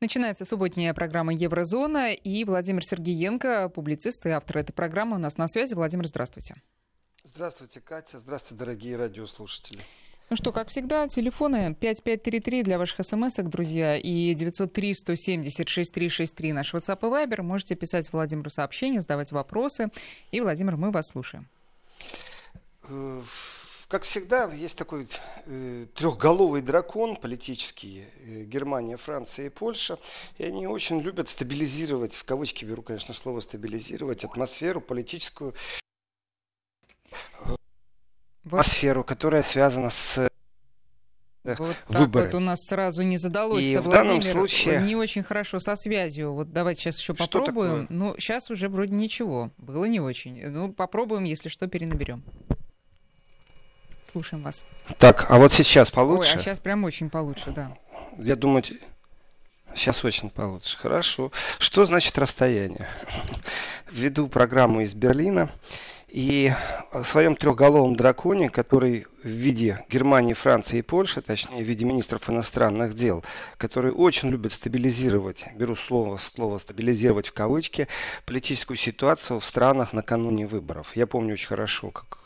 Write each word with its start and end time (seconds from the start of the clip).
Начинается 0.00 0.44
субботняя 0.44 0.92
программа 0.94 1.32
«Еврозона» 1.32 2.12
и 2.12 2.44
Владимир 2.44 2.84
Сергеенко, 2.84 3.68
публицист 3.68 4.26
и 4.26 4.30
автор 4.30 4.58
этой 4.58 4.72
программы, 4.72 5.14
у 5.14 5.20
нас 5.20 5.38
на 5.38 5.46
связи. 5.46 5.74
Владимир, 5.74 6.08
здравствуйте. 6.08 6.56
Здравствуйте, 7.22 7.80
Катя. 7.80 8.18
Здравствуйте, 8.18 8.58
дорогие 8.58 8.96
радиослушатели. 8.96 9.78
Ну 10.28 10.36
что, 10.36 10.50
как 10.50 10.70
всегда, 10.70 11.06
телефоны 11.08 11.72
5533 11.74 12.64
для 12.64 12.78
ваших 12.78 13.06
смс 13.06 13.36
друзья, 13.36 13.96
и 13.96 14.34
903-170-6363 14.34 16.52
наш 16.52 16.74
WhatsApp 16.74 16.98
и 17.00 17.04
Viber. 17.04 17.42
Можете 17.42 17.76
писать 17.76 18.12
Владимиру 18.12 18.50
сообщения, 18.50 19.00
задавать 19.00 19.30
вопросы. 19.30 19.90
И, 20.30 20.40
Владимир, 20.40 20.76
мы 20.76 20.90
вас 20.90 21.08
слушаем. 21.08 21.48
Как 23.92 24.04
всегда, 24.04 24.50
есть 24.50 24.78
такой 24.78 25.06
э, 25.44 25.86
трехголовый 25.94 26.62
дракон 26.62 27.14
политический, 27.14 28.06
э, 28.24 28.44
Германия, 28.44 28.96
Франция 28.96 29.44
и 29.44 29.48
Польша, 29.50 29.98
и 30.38 30.44
они 30.44 30.66
очень 30.66 31.02
любят 31.02 31.28
стабилизировать, 31.28 32.14
в 32.14 32.24
кавычки 32.24 32.64
беру, 32.64 32.80
конечно, 32.80 33.12
слово 33.12 33.40
стабилизировать, 33.40 34.24
атмосферу 34.24 34.80
политическую, 34.80 35.52
вот. 37.44 37.60
атмосферу, 38.46 39.04
которая 39.04 39.42
связана 39.42 39.90
с 39.90 40.26
э, 41.44 41.54
вот 41.58 41.76
выборы. 41.88 42.24
так 42.24 42.32
вот 42.32 42.34
у 42.34 42.40
нас 42.40 42.60
сразу 42.62 43.02
не 43.02 43.18
задалось. 43.18 43.62
И 43.62 43.76
в 43.76 43.90
данном 43.90 44.22
случае 44.22 44.80
не 44.80 44.96
очень 44.96 45.22
хорошо 45.22 45.60
со 45.60 45.76
связью. 45.76 46.32
Вот 46.32 46.50
давайте 46.50 46.80
сейчас 46.80 46.98
еще 46.98 47.12
попробуем. 47.12 47.88
Ну, 47.90 48.14
сейчас 48.18 48.50
уже 48.50 48.70
вроде 48.70 48.94
ничего. 48.94 49.50
Было 49.58 49.84
не 49.84 50.00
очень. 50.00 50.48
Ну, 50.48 50.72
попробуем, 50.72 51.24
если 51.24 51.50
что, 51.50 51.66
перенаберем. 51.66 52.24
Слушаем 54.12 54.42
вас. 54.42 54.62
Так, 54.98 55.30
а 55.30 55.38
вот 55.38 55.52
сейчас 55.52 55.90
получше? 55.90 56.32
Ой, 56.32 56.38
а 56.38 56.42
сейчас 56.42 56.60
прям 56.60 56.84
очень 56.84 57.08
получше, 57.08 57.50
да. 57.50 57.74
Я 58.18 58.36
думаю, 58.36 58.62
сейчас 59.74 60.04
очень 60.04 60.28
получше. 60.28 60.76
Хорошо. 60.76 61.32
Что 61.58 61.86
значит 61.86 62.18
расстояние? 62.18 62.86
Введу 63.90 64.28
программу 64.28 64.82
из 64.82 64.92
Берлина. 64.92 65.50
И 66.08 66.52
в 66.92 67.04
своем 67.04 67.36
трехголовом 67.36 67.96
драконе, 67.96 68.50
который 68.50 69.06
в 69.24 69.28
виде 69.28 69.82
Германии, 69.88 70.34
Франции 70.34 70.80
и 70.80 70.82
Польши, 70.82 71.22
точнее 71.22 71.64
в 71.64 71.66
виде 71.66 71.86
министров 71.86 72.28
иностранных 72.28 72.92
дел, 72.92 73.24
которые 73.56 73.94
очень 73.94 74.28
любят 74.28 74.52
стабилизировать, 74.52 75.46
беру 75.54 75.74
слово, 75.74 76.18
слово 76.18 76.58
стабилизировать 76.58 77.28
в 77.28 77.32
кавычки, 77.32 77.88
политическую 78.26 78.76
ситуацию 78.76 79.40
в 79.40 79.44
странах 79.46 79.94
накануне 79.94 80.46
выборов. 80.46 80.94
Я 80.96 81.06
помню 81.06 81.32
очень 81.32 81.48
хорошо, 81.48 81.90
как 81.90 82.18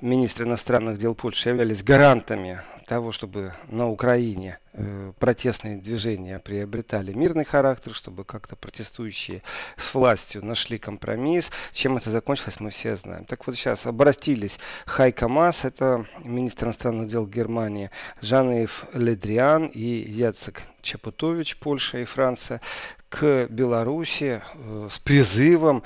министры 0.00 0.46
иностранных 0.46 0.98
дел 0.98 1.14
Польши 1.14 1.50
являлись 1.50 1.82
гарантами 1.82 2.60
того, 2.90 3.12
чтобы 3.12 3.52
на 3.68 3.88
Украине 3.88 4.58
э, 4.72 5.12
протестные 5.20 5.76
движения 5.76 6.40
приобретали 6.40 7.12
мирный 7.12 7.44
характер, 7.44 7.94
чтобы 7.94 8.24
как-то 8.24 8.56
протестующие 8.56 9.42
с 9.76 9.94
властью 9.94 10.44
нашли 10.44 10.76
компромисс. 10.76 11.52
Чем 11.72 11.98
это 11.98 12.10
закончилось, 12.10 12.58
мы 12.58 12.70
все 12.70 12.96
знаем. 12.96 13.26
Так 13.26 13.46
вот 13.46 13.54
сейчас 13.54 13.86
обратились 13.86 14.58
Хайка 14.86 15.28
Мас, 15.28 15.64
это 15.64 16.04
министр 16.24 16.66
иностранных 16.66 17.06
дел 17.06 17.28
Германии, 17.28 17.92
Жанеев 18.22 18.86
Ледриан 18.92 19.66
и 19.66 19.80
Яцек 19.80 20.62
Чапутович, 20.82 21.58
Польша 21.58 21.98
и 21.98 22.04
Франция, 22.04 22.60
к 23.08 23.46
Беларуси 23.50 24.40
э, 24.54 24.88
с 24.90 24.98
призывом 24.98 25.84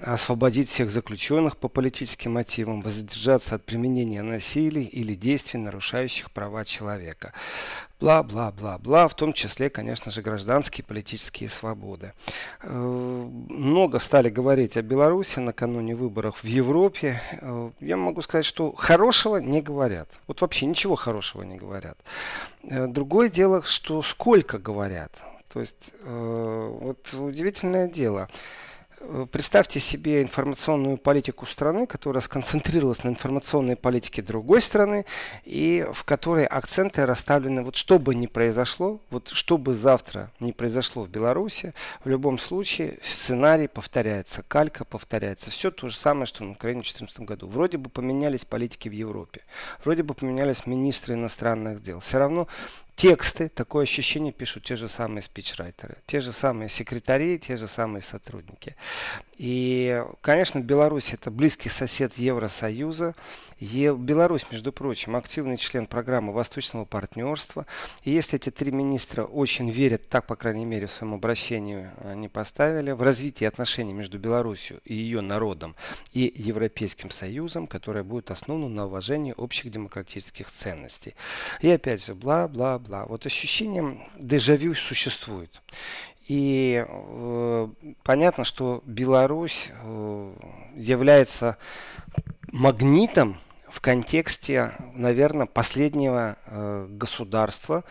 освободить 0.00 0.68
всех 0.68 0.90
заключенных 0.90 1.56
по 1.56 1.68
политическим 1.68 2.34
мотивам, 2.34 2.82
воздержаться 2.82 3.54
от 3.54 3.64
применения 3.64 4.22
насилия 4.22 4.84
или 4.84 5.14
действий, 5.14 5.58
нарушающих 5.58 6.30
права 6.30 6.64
человека. 6.64 7.32
Бла-бла-бла-бла, 7.98 9.08
в 9.08 9.14
том 9.14 9.32
числе, 9.32 9.70
конечно 9.70 10.10
же, 10.10 10.20
гражданские 10.20 10.84
политические 10.84 11.48
свободы. 11.48 12.12
Э, 12.62 12.68
много 12.68 13.98
стали 13.98 14.28
говорить 14.28 14.76
о 14.76 14.82
Беларуси 14.82 15.38
накануне 15.38 15.96
выборов 15.96 16.42
в 16.42 16.46
Европе. 16.46 17.22
Э, 17.40 17.70
я 17.80 17.96
могу 17.96 18.20
сказать, 18.20 18.44
что 18.44 18.72
хорошего 18.74 19.38
не 19.38 19.62
говорят. 19.62 20.10
Вот 20.26 20.42
вообще 20.42 20.66
ничего 20.66 20.94
хорошего 20.94 21.42
не 21.42 21.56
говорят. 21.56 21.96
Э, 22.64 22.86
другое 22.86 23.30
дело, 23.30 23.62
что 23.62 24.02
сколько 24.02 24.58
говорят. 24.58 25.12
То 25.50 25.60
есть, 25.60 25.90
вот 26.04 27.14
удивительное 27.14 27.88
дело. 27.88 28.28
Э, 29.00 29.26
представьте 29.30 29.80
себе 29.80 30.22
информационную 30.22 30.96
политику 30.96 31.46
страны, 31.46 31.86
которая 31.86 32.20
сконцентрировалась 32.20 33.04
на 33.04 33.10
информационной 33.10 33.76
политике 33.76 34.22
другой 34.22 34.60
страны, 34.60 35.04
и 35.44 35.86
в 35.92 36.04
которой 36.04 36.46
акценты 36.46 37.04
расставлены, 37.04 37.62
вот 37.62 37.76
что 37.76 37.98
бы 37.98 38.14
ни 38.14 38.26
произошло, 38.26 39.00
вот 39.10 39.28
что 39.28 39.58
бы 39.58 39.74
завтра 39.74 40.30
не 40.40 40.52
произошло 40.52 41.04
в 41.04 41.08
Беларуси, 41.08 41.74
в 42.04 42.08
любом 42.08 42.38
случае 42.38 42.98
сценарий 43.02 43.68
повторяется, 43.68 44.42
калька 44.46 44.84
повторяется. 44.84 45.50
Все 45.50 45.70
то 45.70 45.88
же 45.88 45.96
самое, 45.96 46.26
что 46.26 46.44
на 46.44 46.52
Украине 46.52 46.80
в 46.80 46.84
2014 46.84 47.20
году. 47.20 47.48
Вроде 47.48 47.78
бы 47.78 47.90
поменялись 47.90 48.44
политики 48.44 48.88
в 48.88 48.92
Европе, 48.92 49.42
вроде 49.84 50.02
бы 50.02 50.14
поменялись 50.14 50.66
министры 50.66 51.14
иностранных 51.14 51.82
дел. 51.82 52.00
Все 52.00 52.18
равно 52.18 52.48
тексты, 52.96 53.48
такое 53.48 53.82
ощущение 53.84 54.32
пишут 54.32 54.64
те 54.64 54.74
же 54.74 54.88
самые 54.88 55.22
спичрайтеры, 55.22 55.98
те 56.06 56.20
же 56.20 56.32
самые 56.32 56.70
секретари, 56.70 57.38
те 57.38 57.56
же 57.56 57.68
самые 57.68 58.02
сотрудники. 58.02 58.74
И, 59.36 60.02
конечно, 60.22 60.60
Беларусь 60.60 61.12
это 61.12 61.30
близкий 61.30 61.68
сосед 61.68 62.16
Евросоюза. 62.16 63.14
Е... 63.60 63.94
Беларусь, 63.94 64.46
между 64.50 64.72
прочим, 64.72 65.14
активный 65.14 65.58
член 65.58 65.86
программы 65.86 66.32
Восточного 66.32 66.86
партнерства. 66.86 67.66
И 68.02 68.10
если 68.10 68.38
эти 68.38 68.50
три 68.50 68.70
министра 68.70 69.24
очень 69.24 69.70
верят, 69.70 70.08
так, 70.08 70.26
по 70.26 70.36
крайней 70.36 70.64
мере, 70.64 70.86
в 70.86 70.90
своем 70.90 71.14
обращении 71.14 71.90
они 72.02 72.28
поставили, 72.28 72.92
в 72.92 73.02
развитие 73.02 73.48
отношений 73.48 73.92
между 73.92 74.18
Беларусью 74.18 74.80
и 74.86 74.94
ее 74.94 75.20
народом 75.20 75.76
и 76.14 76.32
Европейским 76.34 77.10
Союзом, 77.10 77.66
которое 77.66 78.04
будет 78.04 78.30
основано 78.30 78.68
на 78.68 78.86
уважении 78.86 79.34
общих 79.36 79.70
демократических 79.70 80.50
ценностей. 80.50 81.14
И 81.60 81.68
опять 81.68 82.02
же, 82.02 82.14
бла-бла-бла. 82.14 82.85
Вот 82.88 83.26
ощущение 83.26 83.98
дежавю 84.18 84.74
существует. 84.74 85.62
И 86.28 86.84
э, 86.86 87.68
понятно, 88.02 88.44
что 88.44 88.82
Беларусь 88.84 89.70
э, 89.70 90.32
является 90.74 91.56
магнитом 92.52 93.38
в 93.68 93.80
контексте, 93.80 94.72
наверное, 94.94 95.46
последнего 95.46 96.36
э, 96.46 96.86
государства, 96.90 97.84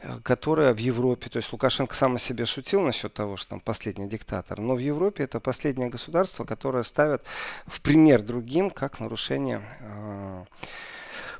э, 0.00 0.18
которое 0.24 0.72
в 0.72 0.78
Европе, 0.78 1.30
то 1.30 1.36
есть 1.36 1.52
Лукашенко 1.52 1.94
сам 1.94 2.16
о 2.16 2.18
себе 2.18 2.44
шутил 2.44 2.80
насчет 2.80 3.14
того, 3.14 3.36
что 3.36 3.50
там 3.50 3.60
последний 3.60 4.08
диктатор, 4.08 4.58
но 4.60 4.74
в 4.74 4.80
Европе 4.80 5.22
это 5.22 5.38
последнее 5.38 5.88
государство, 5.88 6.44
которое 6.44 6.82
ставят 6.82 7.22
в 7.66 7.80
пример 7.82 8.20
другим 8.22 8.70
как 8.70 8.98
нарушение 8.98 9.60
э, 9.80 10.44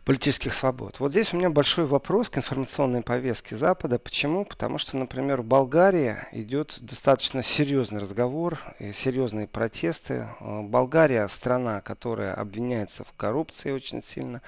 политических 0.06 0.54
свобод. 0.54 1.00
Вот 1.00 1.10
здесь 1.10 1.34
у 1.34 1.36
меня 1.36 1.50
большой 1.50 1.84
вопрос 1.84 2.30
к 2.30 2.38
информационной 2.38 3.02
повестке 3.02 3.56
Запада. 3.56 3.98
Почему? 3.98 4.44
Потому 4.44 4.78
что, 4.78 4.96
например, 4.96 5.42
в 5.42 5.44
Болгарии 5.44 6.18
идет 6.30 6.78
достаточно 6.80 7.42
серьезный 7.42 7.98
разговор 7.98 8.60
серьезные 8.92 9.48
протесты. 9.48 10.28
Э, 10.38 10.62
Болгария 10.62 11.26
страна, 11.26 11.80
которая 11.80 12.34
обвиняется 12.34 13.02
в 13.02 13.12
коррупции 13.16 13.72
очень 13.72 14.00
сильно. 14.00 14.42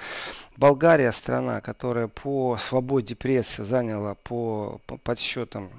Болгария 0.57 1.11
страна, 1.11 1.61
которая 1.61 2.07
по 2.07 2.57
свободе 2.57 3.17
прессы 3.17 3.65
заняла 3.65 4.15
по, 4.15 4.81
по 4.87 4.97
подсчетам 4.97 5.71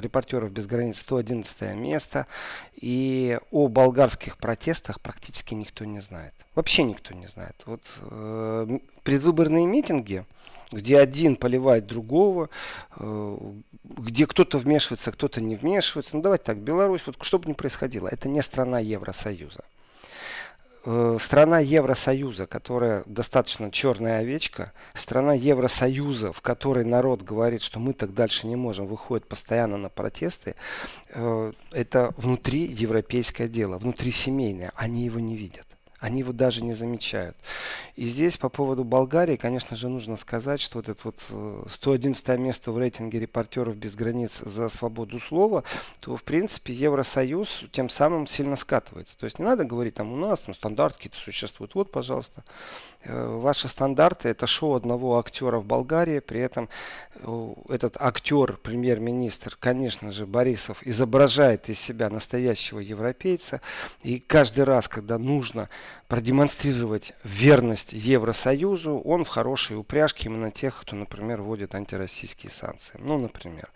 репортеров 0.00 0.50
без 0.50 0.66
границ 0.66 0.98
111 0.98 1.74
место. 1.74 2.26
И 2.74 3.38
о 3.50 3.68
болгарских 3.68 4.36
протестах 4.36 5.00
практически 5.00 5.54
никто 5.54 5.84
не 5.84 6.00
знает. 6.00 6.34
Вообще 6.54 6.82
никто 6.82 7.14
не 7.14 7.28
знает. 7.28 7.62
Вот 7.66 7.82
э, 8.02 8.78
предвыборные 9.04 9.66
митинги, 9.66 10.24
где 10.72 10.98
один 10.98 11.36
поливает 11.36 11.86
другого, 11.86 12.50
э, 12.96 13.38
где 13.84 14.26
кто-то 14.26 14.58
вмешивается, 14.58 15.12
кто-то 15.12 15.40
не 15.40 15.56
вмешивается. 15.56 16.16
Ну 16.16 16.22
давайте 16.22 16.44
так, 16.44 16.58
Беларусь, 16.58 17.06
вот 17.06 17.16
что 17.20 17.38
бы 17.38 17.48
ни 17.48 17.52
происходило, 17.52 18.08
это 18.08 18.28
не 18.28 18.42
страна 18.42 18.80
Евросоюза. 18.80 19.64
Э, 20.90 21.18
страна 21.20 21.58
Евросоюза, 21.58 22.46
которая 22.46 23.02
достаточно 23.04 23.70
черная 23.70 24.20
овечка, 24.20 24.72
страна 24.94 25.34
Евросоюза, 25.34 26.32
в 26.32 26.40
которой 26.40 26.86
народ 26.86 27.20
говорит, 27.20 27.60
что 27.60 27.78
мы 27.78 27.92
так 27.92 28.14
дальше 28.14 28.46
не 28.46 28.56
можем, 28.56 28.86
выходит 28.86 29.28
постоянно 29.28 29.76
на 29.76 29.90
протесты, 29.90 30.54
э, 31.10 31.52
это 31.72 32.14
внутри 32.16 32.64
европейское 32.64 33.48
дело, 33.48 33.76
внутри 33.76 34.12
семейное, 34.12 34.72
они 34.76 35.04
его 35.04 35.20
не 35.20 35.36
видят. 35.36 35.67
Они 35.98 36.20
его 36.20 36.32
даже 36.32 36.62
не 36.62 36.74
замечают. 36.74 37.36
И 37.96 38.06
здесь 38.06 38.36
по 38.36 38.48
поводу 38.48 38.84
Болгарии, 38.84 39.34
конечно 39.36 39.74
же, 39.74 39.88
нужно 39.88 40.16
сказать, 40.16 40.60
что 40.60 40.78
вот 40.78 40.88
это 40.88 41.00
вот 41.04 41.68
111 41.68 42.28
э, 42.28 42.38
место 42.38 42.70
в 42.70 42.78
рейтинге 42.78 43.18
репортеров 43.18 43.76
без 43.76 43.96
границ 43.96 44.38
за 44.44 44.68
свободу 44.68 45.18
слова, 45.18 45.64
то, 45.98 46.16
в 46.16 46.22
принципе, 46.22 46.72
Евросоюз 46.72 47.64
тем 47.72 47.88
самым 47.88 48.28
сильно 48.28 48.54
скатывается. 48.54 49.18
То 49.18 49.24
есть 49.24 49.40
не 49.40 49.44
надо 49.44 49.64
говорить, 49.64 49.94
там 49.94 50.12
у 50.12 50.16
нас 50.16 50.40
там 50.40 50.54
стандарты 50.54 50.98
какие-то 50.98 51.18
существуют. 51.18 51.74
Вот, 51.74 51.90
пожалуйста, 51.90 52.44
ваши 53.04 53.68
стандарты 53.68 54.28
это 54.28 54.46
шоу 54.46 54.74
одного 54.74 55.18
актера 55.18 55.58
в 55.58 55.64
Болгарии, 55.64 56.18
при 56.18 56.40
этом 56.40 56.68
э, 57.14 57.54
этот 57.68 57.96
актер, 57.98 58.56
премьер-министр, 58.56 59.56
конечно 59.58 60.10
же, 60.12 60.26
Борисов, 60.26 60.86
изображает 60.86 61.68
из 61.68 61.78
себя 61.78 62.10
настоящего 62.10 62.80
европейца, 62.80 63.60
и 64.02 64.18
каждый 64.18 64.64
раз, 64.64 64.88
когда 64.88 65.18
нужно 65.18 65.68
продемонстрировать 66.08 67.12
верность 67.22 67.92
Евросоюзу, 67.92 68.98
он 68.98 69.24
в 69.24 69.28
хорошей 69.28 69.76
упряжке 69.76 70.28
именно 70.28 70.50
тех, 70.50 70.80
кто, 70.80 70.96
например, 70.96 71.42
вводит 71.42 71.74
антироссийские 71.74 72.50
санкции. 72.50 72.98
Ну, 72.98 73.18
например. 73.18 73.70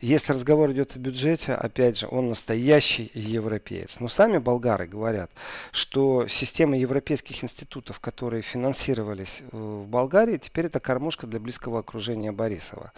Если 0.00 0.32
разговор 0.32 0.72
идет 0.72 0.96
о 0.96 0.98
бюджете, 0.98 1.54
опять 1.54 1.98
же, 1.98 2.08
он 2.10 2.28
настоящий 2.30 3.10
европеец. 3.14 4.00
Но 4.00 4.08
сами 4.08 4.38
болгары 4.38 4.86
говорят, 4.88 5.30
что 5.70 6.26
система 6.26 6.76
европейских 6.76 7.44
институтов, 7.44 8.00
которые 8.00 8.42
финансировались 8.58 9.42
э, 9.52 9.56
в 9.56 9.86
Болгарии, 9.86 10.36
теперь 10.36 10.66
это 10.66 10.80
кормушка 10.80 11.26
для 11.26 11.38
близкого 11.38 11.78
окружения 11.78 12.32
Борисова. 12.32 12.92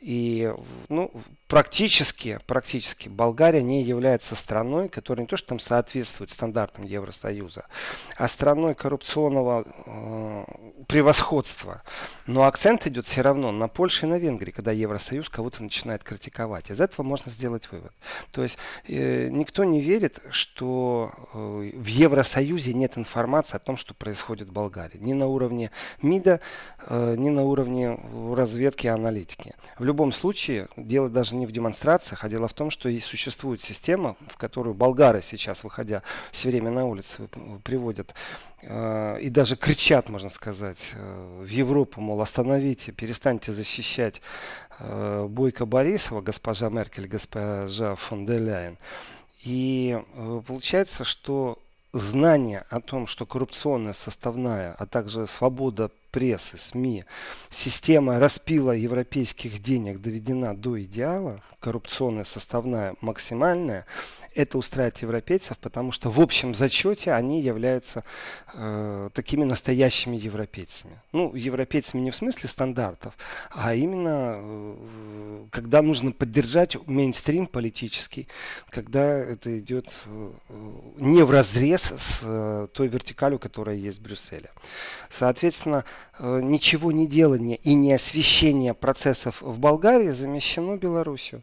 И 0.00 0.52
ну, 0.88 1.10
практически, 1.48 2.38
практически 2.46 3.08
Болгария 3.08 3.62
не 3.62 3.82
является 3.82 4.34
страной, 4.34 4.88
которая 4.88 5.22
не 5.22 5.28
то 5.28 5.36
что 5.36 5.48
там 5.48 5.58
соответствует 5.58 6.30
стандартам 6.30 6.84
Евросоюза, 6.84 7.64
а 8.16 8.28
страной 8.28 8.74
коррупционного 8.74 9.64
э, 9.64 10.44
превосходства. 10.86 11.82
Но 12.26 12.44
акцент 12.44 12.86
идет 12.86 13.06
все 13.06 13.22
равно 13.22 13.52
на 13.52 13.68
Польшу 13.68 14.06
и 14.06 14.08
на 14.08 14.18
Венгрии, 14.18 14.50
когда 14.50 14.70
Евросоюз 14.70 15.30
кого-то 15.30 15.62
начинает 15.62 16.04
критиковать. 16.04 16.70
Из 16.70 16.80
этого 16.80 17.04
можно 17.04 17.30
сделать 17.30 17.70
вывод. 17.72 17.92
То 18.32 18.42
есть 18.42 18.58
э, 18.86 19.28
никто 19.30 19.64
не 19.64 19.80
верит, 19.80 20.20
что 20.30 21.10
э, 21.32 21.70
в 21.74 21.86
Евросоюзе 21.86 22.74
нет 22.74 22.98
информации 22.98 23.56
о 23.56 23.60
том, 23.60 23.78
что 23.78 23.94
происходит 23.94 24.48
в 24.48 24.52
Болгарии. 24.52 24.98
Ни 24.98 25.14
на 25.14 25.26
уровне 25.26 25.70
МИДа, 26.02 26.40
э, 26.86 27.14
ни 27.16 27.30
на 27.30 27.44
уровне 27.44 27.98
разведки 28.34 28.86
и 28.86 28.90
аналитики. 28.90 29.54
В 29.78 29.85
любом 29.86 30.12
случае, 30.12 30.68
дело 30.76 31.08
даже 31.08 31.34
не 31.34 31.46
в 31.46 31.52
демонстрациях, 31.52 32.24
а 32.24 32.28
дело 32.28 32.48
в 32.48 32.54
том, 32.54 32.70
что 32.70 32.88
и 32.88 33.00
существует 33.00 33.62
система, 33.62 34.16
в 34.28 34.36
которую 34.36 34.74
болгары 34.74 35.22
сейчас, 35.22 35.64
выходя 35.64 36.02
все 36.32 36.48
время 36.48 36.70
на 36.70 36.84
улицы, 36.84 37.28
приводят 37.62 38.14
э, 38.62 39.18
и 39.20 39.30
даже 39.30 39.56
кричат, 39.56 40.08
можно 40.08 40.30
сказать, 40.30 40.92
э, 40.94 41.42
в 41.44 41.48
Европу, 41.48 42.00
мол, 42.00 42.20
остановите, 42.20 42.92
перестаньте 42.92 43.52
защищать 43.52 44.20
э, 44.78 45.26
Бойко 45.28 45.66
Борисова, 45.66 46.20
госпожа 46.20 46.68
Меркель, 46.68 47.08
госпожа 47.08 47.94
фон 47.94 48.26
де 48.26 48.38
Ляйен. 48.38 48.78
И 49.42 49.98
э, 50.14 50.42
получается, 50.46 51.04
что 51.04 51.58
знание 51.98 52.64
о 52.70 52.80
том, 52.80 53.06
что 53.06 53.26
коррупционная 53.26 53.92
составная, 53.92 54.74
а 54.78 54.86
также 54.86 55.26
свобода 55.26 55.90
прессы, 56.10 56.56
СМИ, 56.58 57.04
система 57.50 58.18
распила 58.18 58.72
европейских 58.72 59.60
денег 59.60 60.00
доведена 60.00 60.56
до 60.56 60.82
идеала, 60.82 61.40
коррупционная 61.60 62.24
составная 62.24 62.94
максимальная, 63.00 63.86
это 64.36 64.58
устраивает 64.58 64.98
европейцев, 64.98 65.58
потому 65.58 65.92
что 65.92 66.10
в 66.10 66.20
общем 66.20 66.54
зачете 66.54 67.12
они 67.12 67.40
являются 67.40 68.04
э, 68.54 69.08
такими 69.14 69.44
настоящими 69.44 70.16
европейцами. 70.16 71.00
Ну, 71.12 71.34
европейцами 71.34 72.02
не 72.02 72.10
в 72.10 72.16
смысле 72.16 72.48
стандартов, 72.48 73.14
а 73.50 73.74
именно 73.74 74.36
э, 74.38 75.44
когда 75.50 75.82
нужно 75.82 76.12
поддержать 76.12 76.76
мейнстрим 76.86 77.46
политический, 77.46 78.28
когда 78.70 79.18
это 79.18 79.58
идет 79.58 80.04
э, 80.06 80.30
не 80.98 81.22
в 81.24 81.30
разрез 81.30 81.92
с 81.96 82.20
э, 82.22 82.68
той 82.72 82.88
вертикалью, 82.88 83.38
которая 83.38 83.76
есть 83.76 83.98
в 83.98 84.02
Брюсселе. 84.02 84.50
Соответственно, 85.08 85.84
э, 86.18 86.40
ничего 86.42 86.92
не 86.92 87.06
делание 87.06 87.56
и 87.56 87.74
не 87.74 87.92
освещение 87.94 88.74
процессов 88.74 89.40
в 89.40 89.58
Болгарии 89.58 90.10
замещено 90.10 90.76
Белоруссию. 90.76 91.42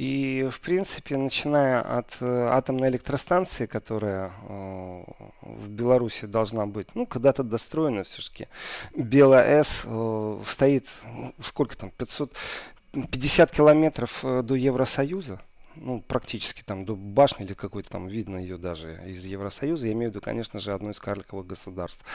И, 0.00 0.48
в 0.50 0.62
принципе, 0.62 1.18
начиная 1.18 1.82
от 1.82 2.16
э, 2.22 2.48
атомной 2.50 2.88
электростанции, 2.88 3.66
которая 3.66 4.32
э, 4.48 5.02
в 5.42 5.68
Беларуси 5.68 6.24
должна 6.24 6.64
быть, 6.64 6.86
ну, 6.94 7.04
когда-то 7.04 7.42
достроена 7.42 8.04
все-таки, 8.04 8.48
БелАЭС 8.96 9.82
э, 9.84 10.40
стоит, 10.46 10.88
ну, 11.04 11.34
сколько 11.42 11.76
там, 11.76 11.90
550 11.90 13.50
километров 13.50 14.24
до 14.24 14.54
Евросоюза, 14.54 15.38
ну, 15.76 16.00
практически 16.00 16.62
там 16.62 16.86
до 16.86 16.96
башни 16.96 17.44
или 17.44 17.52
какой-то 17.52 17.90
там 17.90 18.06
видно 18.06 18.38
ее 18.38 18.56
даже 18.56 19.02
из 19.06 19.22
Евросоюза. 19.26 19.86
Я 19.86 19.92
имею 19.92 20.10
в 20.10 20.14
виду, 20.14 20.24
конечно 20.24 20.60
же, 20.60 20.72
одно 20.72 20.92
из 20.92 20.98
карликовых 20.98 21.46
государств 21.46 22.06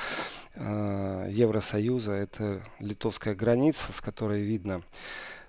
Евросоюза. 0.55 2.13
Это 2.13 2.63
литовская 2.79 3.35
граница, 3.35 3.93
с 3.93 4.01
которой 4.01 4.41
видно 4.41 4.81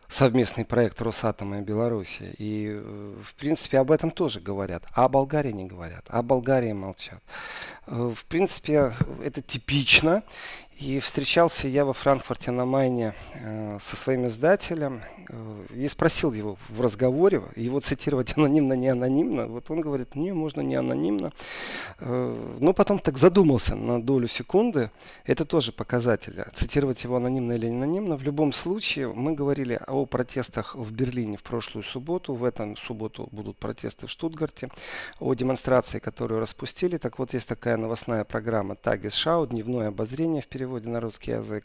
совместный 0.09 0.65
проект 0.65 1.01
Росатома 1.01 1.59
и 1.59 1.63
Беларуси. 1.63 2.35
И, 2.39 2.69
э, 2.69 3.15
в 3.23 3.35
принципе, 3.35 3.79
об 3.79 3.91
этом 3.91 4.11
тоже 4.11 4.41
говорят. 4.41 4.85
А 4.93 5.05
о 5.05 5.09
Болгарии 5.09 5.53
не 5.53 5.67
говорят. 5.67 6.05
А 6.09 6.19
о 6.19 6.23
Болгарии 6.23 6.73
молчат. 6.73 7.23
Э, 7.87 8.13
в 8.15 8.25
принципе, 8.27 8.93
это 9.25 9.43
типично. 9.43 10.23
И 10.79 11.01
встречался 11.01 11.69
я 11.69 11.87
во 11.87 11.95
Франкфурте 11.95 12.51
на 12.51 12.67
Майне 12.67 13.15
э, 13.33 13.79
со 13.81 13.97
своим 13.97 14.27
издателем 14.27 15.01
э, 15.27 15.65
и 15.75 15.89
спросил 15.89 16.35
его 16.35 16.59
в 16.69 16.83
разговоре, 16.83 17.43
его 17.57 17.81
цитировать 17.81 18.33
анонимно, 18.37 18.75
не 18.75 18.89
анонимно. 18.89 19.47
Вот 19.47 19.71
он 19.71 19.81
говорит, 19.81 20.15
не, 20.15 20.33
можно 20.33 20.61
не 20.61 20.75
анонимно. 20.75 21.33
Э, 21.99 22.57
но 22.61 22.75
потом 22.75 22.99
так 22.99 23.17
задумался 23.17 23.75
на 23.75 24.03
долю 24.03 24.29
секунды. 24.29 24.91
Это 25.25 25.47
тоже 25.47 25.73
показатель. 25.73 26.45
Цитировать 26.55 27.03
его 27.05 27.17
анонимно 27.17 27.53
или 27.53 27.69
не 27.69 27.77
анонимно. 27.77 28.17
В 28.19 28.23
любом 28.23 28.53
случае, 28.53 29.11
мы 29.11 29.33
говорили 29.33 29.81
о 29.87 30.05
протестах 30.05 30.75
в 30.75 30.93
Берлине 30.93 31.39
в 31.39 31.43
прошлую 31.43 31.85
субботу. 31.85 32.35
В 32.35 32.45
этом 32.45 32.77
субботу 32.77 33.31
будут 33.33 33.57
протесты 33.57 34.09
в 34.09 34.11
Штутгарте. 34.11 34.69
О 35.21 35.33
демонстрации, 35.33 36.01
которую 36.01 36.39
распустили. 36.39 36.99
Так 36.99 37.19
вот, 37.19 37.33
есть 37.33 37.49
такая 37.49 37.79
новостная 37.79 38.25
программа 38.25 38.75
Тагис 38.75 39.15
Шау, 39.15 39.47
дневное 39.47 39.89
обозрение 39.89 40.43
в 40.43 40.47
переводе 40.47 40.66
переводе 40.67 40.91
на 40.91 41.01
русский 41.01 41.31
язык. 41.31 41.65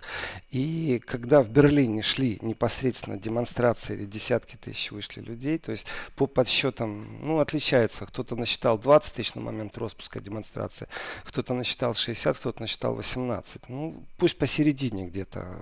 И 0.52 1.02
когда 1.06 1.42
в 1.42 1.50
Берлине 1.50 2.04
шли 2.04 2.38
непосредственно 2.42 3.18
демонстрации, 3.18 4.06
десятки 4.06 4.58
тысяч 4.58 4.92
вышли 4.92 5.22
людей, 5.22 5.58
то 5.58 5.72
есть 5.72 5.88
по 6.16 6.28
подсчетам, 6.28 7.18
ну, 7.26 7.40
отличается. 7.40 8.06
Кто-то 8.06 8.36
насчитал 8.36 8.78
20 8.78 9.14
тысяч 9.14 9.34
на 9.34 9.42
момент 9.42 9.78
распуска 9.78 10.20
демонстрации, 10.20 10.88
кто-то 11.24 11.54
насчитал 11.54 11.96
60, 11.96 12.38
кто-то 12.38 12.62
насчитал 12.62 12.94
18. 12.94 13.70
Ну, 13.70 14.04
пусть 14.18 14.38
посередине 14.38 15.08
где-то, 15.08 15.60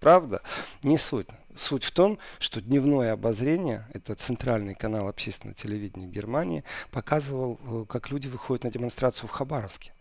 правда, 0.00 0.42
не 0.82 0.98
суть. 0.98 1.28
Суть 1.56 1.84
в 1.84 1.90
том, 1.92 2.18
что 2.38 2.60
дневное 2.60 3.12
обозрение, 3.12 3.86
это 3.92 4.14
центральный 4.14 4.74
канал 4.74 5.08
общественного 5.08 5.54
телевидения 5.54 6.06
Германии, 6.06 6.64
показывал, 6.90 7.58
э, 7.62 7.84
как 7.88 8.10
люди 8.10 8.28
выходят 8.28 8.64
на 8.64 8.70
демонстрацию 8.70 9.28
в 9.28 9.32
Хабаровске 9.32 9.92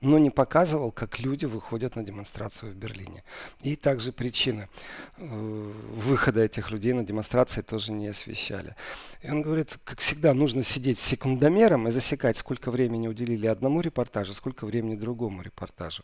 но 0.00 0.18
не 0.18 0.30
показывал, 0.30 0.92
как 0.92 1.18
люди 1.20 1.44
выходят 1.44 1.96
на 1.96 2.02
демонстрацию 2.02 2.72
в 2.72 2.74
Берлине. 2.74 3.22
И 3.62 3.76
также 3.76 4.12
причины 4.12 4.68
э, 5.16 5.26
выхода 5.26 6.42
этих 6.42 6.70
людей 6.70 6.92
на 6.92 7.04
демонстрации 7.04 7.60
тоже 7.60 7.92
не 7.92 8.08
освещали. 8.08 8.76
И 9.22 9.30
он 9.30 9.42
говорит, 9.42 9.78
как 9.84 10.00
всегда, 10.00 10.32
нужно 10.32 10.62
сидеть 10.62 10.98
секундомером 10.98 11.88
и 11.88 11.90
засекать, 11.90 12.38
сколько 12.38 12.70
времени 12.70 13.08
уделили 13.08 13.46
одному 13.46 13.80
репортажу, 13.80 14.32
сколько 14.32 14.64
времени 14.64 14.94
другому 14.96 15.42
репортажу. 15.42 16.02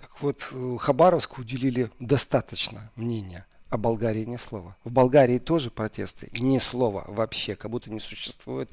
Так 0.00 0.22
вот, 0.22 0.48
э, 0.52 0.76
Хабаровску 0.80 1.42
уделили 1.42 1.90
достаточно 2.00 2.90
мнения 2.96 3.46
о 3.74 3.76
Болгарии 3.76 4.24
ни 4.24 4.36
слова. 4.36 4.76
В 4.84 4.90
Болгарии 4.90 5.38
тоже 5.38 5.70
протесты, 5.70 6.30
ни 6.38 6.58
слова 6.58 7.04
вообще, 7.08 7.56
как 7.56 7.70
будто 7.70 7.90
не 7.90 8.00
существует 8.00 8.70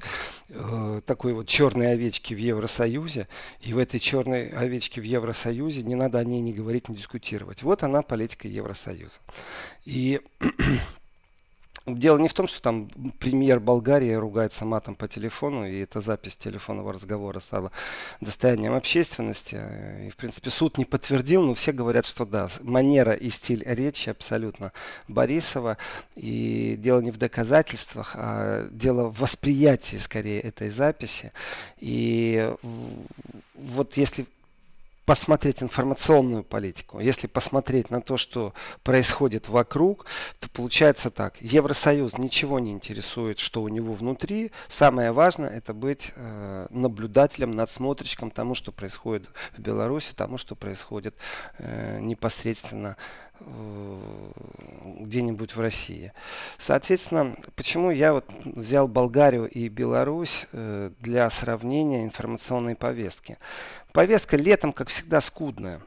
э, 0.48 1.00
такой 1.04 1.32
вот 1.32 1.48
черной 1.48 1.92
овечки 1.92 2.34
в 2.34 2.38
Евросоюзе, 2.38 3.28
и 3.60 3.74
в 3.74 3.78
этой 3.78 3.98
черной 3.98 4.48
овечке 4.48 5.00
в 5.00 5.04
Евросоюзе 5.04 5.82
не 5.82 5.96
надо 5.96 6.18
о 6.18 6.24
ней 6.24 6.40
не 6.40 6.52
говорить, 6.52 6.88
не 6.88 6.96
дискутировать. 6.96 7.62
Вот 7.62 7.82
она 7.82 8.02
политика 8.02 8.46
Евросоюза. 8.46 9.18
И 9.84 10.20
Дело 11.84 12.16
не 12.18 12.28
в 12.28 12.34
том, 12.34 12.46
что 12.46 12.62
там 12.62 12.88
премьер 13.18 13.58
Болгарии 13.58 14.12
ругается 14.12 14.64
матом 14.64 14.94
по 14.94 15.08
телефону, 15.08 15.66
и 15.66 15.80
эта 15.80 16.00
запись 16.00 16.36
телефонного 16.36 16.92
разговора 16.92 17.40
стала 17.40 17.72
достоянием 18.20 18.72
общественности. 18.72 19.60
И, 20.06 20.10
в 20.10 20.16
принципе, 20.16 20.50
суд 20.50 20.78
не 20.78 20.84
подтвердил, 20.84 21.42
но 21.42 21.54
все 21.54 21.72
говорят, 21.72 22.06
что 22.06 22.24
да, 22.24 22.48
манера 22.60 23.14
и 23.14 23.28
стиль 23.30 23.64
речи 23.66 24.10
абсолютно 24.10 24.72
Борисова. 25.08 25.76
И 26.14 26.76
дело 26.78 27.00
не 27.00 27.10
в 27.10 27.16
доказательствах, 27.16 28.12
а 28.14 28.68
дело 28.70 29.08
в 29.08 29.18
восприятии, 29.18 29.96
скорее, 29.96 30.40
этой 30.40 30.70
записи. 30.70 31.32
И 31.80 32.54
вот 33.54 33.96
если 33.96 34.26
посмотреть 35.04 35.62
информационную 35.62 36.44
политику, 36.44 37.00
если 37.00 37.26
посмотреть 37.26 37.90
на 37.90 38.00
то, 38.00 38.16
что 38.16 38.54
происходит 38.82 39.48
вокруг, 39.48 40.06
то 40.38 40.48
получается 40.50 41.10
так. 41.10 41.40
Евросоюз 41.40 42.18
ничего 42.18 42.58
не 42.60 42.72
интересует, 42.72 43.38
что 43.38 43.62
у 43.62 43.68
него 43.68 43.94
внутри. 43.94 44.52
Самое 44.68 45.12
важное 45.12 45.50
это 45.50 45.74
быть 45.74 46.12
э, 46.14 46.66
наблюдателем, 46.70 47.50
надсмотрщиком 47.50 48.30
тому, 48.30 48.54
что 48.54 48.70
происходит 48.70 49.30
в 49.56 49.60
Беларуси, 49.60 50.12
тому, 50.14 50.38
что 50.38 50.54
происходит 50.54 51.14
э, 51.58 51.98
непосредственно 52.00 52.96
Э, 53.44 53.98
где-нибудь 55.00 55.56
в 55.56 55.60
России. 55.60 56.12
Соответственно, 56.58 57.34
почему 57.56 57.90
я 57.90 58.12
вот 58.12 58.24
взял 58.44 58.86
Болгарию 58.88 59.48
и 59.48 59.68
Беларусь 59.68 60.46
э, 60.52 60.90
для 61.00 61.28
сравнения 61.30 62.04
информационной 62.04 62.76
повестки? 62.76 63.38
Повестка 63.92 64.36
летом, 64.36 64.72
как 64.72 64.88
всегда, 64.88 65.20
скудная. 65.20 65.80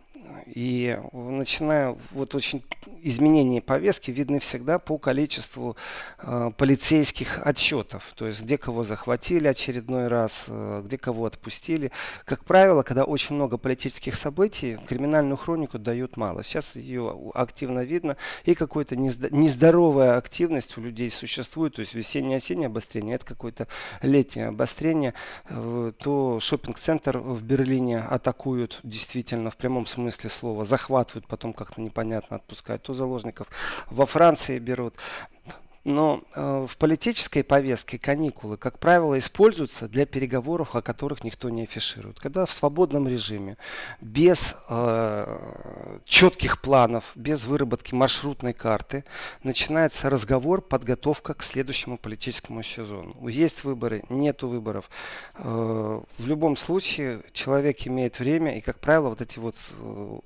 И 0.47 0.97
начиная 1.11 1.97
вот 2.11 2.35
очень 2.35 2.63
изменения 3.01 3.61
повестки 3.61 4.11
видны 4.11 4.39
всегда 4.39 4.77
по 4.77 4.97
количеству 4.97 5.75
э, 6.19 6.51
полицейских 6.57 7.45
отчетов. 7.45 8.13
То 8.15 8.27
есть 8.27 8.43
где 8.43 8.57
кого 8.57 8.83
захватили 8.83 9.47
очередной 9.47 10.07
раз, 10.07 10.45
э, 10.47 10.83
где 10.85 10.97
кого 10.97 11.25
отпустили. 11.25 11.91
Как 12.25 12.45
правило, 12.45 12.83
когда 12.83 13.05
очень 13.05 13.35
много 13.35 13.57
политических 13.57 14.15
событий, 14.15 14.77
криминальную 14.87 15.37
хронику 15.37 15.79
дают 15.79 16.15
мало. 16.15 16.43
Сейчас 16.43 16.75
ее 16.75 17.31
активно 17.33 17.83
видно. 17.83 18.17
И 18.43 18.53
какая-то 18.53 18.95
нездоровая 18.95 20.17
активность 20.17 20.77
у 20.77 20.81
людей 20.81 21.09
существует. 21.09 21.75
То 21.75 21.79
есть 21.81 21.95
весеннее-осеннее 21.95 22.67
обострение, 22.67 23.15
это 23.15 23.25
какое-то 23.25 23.67
летнее 24.01 24.47
обострение. 24.47 25.15
Э, 25.49 25.91
то 25.97 26.39
шопинг-центр 26.39 27.17
в 27.17 27.41
Берлине 27.41 27.99
атакуют 27.99 28.79
действительно 28.83 29.49
в 29.49 29.57
прямом 29.57 29.87
смысле 29.87 30.29
слова, 30.35 30.63
захватывают, 30.65 31.27
потом 31.27 31.53
как-то 31.53 31.81
непонятно 31.81 32.37
отпускают, 32.37 32.83
то 32.83 32.93
заложников 32.93 33.47
во 33.89 34.05
Франции 34.05 34.59
берут. 34.59 34.95
Но 35.85 36.23
э, 36.33 36.65
в 36.67 36.77
политической 36.77 37.43
повестке 37.43 37.99
каникулы, 37.99 38.57
как 38.57 38.79
правило, 38.79 39.17
используются 39.19 39.87
для 39.87 40.07
переговоров, 40.07 40.75
о 40.75 40.81
которых 40.81 41.23
никто 41.23 41.51
не 41.51 41.61
афиширует. 41.61 42.19
Когда 42.19 42.47
в 42.47 42.51
свободном 42.51 43.07
режиме, 43.07 43.57
без 44.01 44.55
э, 44.67 45.99
четких 46.05 46.59
планов, 46.59 47.11
без 47.13 47.45
выработки 47.45 47.93
маршрутной 47.93 48.53
карты, 48.53 49.03
начинается 49.43 50.09
разговор, 50.09 50.61
подготовка 50.61 51.35
к 51.35 51.43
следующему 51.43 51.99
политическому 51.99 52.63
сезону. 52.63 53.15
Есть 53.27 53.63
выборы, 53.63 54.03
нету 54.09 54.47
выборов. 54.47 54.89
Э, 55.35 56.01
в 56.17 56.27
любом 56.27 56.57
случае 56.57 57.21
человек 57.31 57.85
имеет 57.85 58.17
время, 58.17 58.57
и, 58.57 58.61
как 58.61 58.79
правило, 58.79 59.09
вот 59.09 59.21
эти 59.21 59.37
вот 59.37 59.55
э, 59.79 60.19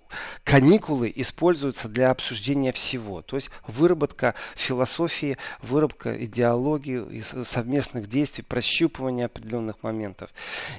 каникулы 0.45 1.11
используются 1.13 1.89
для 1.89 2.11
обсуждения 2.11 2.71
всего. 2.71 3.21
То 3.23 3.35
есть 3.35 3.49
выработка 3.67 4.35
философии 4.55 5.37
выработка 5.61 6.23
идеологии, 6.23 7.23
совместных 7.43 8.07
действий, 8.07 8.43
прощупывание 8.43 9.25
определенных 9.25 9.83
моментов. 9.83 10.31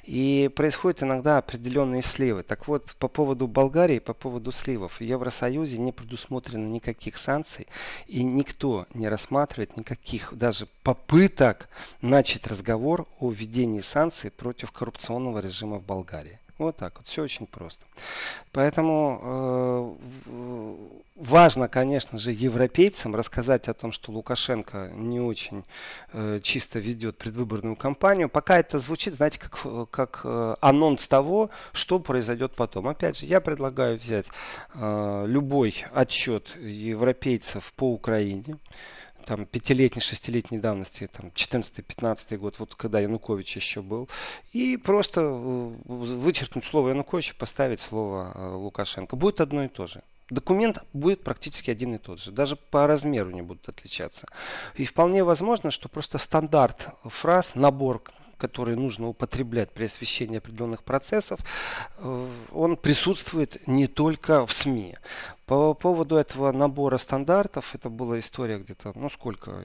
И 0.05 0.51
происходят 0.55 1.03
иногда 1.03 1.39
определенные 1.39 2.03
сливы. 2.03 2.43
Так 2.43 2.67
вот, 2.69 2.97
по 2.99 3.09
поводу 3.09 3.47
Болгарии, 3.47 3.99
по 3.99 4.15
поводу 4.15 4.53
сливов. 4.53 5.01
В 5.01 5.03
Евросоюзе 5.03 5.79
не 5.79 5.93
предусмотрено 5.93 6.67
никаких 6.67 7.17
санкций, 7.17 7.67
и 8.07 8.25
никто 8.25 8.87
не 8.95 9.09
рассматривает 9.09 9.77
никаких 9.77 10.35
даже 10.35 10.67
попыток 10.83 11.69
начать 12.03 12.47
разговор 12.47 13.07
о 13.19 13.31
введении 13.31 13.81
санкций 13.81 14.31
против 14.31 14.73
коррупционного 14.73 15.39
режима 15.39 15.79
в 15.79 15.85
Болгарии. 15.85 16.40
Вот 16.61 16.77
так 16.77 16.99
вот, 16.99 17.07
все 17.07 17.23
очень 17.23 17.47
просто. 17.47 17.87
Поэтому 18.53 19.97
э, 20.27 20.77
важно, 21.17 21.69
конечно 21.69 22.19
же, 22.19 22.33
европейцам 22.33 23.17
рассказать 23.17 23.67
о 23.69 23.73
том, 23.73 23.93
что 23.93 24.13
Лукашенко 24.13 24.91
не 24.95 25.21
очень 25.21 25.65
э, 26.13 26.39
чисто 26.43 26.79
ведет 26.79 27.17
предвыборную 27.17 27.77
кампанию. 27.77 28.29
Пока 28.29 28.59
это 28.59 28.79
звучит, 28.79 29.15
знаете, 29.15 29.41
как, 29.41 29.89
как 29.89 30.21
э, 30.25 30.57
анонс 30.61 31.09
того, 31.09 31.49
что 31.73 31.99
произойдет 31.99 32.53
потом. 32.55 32.89
Опять 32.89 33.21
же, 33.21 33.25
я 33.25 33.41
предлагаю 33.41 33.97
взять 33.97 34.27
э, 34.75 35.25
любой 35.27 35.87
отчет 35.95 36.55
европейцев 36.59 37.73
по 37.75 37.91
Украине 37.91 38.59
там, 39.25 39.47
пятилетней, 39.47 40.03
шестилетней 40.03 40.59
давности, 40.59 41.07
там, 41.07 41.31
14-15 41.35 42.37
год, 42.37 42.59
вот 42.59 42.75
когда 42.75 43.01
Янукович 43.01 43.57
еще 43.57 43.83
был, 43.83 44.09
и 44.53 44.77
просто 44.77 45.21
э, 45.21 45.73
вычеркнуть 45.87 46.65
слово 46.65 46.91
Янукович, 46.91 47.35
поставить 47.37 47.81
слово 47.81 48.33
э, 48.35 48.55
Лукашенко. 48.55 49.17
Будет 49.17 49.41
одно 49.41 49.65
и 49.65 49.69
то 49.69 49.87
же. 49.87 50.03
Документ 50.31 50.79
будет 50.93 51.25
практически 51.25 51.71
один 51.71 51.95
и 51.95 51.99
тот 51.99 52.21
же. 52.21 52.31
Даже 52.31 52.55
по 52.57 52.87
размеру 52.87 53.31
не 53.31 53.43
будут 53.43 53.69
отличаться. 53.69 54.29
И 54.77 54.85
вполне 54.85 55.25
возможно, 55.25 55.73
что 55.73 55.89
просто 55.89 56.19
стандарт 56.19 56.89
фраз, 57.05 57.55
набор 57.55 58.03
которые 58.41 58.77
нужно 58.77 59.09
употреблять 59.09 59.71
при 59.71 59.85
освещении 59.85 60.39
определенных 60.39 60.83
процессов, 60.83 61.41
э, 61.99 62.29
он 62.53 62.77
присутствует 62.77 63.67
не 63.69 63.87
только 63.87 64.47
в 64.47 64.53
СМИ. 64.53 64.97
По 65.51 65.75
поводу 65.75 66.15
этого 66.15 66.53
набора 66.53 66.97
стандартов, 66.97 67.75
это 67.75 67.91
была 67.91 68.21
история 68.21 68.59
где-то, 68.59 68.93
ну 68.95 69.11
сколько, 69.11 69.65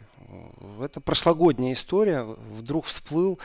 это 0.81 0.99
прошлогодняя 0.99 1.73
история, 1.73 2.23
вдруг 2.23 2.85
всплыл 2.85 3.37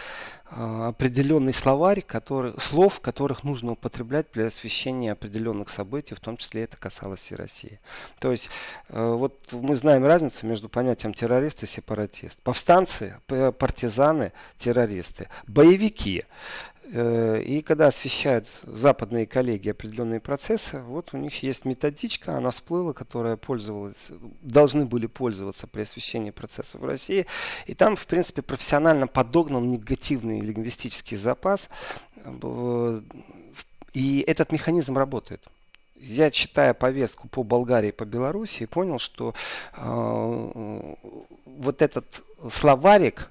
э, 0.51 0.87
определенный 0.89 1.53
словарь 1.53 2.01
который, 2.01 2.59
слов, 2.59 3.01
которых 3.01 3.45
нужно 3.45 3.73
употреблять 3.73 4.29
при 4.29 4.41
освещении 4.45 5.11
определенных 5.11 5.69
событий, 5.69 6.15
в 6.15 6.21
том 6.21 6.39
числе 6.39 6.65
это 6.65 6.79
касалось 6.79 7.31
и 7.31 7.35
России. 7.35 7.79
То 8.21 8.33
есть 8.33 8.49
э, 8.89 9.05
вот 9.05 9.35
мы 9.53 9.77
знаем 9.77 10.07
разницу 10.07 10.47
между 10.47 10.71
понятием 10.71 11.13
террорист 11.13 11.63
и 11.63 11.67
сепаратист. 11.67 12.41
Повстанцы, 12.41 13.19
партизаны, 13.27 14.33
террористы, 14.57 15.29
боевики. 15.47 16.25
Э, 16.93 17.41
и 17.43 17.63
когда 17.63 17.87
освещают 17.89 18.49
западные 18.63 19.27
коллеги 19.27 19.69
определенные 19.71 20.21
процессы, 20.21 20.81
вот 20.81 21.15
у 21.15 21.19
них 21.19 21.43
есть 21.43 21.65
методичка, 21.65 22.37
она 22.37 22.51
всплыла, 22.51 22.93
которая 22.93 23.37
пользовалась, 23.37 24.11
должны 24.43 24.87
были 24.87 25.07
пользоваться 25.07 25.67
при 25.67 25.83
освещении 25.83 26.31
процессов 26.31 26.81
в 26.81 26.85
России. 26.85 27.27
И 27.67 27.75
там, 27.75 27.97
в 27.97 28.07
принципе, 28.07 28.43
профессионально 28.43 29.07
подогнан 29.07 29.69
негативный 29.69 30.41
лингвистический 30.41 31.17
запас. 31.17 31.69
И 33.93 34.25
этот 34.27 34.53
механизм 34.53 34.99
работает 34.99 35.43
я 36.03 36.31
читая 36.31 36.73
повестку 36.73 37.29
по 37.29 37.43
Болгарии 37.43 37.91
по 37.91 38.05
Белоруссии, 38.05 38.65
понял, 38.65 38.99
что 38.99 39.35
э, 39.77 40.95
вот 41.45 41.83
этот 41.83 42.23
словарик, 42.51 43.31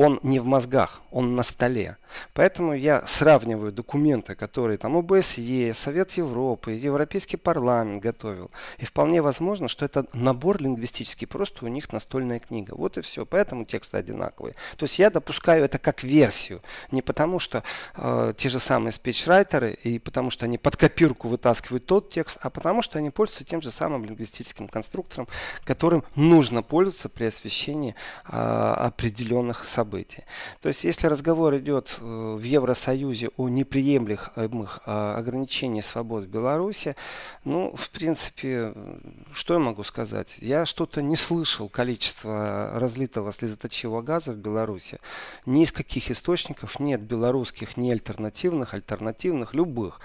он 0.00 0.18
не 0.22 0.38
в 0.38 0.46
мозгах, 0.46 1.02
он 1.10 1.36
на 1.36 1.42
столе. 1.42 1.98
Поэтому 2.32 2.72
я 2.72 3.06
сравниваю 3.06 3.70
документы, 3.70 4.34
которые 4.34 4.78
там 4.78 4.96
ОБСЕ, 4.96 5.74
Совет 5.74 6.12
Европы, 6.12 6.72
Европейский 6.72 7.36
парламент 7.36 8.02
готовил. 8.02 8.50
И 8.78 8.86
вполне 8.86 9.20
возможно, 9.20 9.68
что 9.68 9.84
это 9.84 10.06
набор 10.14 10.62
лингвистический, 10.62 11.26
просто 11.26 11.66
у 11.66 11.68
них 11.68 11.92
настольная 11.92 12.38
книга. 12.38 12.74
Вот 12.74 12.96
и 12.96 13.02
все. 13.02 13.26
Поэтому 13.26 13.66
тексты 13.66 13.98
одинаковые. 13.98 14.54
То 14.78 14.86
есть 14.86 14.98
я 14.98 15.10
допускаю 15.10 15.64
это 15.64 15.78
как 15.78 16.02
версию. 16.02 16.62
Не 16.90 17.02
потому, 17.02 17.38
что 17.38 17.62
э, 17.96 18.32
те 18.38 18.48
же 18.48 18.58
самые 18.58 18.92
спичрайтеры 18.92 19.72
и 19.72 19.98
потому, 19.98 20.30
что 20.30 20.46
они 20.46 20.56
под 20.56 20.78
копирку 20.78 21.28
вытаскивают 21.28 21.84
тот 21.84 22.10
текст, 22.10 22.38
а 22.40 22.48
потому, 22.48 22.80
что 22.80 22.98
они 22.98 23.10
пользуются 23.10 23.44
тем 23.44 23.60
же 23.60 23.70
самым 23.70 24.06
лингвистическим 24.06 24.66
конструктором, 24.66 25.28
которым 25.64 26.04
нужно 26.14 26.62
пользоваться 26.62 27.10
при 27.10 27.26
освещении 27.26 27.94
э, 28.26 28.30
определенных 28.32 29.66
событий. 29.66 29.89
То 30.60 30.68
есть 30.68 30.84
если 30.84 31.06
разговор 31.06 31.56
идет 31.56 32.00
Э, 32.00 32.36
в 32.36 32.42
Евросоюзе 32.42 33.30
о 33.36 33.48
неприемлемых 33.48 34.80
а, 34.86 35.16
ограничениях 35.16 35.84
свобод 35.84 36.24
в 36.24 36.28
Беларуси, 36.28 36.96
ну, 37.44 37.74
в 37.76 37.90
принципе, 37.90 38.74
что 39.32 39.54
я 39.54 39.60
могу 39.60 39.82
сказать? 39.82 40.36
Я 40.38 40.66
что-то 40.66 41.02
не 41.02 41.16
слышал 41.16 41.68
количество 41.68 42.72
разлитого 42.74 43.32
слезоточивого 43.32 44.02
газа 44.02 44.32
в 44.32 44.36
Беларуси. 44.36 44.98
Ни 45.46 45.62
из 45.62 45.72
каких 45.72 46.10
источников, 46.10 46.80
нет 46.80 47.00
белорусских, 47.00 47.76
ни 47.76 47.90
альтернативных, 47.90 48.74
альтернативных, 48.74 49.54
любых. 49.54 50.00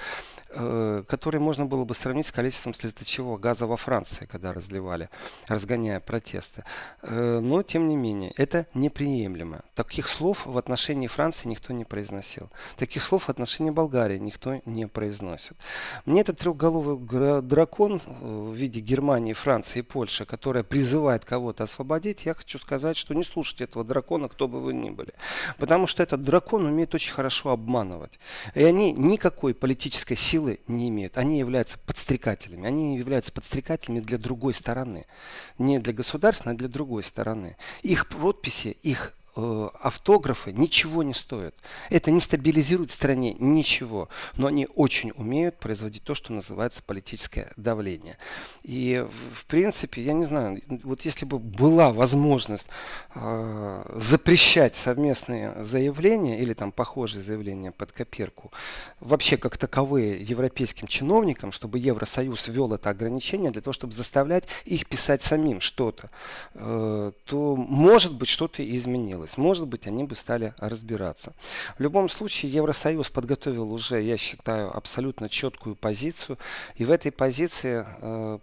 Э, 0.57 1.03
который 1.07 1.41
можно 1.41 1.65
было 1.65 1.83
бы 1.83 1.93
сравнить 1.93 2.27
с 2.27 2.31
количеством 2.31 2.73
слезоточивого 2.73 3.37
газа 3.37 3.67
во 3.67 3.75
Франции, 3.75 4.25
когда 4.25 4.53
разливали, 4.53 5.09
разгоняя 5.47 5.99
протесты. 5.99 6.63
Э, 7.01 7.39
но, 7.41 7.61
тем 7.61 7.89
не 7.89 7.97
менее, 7.97 8.31
это 8.37 8.65
неприемлемо. 8.73 9.63
Таких 9.73 10.07
слов 10.07 10.45
в 10.45 10.57
отношении 10.57 11.07
Франции 11.07 11.49
никто 11.49 11.73
не 11.73 11.83
произносил. 11.83 12.49
Таких 12.77 13.03
слов 13.03 13.23
в 13.23 13.29
отношении 13.29 13.69
Болгарии 13.69 14.17
никто 14.17 14.61
не 14.65 14.87
произносит. 14.87 15.57
Мне 16.05 16.21
этот 16.21 16.37
трехголовый 16.37 17.41
дракон 17.41 17.99
э, 18.05 18.09
в 18.21 18.53
виде 18.53 18.79
Германии, 18.79 19.33
Франции 19.33 19.79
и 19.79 19.81
Польши, 19.81 20.23
которая 20.23 20.63
призывает 20.63 21.25
кого-то 21.25 21.65
освободить, 21.65 22.25
я 22.25 22.33
хочу 22.33 22.59
сказать, 22.59 22.95
что 22.95 23.13
не 23.13 23.25
слушайте 23.25 23.65
этого 23.65 23.83
дракона, 23.83 24.29
кто 24.29 24.47
бы 24.47 24.61
вы 24.61 24.73
ни 24.73 24.89
были. 24.89 25.13
Потому 25.57 25.85
что 25.85 26.01
этот 26.01 26.23
дракон 26.23 26.65
умеет 26.65 26.95
очень 26.95 27.11
хорошо 27.11 27.49
обманывать. 27.49 28.19
И 28.53 28.63
они 28.63 28.93
никакой 28.93 29.53
политической 29.53 30.15
силы 30.15 30.44
силы 30.45 30.59
не 30.67 30.89
имеют. 30.89 31.17
Они 31.17 31.39
являются 31.39 31.77
подстрекателями. 31.79 32.67
Они 32.67 32.97
являются 32.97 33.31
подстрекателями 33.31 33.99
для 33.99 34.17
другой 34.17 34.53
стороны. 34.53 35.05
Не 35.57 35.79
для 35.79 35.93
государственной, 35.93 36.55
а 36.55 36.57
для 36.57 36.67
другой 36.67 37.03
стороны. 37.03 37.57
Их 37.81 38.07
подписи, 38.07 38.77
их 38.81 39.13
автографы 39.35 40.53
ничего 40.53 41.03
не 41.03 41.13
стоят. 41.13 41.55
Это 41.89 42.11
не 42.11 42.21
стабилизирует 42.21 42.91
в 42.91 42.93
стране 42.93 43.35
ничего, 43.37 44.07
но 44.37 44.47
они 44.47 44.67
очень 44.75 45.11
умеют 45.15 45.57
производить 45.57 46.03
то, 46.03 46.15
что 46.15 46.31
называется 46.31 46.81
политическое 46.81 47.51
давление. 47.57 48.17
И 48.63 49.05
в 49.33 49.45
принципе, 49.45 50.03
я 50.03 50.13
не 50.13 50.25
знаю, 50.25 50.61
вот 50.83 51.01
если 51.01 51.25
бы 51.25 51.39
была 51.39 51.91
возможность 51.91 52.67
э, 53.13 53.91
запрещать 53.95 54.75
совместные 54.75 55.53
заявления 55.63 56.39
или 56.39 56.53
там 56.53 56.71
похожие 56.71 57.21
заявления 57.21 57.71
под 57.71 57.91
копирку, 57.91 58.51
вообще 59.01 59.35
как 59.35 59.57
таковые 59.57 60.21
европейским 60.21 60.87
чиновникам, 60.87 61.51
чтобы 61.51 61.79
Евросоюз 61.79 62.47
ввел 62.47 62.73
это 62.73 62.89
ограничение 62.89 63.51
для 63.51 63.61
того, 63.61 63.73
чтобы 63.73 63.93
заставлять 63.93 64.45
их 64.63 64.87
писать 64.87 65.21
самим 65.23 65.59
что-то, 65.59 66.09
э, 66.53 67.11
то 67.25 67.55
может 67.57 68.15
быть 68.15 68.29
что-то 68.29 68.63
изменилось 68.63 69.24
изменилось. 69.25 69.37
Может 69.37 69.67
быть, 69.67 69.87
они 69.87 70.03
бы 70.03 70.15
стали 70.15 70.53
разбираться. 70.57 71.33
В 71.77 71.81
любом 71.81 72.09
случае, 72.09 72.51
Евросоюз 72.51 73.09
подготовил 73.09 73.71
уже, 73.71 74.01
я 74.01 74.17
считаю, 74.17 74.75
абсолютно 74.75 75.29
четкую 75.29 75.75
позицию. 75.75 76.37
И 76.75 76.85
в 76.85 76.91
этой 76.91 77.11
позиции 77.11 77.85
э, 77.85 78.39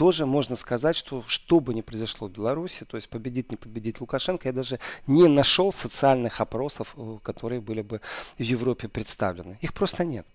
тоже 0.00 0.24
можно 0.24 0.56
сказать, 0.56 0.96
что 0.96 1.22
что 1.26 1.60
бы 1.60 1.74
ни 1.74 1.82
произошло 1.82 2.26
в 2.26 2.32
Беларуси, 2.32 2.86
то 2.86 2.96
есть 2.96 3.10
победит, 3.10 3.50
не 3.50 3.58
победит 3.58 4.00
Лукашенко, 4.00 4.48
я 4.48 4.52
даже 4.54 4.78
не 5.06 5.28
нашел 5.28 5.74
социальных 5.74 6.40
опросов, 6.40 6.94
э, 6.96 7.18
которые 7.22 7.60
были 7.60 7.82
бы 7.82 8.00
в 8.38 8.42
Европе 8.42 8.88
представлены. 8.88 9.58
Их 9.60 9.74
просто 9.74 10.06
нет. 10.06 10.26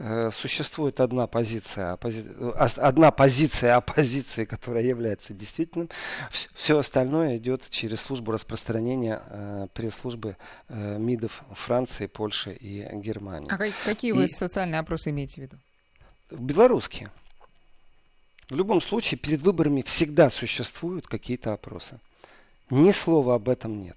Э, 0.00 0.30
существует 0.32 0.98
одна 0.98 1.28
позиция, 1.28 1.92
оппози... 1.92 2.24
одна 2.78 3.12
позиция 3.12 3.76
оппозиции, 3.76 4.44
которая 4.44 4.82
является 4.82 5.32
действительным. 5.34 5.88
Все 6.30 6.76
остальное 6.76 7.36
идет 7.36 7.70
через 7.70 8.00
службу 8.00 8.32
распространения 8.32 9.22
э, 9.24 9.68
пресс-службы 9.72 10.36
МИДов 10.68 11.44
Франции, 11.52 12.06
Польши 12.06 12.54
и 12.54 12.88
Германии. 12.96 13.52
А 13.52 13.56
какие 13.84 14.10
вы 14.10 14.24
и... 14.24 14.28
социальные 14.28 14.80
опросы 14.80 15.10
имеете 15.10 15.34
в 15.34 15.44
виду? 15.44 15.56
Белорусские. 16.32 17.08
В 18.52 18.54
любом 18.54 18.82
случае, 18.82 19.16
перед 19.16 19.40
выборами 19.40 19.80
всегда 19.80 20.28
существуют 20.28 21.06
какие-то 21.06 21.54
опросы. 21.54 21.98
Ни 22.68 22.92
слова 22.92 23.36
об 23.36 23.48
этом 23.48 23.82
нет. 23.82 23.96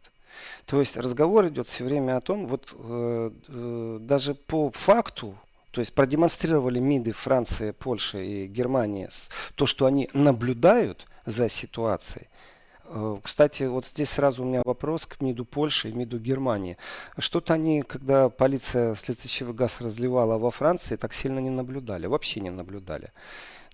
То 0.65 0.79
есть 0.79 0.95
разговор 0.95 1.49
идет 1.49 1.67
все 1.67 1.83
время 1.83 2.15
о 2.15 2.21
том, 2.21 2.47
вот 2.47 2.73
э, 2.73 3.31
э, 3.49 3.97
даже 3.99 4.33
по 4.33 4.71
факту, 4.71 5.35
то 5.71 5.81
есть 5.81 5.91
продемонстрировали 5.91 6.79
МИДы 6.79 7.11
Франции, 7.11 7.71
Польши 7.71 8.25
и 8.25 8.47
Германии 8.47 9.09
то, 9.55 9.65
что 9.65 9.87
они 9.87 10.09
наблюдают 10.13 11.05
за 11.25 11.49
ситуацией. 11.49 12.27
Э, 12.85 13.17
кстати, 13.21 13.63
вот 13.63 13.85
здесь 13.85 14.11
сразу 14.11 14.43
у 14.43 14.45
меня 14.45 14.61
вопрос 14.63 15.05
к 15.05 15.19
МИДу 15.19 15.43
Польши 15.43 15.89
и 15.89 15.91
МИДу 15.91 16.17
Германии. 16.17 16.77
Что-то 17.17 17.55
они, 17.55 17.81
когда 17.81 18.29
полиция 18.29 18.95
следующий 18.95 19.43
газ 19.43 19.81
разливала 19.81 20.37
во 20.37 20.49
Франции, 20.49 20.95
так 20.95 21.13
сильно 21.13 21.39
не 21.39 21.49
наблюдали, 21.49 22.07
вообще 22.07 22.39
не 22.39 22.51
наблюдали. 22.51 23.11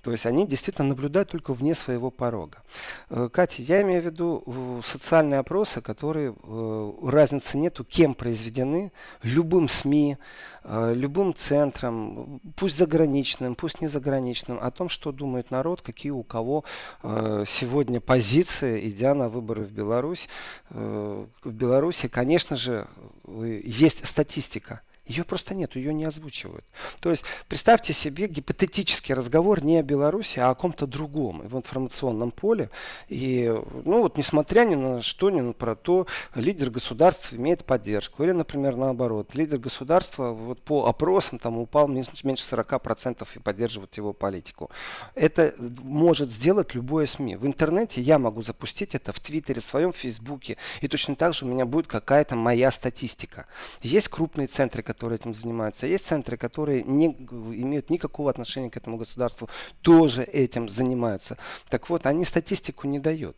То 0.01 0.11
есть 0.11 0.25
они 0.25 0.47
действительно 0.47 0.89
наблюдают 0.89 1.29
только 1.29 1.53
вне 1.53 1.75
своего 1.75 2.09
порога. 2.09 2.63
Э, 3.09 3.29
Катя, 3.31 3.61
я 3.61 3.81
имею 3.83 4.01
в 4.01 4.05
виду 4.05 4.43
э, 4.45 4.81
социальные 4.83 5.39
опросы, 5.39 5.81
которые 5.81 6.33
э, 6.33 6.91
разницы 7.03 7.57
нету, 7.57 7.83
кем 7.83 8.15
произведены, 8.15 8.91
любым 9.23 9.67
СМИ, 9.67 10.17
любым 10.63 11.33
центром, 11.33 12.39
пусть 12.55 12.77
заграничным, 12.77 13.55
пусть 13.55 13.81
не 13.81 13.87
заграничным, 13.87 14.59
о 14.61 14.69
том, 14.69 14.89
что 14.89 15.11
думает 15.11 15.49
народ, 15.49 15.81
какие 15.81 16.11
у 16.11 16.21
кого 16.21 16.63
сегодня 17.01 17.99
позиции, 17.99 18.87
идя 18.87 19.15
на 19.15 19.27
выборы 19.27 19.63
в 19.63 19.71
Беларусь. 19.71 20.29
В 20.69 21.27
Беларуси, 21.45 22.07
конечно 22.07 22.55
же, 22.55 22.87
есть 23.27 24.05
статистика. 24.05 24.81
Ее 25.05 25.23
просто 25.23 25.55
нет, 25.55 25.75
ее 25.75 25.93
не 25.93 26.05
озвучивают. 26.05 26.63
То 26.99 27.09
есть 27.09 27.23
представьте 27.47 27.91
себе 27.91 28.27
гипотетический 28.27 29.15
разговор 29.15 29.63
не 29.63 29.77
о 29.77 29.83
Беларуси, 29.83 30.39
а 30.39 30.51
о 30.51 30.55
ком-то 30.55 30.85
другом 30.85 31.41
в 31.47 31.57
информационном 31.57 32.31
поле. 32.31 32.69
И, 33.07 33.51
ну 33.83 34.03
вот, 34.03 34.17
несмотря 34.17 34.63
ни 34.63 34.75
на 34.75 35.01
что, 35.01 35.31
ни 35.31 35.41
на 35.41 35.53
про 35.53 35.75
то, 35.75 36.05
лидер 36.35 36.69
государства 36.69 37.35
имеет 37.35 37.65
поддержку. 37.65 38.23
Или, 38.23 38.31
например, 38.31 38.75
наоборот, 38.75 39.33
лидер 39.33 39.57
государства 39.57 40.31
вот 40.31 40.61
по 40.61 40.85
опросам 40.85 41.39
там 41.39 41.57
упал 41.57 41.87
меньше 41.87 42.11
40% 42.13 43.27
и 43.35 43.39
поддерживает 43.39 43.97
его 43.97 44.13
политику. 44.13 44.69
Это 45.15 45.55
может 45.81 46.31
сделать 46.31 46.75
любое 46.75 47.07
СМИ. 47.07 47.37
В 47.37 47.47
интернете 47.47 48.01
я 48.01 48.19
могу 48.19 48.43
запустить 48.43 48.93
это 48.93 49.11
в 49.11 49.19
Твиттере, 49.19 49.61
в 49.61 49.65
своем 49.65 49.93
Фейсбуке. 49.93 50.57
И 50.81 50.87
точно 50.87 51.15
так 51.15 51.33
же 51.33 51.45
у 51.45 51.47
меня 51.47 51.65
будет 51.65 51.87
какая-то 51.87 52.35
моя 52.35 52.69
статистика. 52.71 53.47
Есть 53.81 54.07
крупные 54.07 54.47
центры, 54.47 54.83
которые 54.93 55.17
этим 55.17 55.33
занимаются. 55.33 55.87
Есть 55.87 56.05
центры, 56.05 56.37
которые 56.37 56.83
не 56.83 57.07
имеют 57.07 57.89
никакого 57.89 58.29
отношения 58.29 58.69
к 58.69 58.77
этому 58.77 58.97
государству, 58.97 59.49
тоже 59.81 60.23
этим 60.23 60.67
занимаются. 60.67 61.37
Так 61.69 61.89
вот, 61.89 62.05
они 62.05 62.25
статистику 62.25 62.87
не 62.87 62.99
дают. 62.99 63.37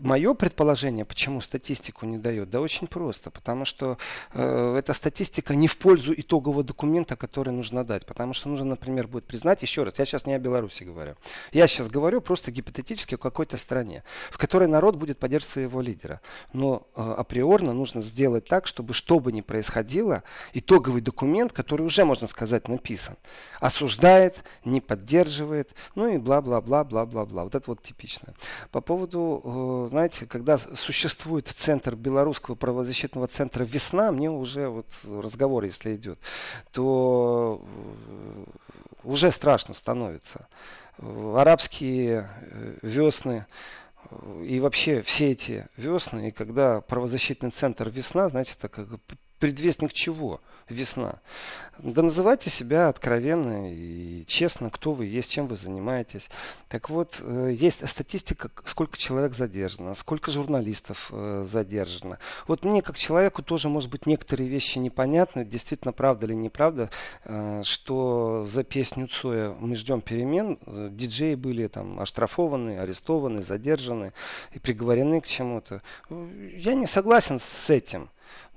Мое 0.00 0.34
предположение, 0.34 1.04
почему 1.04 1.40
статистику 1.40 2.06
не 2.06 2.18
дает, 2.18 2.50
да 2.50 2.60
очень 2.60 2.86
просто, 2.86 3.30
потому 3.30 3.64
что 3.64 3.98
э, 4.32 4.76
эта 4.78 4.92
статистика 4.92 5.54
не 5.54 5.68
в 5.68 5.76
пользу 5.76 6.12
итогового 6.16 6.64
документа, 6.64 7.16
который 7.16 7.52
нужно 7.52 7.84
дать, 7.84 8.06
потому 8.06 8.34
что 8.34 8.48
нужно, 8.48 8.66
например, 8.66 9.06
будет 9.06 9.24
признать, 9.24 9.62
еще 9.62 9.84
раз, 9.84 9.98
я 9.98 10.04
сейчас 10.04 10.26
не 10.26 10.34
о 10.34 10.38
Беларуси 10.38 10.84
говорю, 10.84 11.14
я 11.52 11.66
сейчас 11.66 11.88
говорю 11.88 12.20
просто 12.20 12.50
гипотетически 12.50 13.14
о 13.14 13.18
какой-то 13.18 13.56
стране, 13.56 14.02
в 14.30 14.38
которой 14.38 14.68
народ 14.68 14.96
будет 14.96 15.18
поддерживать 15.18 15.52
своего 15.52 15.80
лидера, 15.80 16.20
но 16.52 16.86
э, 16.96 17.14
априорно 17.18 17.72
нужно 17.72 18.02
сделать 18.02 18.46
так, 18.46 18.66
чтобы 18.66 18.94
что 18.94 19.20
бы 19.20 19.32
ни 19.32 19.40
происходило, 19.40 20.22
итоговый 20.52 21.00
документ, 21.00 21.52
который 21.52 21.86
уже, 21.86 22.04
можно 22.04 22.26
сказать, 22.26 22.68
написан, 22.68 23.16
осуждает, 23.60 24.44
не 24.64 24.80
поддерживает, 24.80 25.74
ну 25.94 26.08
и 26.08 26.18
бла-бла-бла-бла-бла-бла, 26.18 27.44
вот 27.44 27.54
это 27.54 27.70
вот 27.70 27.82
типично. 27.82 28.34
По 28.70 28.80
поводу 28.80 29.42
Э, 29.44 29.48
знаете, 29.88 30.26
когда 30.26 30.58
существует 30.58 31.48
центр 31.48 31.94
белорусского 31.94 32.54
правозащитного 32.54 33.26
центра 33.26 33.64
«Весна», 33.64 34.12
мне 34.12 34.30
уже 34.30 34.68
вот 34.68 34.86
разговор, 35.06 35.64
если 35.64 35.94
идет, 35.96 36.18
то 36.72 37.62
э, 37.64 38.44
уже 39.04 39.30
страшно 39.30 39.74
становится. 39.74 40.46
Э, 40.98 41.34
арабские 41.36 42.28
весны, 42.82 43.46
и 44.42 44.60
вообще 44.60 45.02
все 45.02 45.32
эти 45.32 45.66
весны, 45.76 46.28
и 46.28 46.30
когда 46.30 46.80
правозащитный 46.80 47.50
центр 47.50 47.88
«Весна», 47.88 48.28
знаете, 48.28 48.52
это 48.58 48.68
как 48.68 48.88
предвестник 49.44 49.92
чего? 49.92 50.40
Весна. 50.70 51.16
Да 51.76 52.00
называйте 52.00 52.48
себя 52.48 52.88
откровенно 52.88 53.70
и 53.70 54.24
честно, 54.26 54.70
кто 54.70 54.92
вы 54.94 55.04
есть, 55.04 55.30
чем 55.30 55.48
вы 55.48 55.56
занимаетесь. 55.56 56.30
Так 56.70 56.88
вот, 56.88 57.20
э, 57.20 57.50
есть 57.52 57.86
статистика, 57.86 58.50
сколько 58.64 58.96
человек 58.96 59.34
задержано, 59.34 59.94
сколько 59.94 60.30
журналистов 60.30 61.10
э, 61.12 61.44
задержано. 61.46 62.18
Вот 62.48 62.64
мне, 62.64 62.80
как 62.80 62.96
человеку, 62.96 63.42
тоже, 63.42 63.68
может 63.68 63.90
быть, 63.90 64.06
некоторые 64.06 64.48
вещи 64.48 64.78
непонятны, 64.78 65.44
действительно, 65.44 65.92
правда 65.92 66.24
или 66.24 66.32
неправда, 66.32 66.88
э, 67.24 67.60
что 67.66 68.46
за 68.50 68.64
песню 68.64 69.08
Цоя 69.08 69.54
«Мы 69.60 69.76
ждем 69.76 70.00
перемен» 70.00 70.58
диджеи 70.96 71.34
были 71.34 71.66
там 71.66 72.00
оштрафованы, 72.00 72.78
арестованы, 72.78 73.42
задержаны 73.42 74.14
и 74.52 74.58
приговорены 74.58 75.20
к 75.20 75.26
чему-то. 75.26 75.82
Я 76.08 76.72
не 76.72 76.86
согласен 76.86 77.38
с 77.38 77.68
этим. 77.68 78.08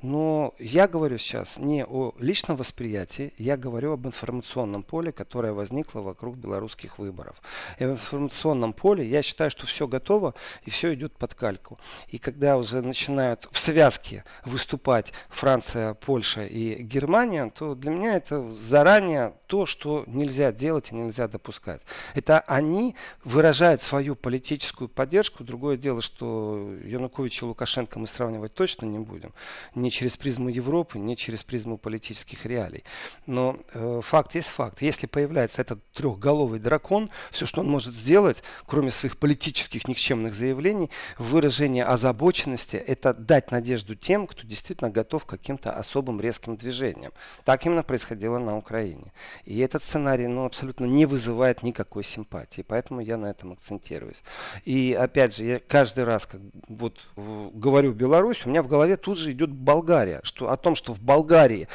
Но 0.01 0.53
я 0.59 0.87
говорю 0.87 1.17
сейчас 1.17 1.57
не 1.57 1.83
о 1.83 2.13
личном 2.19 2.55
восприятии, 2.55 3.33
я 3.37 3.57
говорю 3.57 3.93
об 3.93 4.05
информационном 4.05 4.83
поле, 4.83 5.11
которое 5.11 5.53
возникло 5.53 6.01
вокруг 6.01 6.35
белорусских 6.37 6.99
выборов. 6.99 7.41
И 7.79 7.85
в 7.85 7.91
информационном 7.91 8.73
поле 8.73 9.07
я 9.07 9.23
считаю, 9.23 9.49
что 9.49 9.65
все 9.65 9.87
готово 9.87 10.35
и 10.63 10.69
все 10.69 10.93
идет 10.93 11.13
под 11.13 11.33
кальку. 11.33 11.79
И 12.09 12.19
когда 12.19 12.57
уже 12.57 12.81
начинают 12.81 13.47
в 13.51 13.57
связке 13.57 14.23
выступать 14.45 15.13
Франция, 15.29 15.95
Польша 15.95 16.45
и 16.45 16.83
Германия, 16.83 17.51
то 17.55 17.73
для 17.73 17.89
меня 17.89 18.15
это 18.17 18.51
заранее 18.51 19.33
то, 19.47 19.65
что 19.65 20.03
нельзя 20.07 20.51
делать 20.51 20.91
и 20.91 20.95
нельзя 20.95 21.27
допускать. 21.27 21.81
Это 22.13 22.39
они 22.41 22.95
выражают 23.23 23.81
свою 23.81 24.15
политическую 24.15 24.89
поддержку. 24.89 25.43
Другое 25.43 25.77
дело, 25.77 26.01
что 26.01 26.75
Януковича 26.83 27.45
и 27.45 27.49
Лукашенко 27.49 27.97
мы 27.99 28.07
сравнивать 28.07 28.53
точно 28.53 28.85
не 28.85 28.99
будем 28.99 29.33
не 29.73 29.89
через 29.91 30.17
призму 30.17 30.49
Европы, 30.49 30.99
не 30.99 31.15
через 31.15 31.43
призму 31.43 31.77
политических 31.77 32.45
реалий. 32.45 32.83
Но 33.25 33.57
э, 33.73 34.01
факт 34.03 34.35
есть 34.35 34.49
факт. 34.49 34.81
Если 34.81 35.07
появляется 35.07 35.61
этот 35.61 35.79
трехголовый 35.91 36.59
дракон, 36.59 37.09
все, 37.31 37.45
что 37.45 37.61
он 37.61 37.69
может 37.69 37.93
сделать, 37.93 38.43
кроме 38.65 38.91
своих 38.91 39.17
политических 39.17 39.87
никчемных 39.87 40.33
заявлений, 40.33 40.89
выражение 41.17 41.85
озабоченности, 41.85 42.75
это 42.75 43.13
дать 43.13 43.51
надежду 43.51 43.95
тем, 43.95 44.27
кто 44.27 44.45
действительно 44.45 44.89
готов 44.89 45.25
к 45.25 45.29
каким-то 45.29 45.71
особым 45.71 46.19
резким 46.19 46.57
движениям. 46.57 47.13
Так 47.45 47.65
именно 47.65 47.83
происходило 47.83 48.39
на 48.39 48.57
Украине. 48.57 49.13
И 49.45 49.59
этот 49.59 49.83
сценарий 49.83 50.27
ну, 50.27 50.45
абсолютно 50.45 50.85
не 50.85 51.05
вызывает 51.05 51.63
никакой 51.63 52.03
симпатии. 52.03 52.65
Поэтому 52.67 53.01
я 53.01 53.17
на 53.17 53.27
этом 53.27 53.53
акцентируюсь. 53.53 54.23
И 54.65 54.97
опять 54.99 55.35
же, 55.35 55.45
я 55.45 55.59
каждый 55.59 56.03
раз, 56.03 56.25
как 56.25 56.41
вот 56.67 56.95
говорю 57.15 57.93
Беларусь, 57.93 58.45
у 58.45 58.49
меня 58.49 58.63
в 58.63 58.67
голове 58.67 58.97
тут 58.97 59.17
же 59.17 59.31
идет 59.31 59.51
Болгария. 59.51 60.21
Что, 60.23 60.49
о 60.49 60.57
том, 60.57 60.75
что 60.75 60.93
в 60.93 61.01
Болгарии 61.01 61.67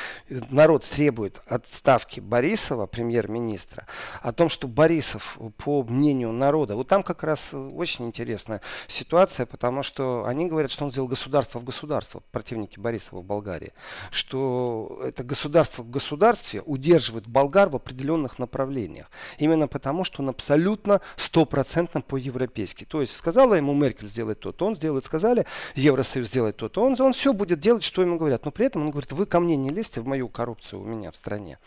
народ 0.51 0.85
требует 0.85 1.43
отставки 1.47 2.21
Борисова, 2.21 2.87
премьер-министра, 2.87 3.87
о 4.21 4.33
том, 4.33 4.49
что 4.49 4.69
Борисов, 4.69 5.39
по 5.59 5.83
мнению 5.83 6.33
народа, 6.33 6.77
вот 6.77 6.89
там 6.89 7.03
как 7.03 7.23
раз 7.23 7.53
очень 7.53 8.07
интересная 8.07 8.61
ситуация, 8.87 9.47
потому 9.47 9.83
что 9.83 10.25
они 10.27 10.47
говорят, 10.47 10.71
что 10.71 10.85
он 10.85 10.91
сделал 10.91 11.09
государство 11.09 11.59
в 11.59 11.65
государство, 11.65 12.23
противники 12.31 12.79
Борисова 12.79 13.21
в 13.21 13.25
Болгарии, 13.25 13.73
что 14.11 15.03
это 15.05 15.25
государство 15.25 15.83
в 15.83 15.91
государстве 15.91 16.63
удерживает 16.63 17.27
болгар 17.53 17.69
в 17.69 17.77
определенных 17.77 18.39
направлениях. 18.39 19.11
Именно 19.39 19.69
потому, 19.69 20.05
что 20.05 20.23
он 20.23 20.31
абсолютно 20.31 21.01
стопроцентно 21.17 22.01
по-европейски. 22.01 22.85
То 22.85 23.01
есть 23.01 23.15
сказала 23.15 23.55
ему 23.55 23.75
Меркель 23.75 24.09
сделать 24.09 24.41
то-то, 24.41 24.67
он 24.67 24.77
сделает, 24.77 25.05
сказали 25.05 25.47
Евросоюз 25.75 26.29
сделать 26.29 26.57
то-то, 26.57 26.83
он, 26.83 26.97
он 26.99 27.13
все 27.13 27.33
будет 27.33 27.61
делать, 27.61 27.83
что 27.83 28.03
ему 28.03 28.17
говорят. 28.17 28.45
Но 28.45 28.51
при 28.51 28.67
этом 28.67 28.83
он 28.83 28.91
говорит, 28.91 29.13
вы 29.13 29.27
ко 29.27 29.41
мне 29.41 29.57
не 29.57 29.71
лезьте 29.71 30.01
в 30.01 30.07
мою 30.07 30.29
коррупцию 30.29 30.81
у 30.81 30.85
меня 30.85 31.11
в 31.11 31.17
стране. 31.17 31.59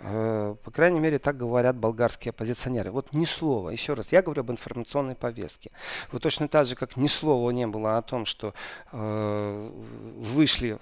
Э, 0.00 0.54
по 0.62 0.70
крайней 0.70 1.00
мере, 1.00 1.18
так 1.18 1.36
говорят 1.36 1.76
болгарские 1.76 2.30
оппозиционеры. 2.30 2.92
Вот 2.92 3.12
ни 3.12 3.24
слова, 3.24 3.70
еще 3.70 3.94
раз, 3.94 4.06
я 4.12 4.22
говорю 4.22 4.40
об 4.40 4.50
информационной 4.50 5.16
повестке. 5.16 5.70
Вот 6.12 6.22
точно 6.22 6.46
так 6.46 6.66
же, 6.66 6.76
как 6.76 6.96
ни 6.96 7.08
слова 7.08 7.50
не 7.50 7.66
было 7.66 7.98
о 7.98 8.02
том, 8.02 8.24
что 8.24 8.54
э, 8.92 9.70
вышли 10.18 10.78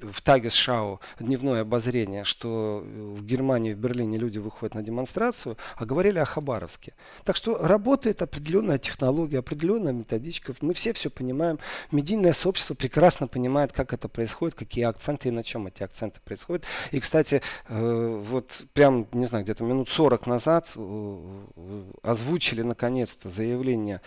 в 0.00 0.20
Тагес 0.22 0.54
Шау 0.54 1.00
дневное 1.20 1.60
обозрение, 1.60 2.24
что 2.24 2.84
в 2.84 3.24
Германии, 3.24 3.74
в 3.74 3.78
Берлине 3.78 4.18
люди 4.18 4.38
выходят 4.38 4.74
на 4.74 4.82
демонстрацию, 4.82 5.56
а 5.76 5.84
говорили 5.84 6.18
о 6.18 6.24
Хабаровске. 6.24 6.94
Так 7.24 7.36
что 7.36 7.58
работает 7.64 8.22
определенная 8.22 8.78
технология, 8.78 9.38
определенная 9.38 9.92
методичка. 9.92 10.52
Мы 10.60 10.74
все 10.74 10.92
все 10.92 11.10
понимаем. 11.10 11.60
Медийное 11.92 12.32
сообщество 12.32 12.74
прекрасно 12.74 13.28
понимает, 13.28 13.72
как 13.72 13.92
это 13.92 14.08
происходит, 14.08 14.56
какие 14.56 14.84
акценты 14.84 15.28
и 15.28 15.30
на 15.30 15.44
чем 15.44 15.68
эти 15.68 15.84
акценты 15.84 16.20
происходят. 16.24 16.64
И, 16.90 16.98
кстати, 16.98 17.40
э, 17.68 18.22
вот 18.32 18.66
прям, 18.72 19.06
не 19.12 19.26
знаю, 19.26 19.44
где-то 19.44 19.62
минут 19.62 19.88
40 19.88 20.26
назад 20.26 20.68
э, 20.74 21.44
э, 21.56 21.84
озвучили 22.02 22.62
наконец-то 22.62 23.28
заявление 23.28 24.00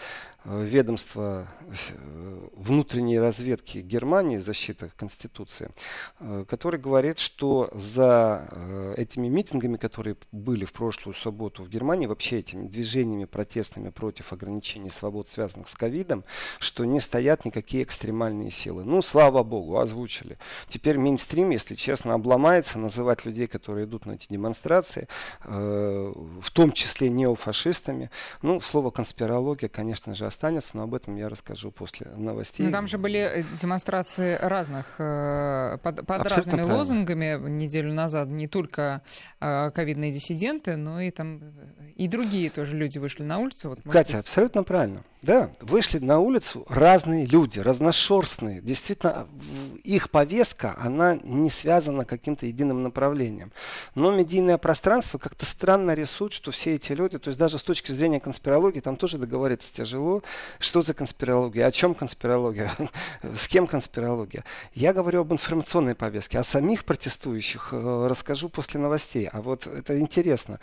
Э, 0.48 0.64
ведомства 0.64 1.48
э, 1.60 2.48
внутренней 2.56 3.20
разведки 3.20 3.80
Германии, 3.80 4.38
защиты 4.38 4.92
Конституции, 4.96 5.72
э, 6.20 6.46
который 6.48 6.80
говорит, 6.80 7.18
что 7.20 7.70
за 7.74 8.48
этими 8.98 9.28
митингами, 9.28 9.78
которые 9.78 10.18
были 10.32 10.66
в 10.66 10.74
прошлую 10.74 11.16
субботу 11.16 11.64
в 11.64 11.70
Германии, 11.70 12.06
вообще 12.06 12.40
этими 12.40 12.68
движениями 12.68 13.26
протестными 13.26 13.90
против 13.90 14.34
ограничений 14.34 14.90
свобод, 14.90 15.28
связанных 15.28 15.68
с 15.68 15.76
ковидом, 15.76 16.24
что 16.60 16.86
не 16.86 17.00
стоят 17.00 17.46
никакие 17.46 17.84
экстремальные 17.84 18.52
силы. 18.52 18.84
Ну, 18.84 19.02
слава 19.02 19.44
богу, 19.44 19.80
озвучили. 19.80 20.38
Теперь 20.70 20.98
мейнстрим, 20.98 21.50
если 21.50 21.76
честно, 21.76 22.14
обломается 22.14 22.78
называть 22.78 23.26
людей, 23.26 23.48
которые 23.48 23.86
идут 23.86 24.06
на 24.06 24.14
эти 24.14 24.28
демонстрации, 24.30 25.08
в 25.44 26.52
том 26.54 26.72
числе 26.72 27.10
неофашистами. 27.10 28.10
Ну, 28.42 28.62
слово 28.62 28.92
конспирология, 28.92 29.70
конечно 29.70 30.14
же, 30.14 30.26
останется, 30.36 30.72
но 30.74 30.84
об 30.84 30.94
этом 30.94 31.16
я 31.16 31.30
расскажу 31.30 31.72
после 31.72 32.12
новостей. 32.16 32.66
Но 32.66 32.72
там 32.72 32.88
же 32.88 32.98
были 32.98 33.20
э, 33.20 33.44
демонстрации 33.60 34.38
разных, 34.42 35.00
э, 35.00 35.78
под, 35.82 36.06
под 36.06 36.24
разными 36.24 36.58
правильно. 36.58 36.76
лозунгами 36.76 37.50
неделю 37.50 37.94
назад. 37.94 38.28
Не 38.28 38.48
только 38.48 39.02
э, 39.40 39.72
ковидные 39.72 40.12
диссиденты, 40.12 40.76
но 40.76 41.00
и 41.00 41.12
там 41.12 41.42
и 41.96 42.08
другие 42.08 42.50
тоже 42.50 42.76
люди 42.76 42.98
вышли 42.98 43.24
на 43.24 43.40
улицу. 43.40 43.70
Вот, 43.70 43.80
Катя, 43.90 44.18
быть... 44.18 44.26
абсолютно 44.26 44.64
правильно. 44.64 45.04
Да, 45.22 45.50
вышли 45.60 45.98
на 45.98 46.20
улицу 46.20 46.66
разные 46.70 47.26
люди, 47.26 47.60
разношерстные. 47.60 48.62
Действительно, 48.62 49.28
их 49.84 50.12
повестка, 50.12 50.76
она 50.78 51.16
не 51.16 51.50
связана 51.50 52.06
каким-то 52.06 52.46
единым 52.46 52.84
направлением. 52.84 53.52
Но 53.96 54.12
медийное 54.12 54.60
пространство 54.60 55.18
как-то 55.18 55.48
странно 55.48 55.96
рисует, 55.96 56.32
что 56.32 56.52
все 56.52 56.76
эти 56.76 56.92
люди, 56.92 57.18
то 57.18 57.30
есть 57.30 57.40
даже 57.40 57.58
с 57.58 57.64
точки 57.64 57.92
зрения 57.92 58.20
конспирологии, 58.20 58.82
там 58.82 58.98
тоже 58.98 59.18
договориться 59.18 59.74
тяжело. 59.74 60.22
Что 60.60 60.82
за 60.82 60.94
конспирология? 60.94 61.66
О 61.66 61.72
чем 61.72 61.96
конспирология? 61.96 62.72
С 63.22 63.48
кем 63.48 63.68
конспирология? 63.68 64.44
Я 64.74 64.94
говорю 64.94 65.22
об 65.22 65.34
информационной 65.34 65.96
повестке. 65.96 66.40
О 66.40 66.44
самих 66.44 66.86
протестующих 66.86 67.70
э, 67.72 68.08
расскажу 68.10 68.50
после 68.50 68.80
новостей. 68.80 69.28
А 69.32 69.42
вот 69.42 69.68
это 69.68 70.00
интересно. 70.00 70.60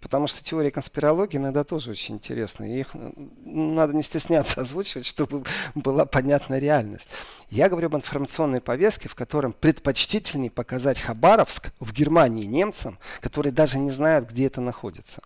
Потому 0.00 0.26
что 0.26 0.42
теория 0.44 0.70
конспирологии 0.70 1.36
иногда 1.36 1.64
тоже 1.64 1.92
очень 1.92 2.16
интересна. 2.16 2.64
И 2.64 2.80
их 2.80 2.88
надо 3.44 3.94
не 3.94 4.02
стесняться 4.02 4.60
озвучивать, 4.60 5.06
чтобы 5.06 5.44
была 5.74 6.04
понятна 6.04 6.58
реальность. 6.58 7.08
Я 7.50 7.68
говорю 7.68 7.86
об 7.86 7.96
информационной 7.96 8.60
повестке, 8.60 9.08
в 9.08 9.14
котором 9.14 9.52
предпочтительнее 9.52 10.50
показать 10.50 11.00
Хабаровск 11.00 11.70
в 11.80 11.92
Германии 11.92 12.44
немцам, 12.44 12.98
которые 13.20 13.52
даже 13.52 13.78
не 13.78 13.90
знают, 13.90 14.28
где 14.30 14.46
это 14.46 14.60
находится. 14.60 15.22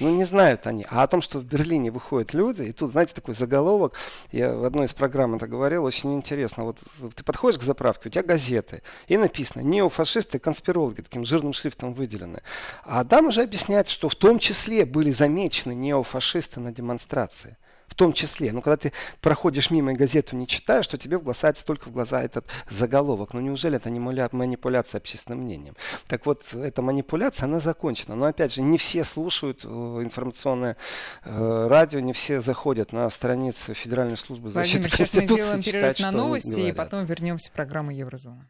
Ну, 0.00 0.10
не 0.10 0.24
знают 0.24 0.66
они. 0.66 0.86
А 0.90 1.02
о 1.02 1.08
том, 1.08 1.22
что 1.22 1.38
в 1.38 1.44
Берлине 1.44 1.90
выходят 1.90 2.34
люди, 2.34 2.62
и 2.62 2.72
тут, 2.72 2.92
знаете, 2.92 3.14
такой 3.14 3.34
заголовок, 3.34 3.94
я 4.30 4.54
в 4.54 4.64
одной 4.64 4.86
из 4.86 4.94
программ 4.94 5.34
это 5.34 5.46
говорил, 5.46 5.84
очень 5.84 6.14
интересно. 6.14 6.64
Вот 6.64 6.78
ты 7.14 7.24
подходишь 7.24 7.58
к 7.58 7.64
заправке, 7.64 8.08
у 8.08 8.12
тебя 8.12 8.22
газеты, 8.22 8.82
и 9.08 9.16
написано 9.16 9.62
«Неофашисты, 9.62 10.38
конспирологи», 10.38 11.00
таким 11.00 11.24
жирным 11.24 11.52
шрифтом 11.52 11.94
выделены. 11.94 12.42
А 12.84 13.04
там 13.04 13.26
уже 13.26 13.42
объясняется, 13.42 13.92
что 13.92 14.08
в 14.08 14.14
том 14.14 14.38
числе 14.38 14.84
были 14.84 15.10
замечены 15.10 15.74
неофашисты 15.74 16.60
на 16.60 16.72
демонстрации 16.72 17.56
в 17.88 17.94
том 17.94 18.12
числе. 18.12 18.52
Но 18.52 18.60
когда 18.60 18.76
ты 18.76 18.92
проходишь 19.20 19.70
мимо 19.70 19.92
и 19.92 19.96
газету 19.96 20.36
не 20.36 20.46
читаешь, 20.46 20.86
то 20.86 20.98
тебе 20.98 21.18
бросается 21.18 21.64
только 21.64 21.88
в 21.88 21.92
глаза 21.92 22.22
этот 22.22 22.46
заголовок. 22.70 23.34
Ну 23.34 23.40
неужели 23.40 23.76
это 23.76 23.90
не 23.90 23.98
манипуляция 23.98 24.98
общественным 24.98 25.40
мнением? 25.40 25.74
Так 26.06 26.26
вот, 26.26 26.54
эта 26.54 26.82
манипуляция, 26.82 27.46
она 27.46 27.60
закончена. 27.60 28.14
Но 28.14 28.26
опять 28.26 28.54
же, 28.54 28.62
не 28.62 28.78
все 28.78 29.04
слушают 29.04 29.64
э, 29.64 29.68
информационное 29.68 30.76
э, 31.24 31.66
радио, 31.68 32.00
не 32.00 32.12
все 32.12 32.40
заходят 32.40 32.92
на 32.92 33.08
страницы 33.10 33.74
Федеральной 33.74 34.16
службы 34.16 34.50
защиты 34.50 34.88
Владимир, 34.88 34.96
Конституции. 34.96 35.26
Сейчас 35.26 35.36
мы 35.36 35.62
сделаем 35.62 35.62
перерыв 35.62 36.00
на 36.00 36.12
новости 36.12 36.60
и 36.60 36.72
потом 36.72 37.04
вернемся 37.04 37.48
в 37.50 37.52
программу 37.52 37.90
Еврозона. 37.90 38.46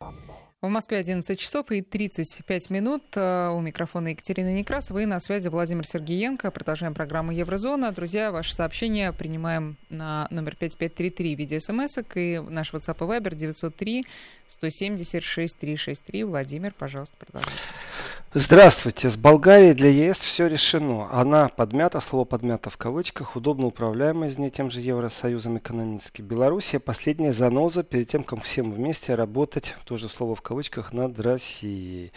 В 0.61 0.67
Москве 0.67 0.99
11 0.99 1.39
часов 1.39 1.71
и 1.71 1.83
35 1.83 2.71
минут. 2.71 3.05
Э, 3.15 3.51
у 3.51 3.61
микрофона 3.61 4.09
Екатерина 4.09 4.53
Некрасова 4.53 4.99
и 4.99 5.07
на 5.07 5.21
связи 5.21 5.47
Владимир 5.47 5.87
Сергеенко. 5.87 6.51
Продолжаем 6.51 6.95
программу 6.95 7.31
Еврозона. 7.31 7.93
Друзья, 7.93 8.33
ваши 8.33 8.53
сообщения 8.53 9.13
принимаем 9.13 9.77
на 9.89 10.27
номер 10.33 10.57
5533 10.57 11.37
в 11.37 11.39
виде 11.39 11.61
смс 11.61 11.99
и 12.17 12.43
наш 12.49 12.75
WhatsApp 12.75 12.97
и 12.97 13.21
Viber 13.21 13.37
903 13.37 14.05
170 14.49 15.23
6363. 15.23 16.25
Владимир, 16.25 16.75
пожалуйста, 16.77 17.15
продолжайте. 17.17 17.63
Здравствуйте. 18.35 19.09
С 19.09 19.17
Болгарией 19.17 19.73
для 19.73 19.89
ЕС 19.89 20.19
все 20.19 20.49
решено. 20.49 21.09
Она 21.11 21.49
подмята, 21.49 21.99
слово 22.03 22.27
подмята 22.27 22.69
в 22.69 22.77
кавычках, 22.77 23.37
удобно 23.37 23.69
управляемая 23.69 24.29
из 24.29 24.37
ней 24.37 24.51
тем 24.51 24.71
же 24.71 24.83
Евросоюзом 24.83 25.57
экономически. 25.57 26.21
Белоруссия 26.21 26.79
последняя 26.79 27.33
заноза 27.33 27.83
перед 27.83 28.09
тем, 28.09 28.23
как 28.25 28.43
всем 28.43 28.71
вместе 28.71 29.15
работать, 29.15 29.75
тоже 29.87 30.11
слово 30.11 30.35
в 30.35 30.43
кавычках, 30.43 30.93
над 30.93 31.19
Россией. 31.19 32.13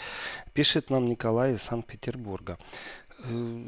Пишет 0.53 0.89
нам 0.89 1.07
Николай 1.07 1.53
из 1.53 1.61
Санкт-Петербурга. 1.61 2.57
Э, 3.23 3.63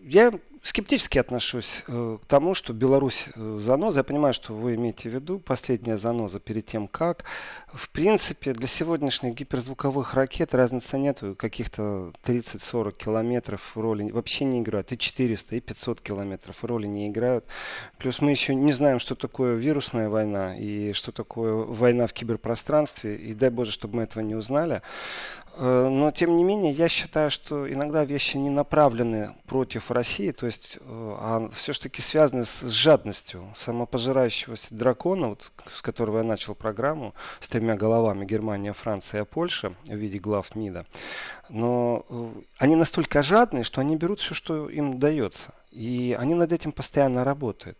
я 0.00 0.32
скептически 0.66 1.18
отношусь 1.18 1.84
э, 1.86 2.18
к 2.20 2.26
тому, 2.26 2.54
что 2.54 2.72
Беларусь 2.72 3.26
э, 3.34 3.58
заноза. 3.60 4.00
Я 4.00 4.04
понимаю, 4.04 4.34
что 4.34 4.52
вы 4.52 4.74
имеете 4.74 5.08
в 5.08 5.14
виду 5.14 5.38
последняя 5.38 5.96
заноза 5.96 6.40
перед 6.40 6.66
тем, 6.66 6.88
как. 6.88 7.24
В 7.72 7.88
принципе, 7.90 8.52
для 8.52 8.66
сегодняшних 8.66 9.34
гиперзвуковых 9.34 10.14
ракет 10.14 10.54
разницы 10.54 10.98
нет. 10.98 11.22
Каких-то 11.38 12.12
30-40 12.24 12.96
километров 12.96 13.76
роли 13.76 14.10
вообще 14.10 14.44
не 14.44 14.60
играют. 14.60 14.90
И 14.90 14.98
400, 14.98 15.56
и 15.56 15.60
500 15.60 16.00
километров 16.00 16.64
роли 16.64 16.88
не 16.88 17.08
играют. 17.08 17.44
Плюс 17.98 18.20
мы 18.20 18.32
еще 18.32 18.54
не 18.54 18.72
знаем, 18.72 18.98
что 18.98 19.14
такое 19.14 19.54
вирусная 19.54 20.08
война 20.08 20.56
и 20.56 20.92
что 20.94 21.12
такое 21.12 21.54
война 21.54 22.08
в 22.08 22.12
киберпространстве. 22.12 23.14
И 23.16 23.34
дай 23.34 23.50
Боже, 23.50 23.70
чтобы 23.70 23.96
мы 23.96 24.02
этого 24.02 24.22
не 24.22 24.34
узнали. 24.34 24.82
Э, 25.58 25.88
но, 25.88 26.10
тем 26.10 26.36
не 26.36 26.44
менее, 26.44 26.72
я 26.72 26.88
считаю, 26.88 27.30
что 27.30 27.70
иногда 27.72 28.04
вещи 28.04 28.36
не 28.36 28.50
направлены 28.50 29.34
против 29.46 29.90
России, 29.90 30.30
то 30.30 30.46
есть, 30.46 30.55
э, 30.80 31.16
а 31.18 31.48
все-таки 31.54 32.02
связаны 32.02 32.44
с 32.44 32.62
жадностью 32.62 33.54
самопожирающегося 33.56 34.74
дракона, 34.74 35.28
вот, 35.28 35.52
с 35.72 35.82
которого 35.82 36.18
я 36.18 36.24
начал 36.24 36.54
программу, 36.54 37.14
с 37.40 37.48
тремя 37.48 37.76
головами 37.76 38.24
Германия, 38.24 38.72
Франция, 38.72 39.24
Польша 39.24 39.74
в 39.84 39.94
виде 39.94 40.18
глав 40.18 40.54
МИДа. 40.54 40.86
Но 41.48 42.04
э, 42.08 42.30
они 42.58 42.76
настолько 42.76 43.22
жадные, 43.22 43.64
что 43.64 43.80
они 43.80 43.96
берут 43.96 44.20
все, 44.20 44.34
что 44.34 44.68
им 44.68 44.98
дается. 44.98 45.54
И 45.70 46.16
они 46.18 46.34
над 46.34 46.52
этим 46.52 46.72
постоянно 46.72 47.24
работают. 47.24 47.78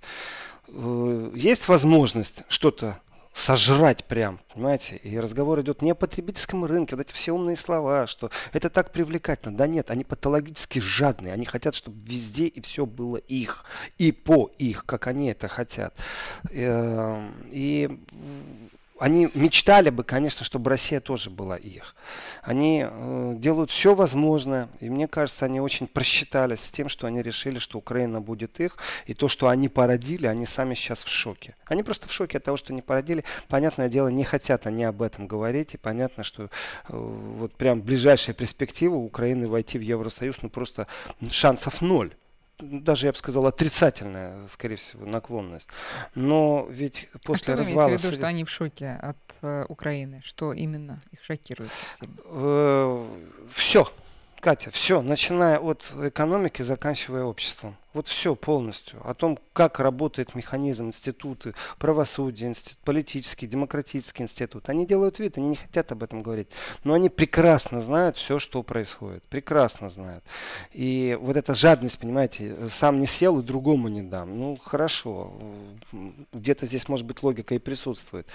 Есть 0.69 1.69
возможность 1.69 2.43
что-то 2.49 2.99
сожрать 3.37 4.05
прям, 4.05 4.41
понимаете? 4.53 4.97
И 4.97 5.19
разговор 5.19 5.61
идет 5.61 5.83
не 5.83 5.91
о 5.91 5.95
потребительском 5.95 6.65
рынке, 6.65 6.97
вот 6.97 7.07
эти 7.07 7.15
все 7.15 7.33
умные 7.33 7.57
слова, 7.57 8.07
что 8.07 8.31
это 8.53 8.71
так 8.71 8.93
привлекательно. 8.93 9.57
Да 9.57 9.67
нет, 9.67 9.91
они 9.91 10.05
патологически 10.05 10.79
жадные, 10.79 11.35
они 11.35 11.45
хотят, 11.45 11.75
чтобы 11.75 11.99
везде 12.01 12.47
и 12.47 12.61
все 12.63 12.87
было 12.87 13.19
их, 13.19 13.67
и 13.99 14.11
по 14.11 14.51
их, 14.59 14.87
как 14.87 15.07
они 15.07 15.29
это 15.29 15.49
хотят. 15.49 15.95
Эм, 16.51 17.35
и 17.51 18.01
они 18.99 19.29
мечтали 19.35 19.91
бы, 19.91 20.05
конечно, 20.05 20.45
чтобы 20.45 20.71
Россия 20.71 21.01
тоже 21.01 21.29
была 21.29 21.57
их. 21.57 21.95
Они 22.43 22.87
э, 22.89 23.35
делают 23.37 23.71
все 23.71 23.95
возможное, 23.95 24.69
и 24.81 24.89
мне 24.89 25.07
кажется, 25.07 25.45
они 25.45 25.61
очень 25.61 25.87
просчитались 25.87 26.61
с 26.61 26.71
тем, 26.71 26.89
что 26.89 27.07
они 27.07 27.23
решили, 27.23 27.59
что 27.59 27.79
Украина 27.79 28.21
будет 28.21 28.59
их, 28.59 28.79
и 29.07 29.15
то, 29.15 29.29
что 29.29 29.49
они 29.49 29.69
породили, 29.69 30.27
они 30.27 30.47
сами 30.47 30.75
сейчас 30.75 31.05
в 31.05 31.09
шоке. 31.09 31.55
Они 31.67 31.83
просто 31.83 32.09
в 32.09 32.13
шоке 32.13 32.39
от 32.39 32.45
того, 32.45 32.57
что 32.57 32.73
они 32.73 32.81
породили. 32.81 33.25
Понятное 33.49 33.89
дело, 33.89 34.09
не 34.09 34.25
хотят 34.25 34.67
они 34.67 34.85
об 34.85 35.03
этом 35.03 35.27
говорить, 35.27 35.75
и 35.75 35.79
понятно, 35.79 36.25
что 36.25 36.45
э, 36.45 36.49
вот 36.89 37.53
прям 37.55 37.83
ближайшая 37.83 38.35
перспектива 38.35 38.95
Украины 38.95 39.47
войти 39.47 39.79
в 39.79 39.83
Евросоюз, 39.83 40.37
ну 40.43 40.49
просто 40.49 40.87
шансов 41.31 41.83
ноль 41.83 42.15
даже 42.59 43.07
я 43.07 43.13
бы 43.13 43.19
сказал, 43.19 43.47
отрицательная, 43.47 44.47
скорее 44.49 44.77
всего, 44.77 45.07
наклонность. 45.07 45.69
Но 46.15 46.67
ведь 46.71 47.09
после 47.25 47.55
а 47.55 47.57
что 47.57 47.65
развала... 47.65 47.91
Вы 47.91 47.97
в 47.97 48.05
виду, 48.05 48.15
что 48.15 48.27
они 48.27 48.45
в 48.45 48.51
шоке 48.51 48.91
от 48.91 49.17
э, 49.43 49.65
Украины? 49.69 50.23
Что 50.25 50.53
именно 50.53 51.01
их 51.13 51.23
шокирует 51.23 51.71
совсем? 51.73 52.17
Э, 52.27 53.07
все, 53.53 53.87
Катя, 54.41 54.71
все, 54.71 55.03
начиная 55.03 55.59
от 55.59 55.93
экономики, 56.01 56.63
заканчивая 56.63 57.25
обществом. 57.25 57.77
Вот 57.97 58.09
все 58.09 58.35
полностью. 58.35 59.01
О 59.09 59.15
том, 59.15 59.39
как 59.55 59.81
работает 59.81 60.35
механизм 60.35 60.89
институты, 60.89 61.55
правосудие, 61.79 62.51
институт, 62.51 62.77
политический, 62.85 63.47
демократический 63.47 64.23
институт. 64.23 64.69
Они 64.69 64.87
делают 64.87 65.19
вид, 65.19 65.39
они 65.39 65.49
не 65.49 65.57
хотят 65.57 65.93
об 65.93 66.03
этом 66.03 66.23
говорить. 66.23 66.49
Но 66.85 66.93
они 66.93 67.09
прекрасно 67.09 67.81
знают 67.81 68.19
все, 68.19 68.39
что 68.39 68.63
происходит. 68.63 69.23
Прекрасно 69.31 69.89
знают. 69.89 70.23
И 70.75 71.17
вот 71.19 71.39
эта 71.39 71.55
жадность, 71.55 71.99
понимаете, 71.99 72.69
сам 72.69 73.01
не 73.01 73.07
сел 73.07 73.41
и 73.41 73.43
другому 73.43 73.89
не 73.89 74.03
дам. 74.03 74.39
Ну, 74.39 74.59
хорошо. 74.63 75.33
Где-то 76.35 76.67
здесь, 76.67 76.91
может 76.91 77.07
быть, 77.07 77.23
логика 77.23 77.55
и 77.55 77.59
присутствует. 77.59 78.27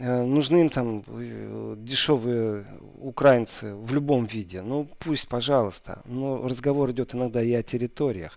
Э, 0.00 0.24
нужны 0.24 0.62
им 0.62 0.68
там 0.68 1.04
э, 1.06 1.76
дешевые 1.78 2.66
украинцы 2.98 3.72
в 3.72 3.94
любом 3.94 4.26
виде. 4.26 4.62
Ну, 4.62 4.88
пусть, 4.98 5.28
пожалуйста. 5.28 6.02
Но 6.06 6.42
разговор 6.42 6.90
идет 6.90 7.14
иногда 7.14 7.40
и 7.40 7.52
о 7.52 7.62
территориях 7.62 8.36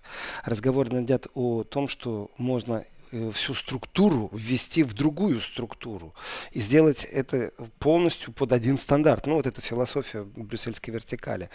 разговоры 0.60 1.02
идет 1.02 1.26
о 1.34 1.64
том, 1.64 1.88
что 1.88 2.30
можно 2.36 2.84
э, 3.12 3.30
всю 3.32 3.54
структуру 3.54 4.28
ввести 4.32 4.82
в 4.82 4.92
другую 4.92 5.40
структуру 5.40 6.14
и 6.52 6.60
сделать 6.60 7.04
это 7.04 7.50
полностью 7.78 8.32
под 8.34 8.52
один 8.52 8.78
стандарт. 8.78 9.26
Ну, 9.26 9.36
вот 9.36 9.46
эта 9.46 9.62
философия 9.62 10.22
брюссельской 10.22 10.92
вертикали. 10.92 11.48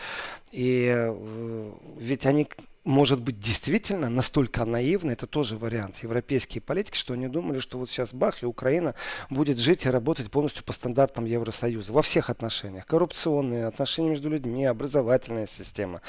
И 0.52 0.92
э, 0.92 1.72
ведь 2.00 2.26
они 2.26 2.48
может 2.86 3.20
быть, 3.20 3.40
действительно 3.40 4.10
настолько 4.10 4.64
наивны, 4.64 5.12
это 5.12 5.26
тоже 5.26 5.58
вариант 5.58 6.04
европейские 6.04 6.62
политики, 6.62 6.96
что 6.96 7.16
они 7.16 7.28
думали, 7.28 7.60
что 7.60 7.80
вот 7.80 7.90
сейчас 7.90 8.14
бах, 8.14 8.44
и 8.44 8.46
Украина 8.46 8.94
будет 9.32 9.58
жить 9.58 9.86
и 9.86 9.90
работать 9.90 10.30
полностью 10.30 10.64
по 10.64 10.72
стандартам 10.72 11.26
Евросоюза 11.26 11.92
во 11.92 12.04
всех 12.04 12.30
отношениях. 12.30 12.86
Коррупционные 12.86 13.66
отношения 13.66 14.12
между 14.12 14.30
людьми, 14.30 14.66
образовательная 14.66 15.48
система, 15.48 16.02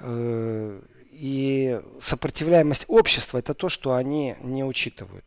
э, 0.00 0.80
и 1.16 1.80
сопротивляемость 2.00 2.84
общества 2.88 3.38
это 3.38 3.54
то, 3.54 3.68
что 3.68 3.94
они 3.94 4.36
не 4.42 4.64
учитывают. 4.64 5.24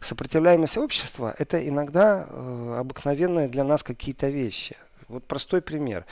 Сопротивляемость 0.00 0.78
общества 0.78 1.34
это 1.38 1.66
иногда 1.68 2.26
э, 2.28 2.76
обыкновенные 2.78 3.48
для 3.48 3.64
нас 3.64 3.82
какие-то 3.82 4.28
вещи. 4.28 4.76
Вот 5.08 5.24
простой 5.24 5.62
пример. 5.62 6.04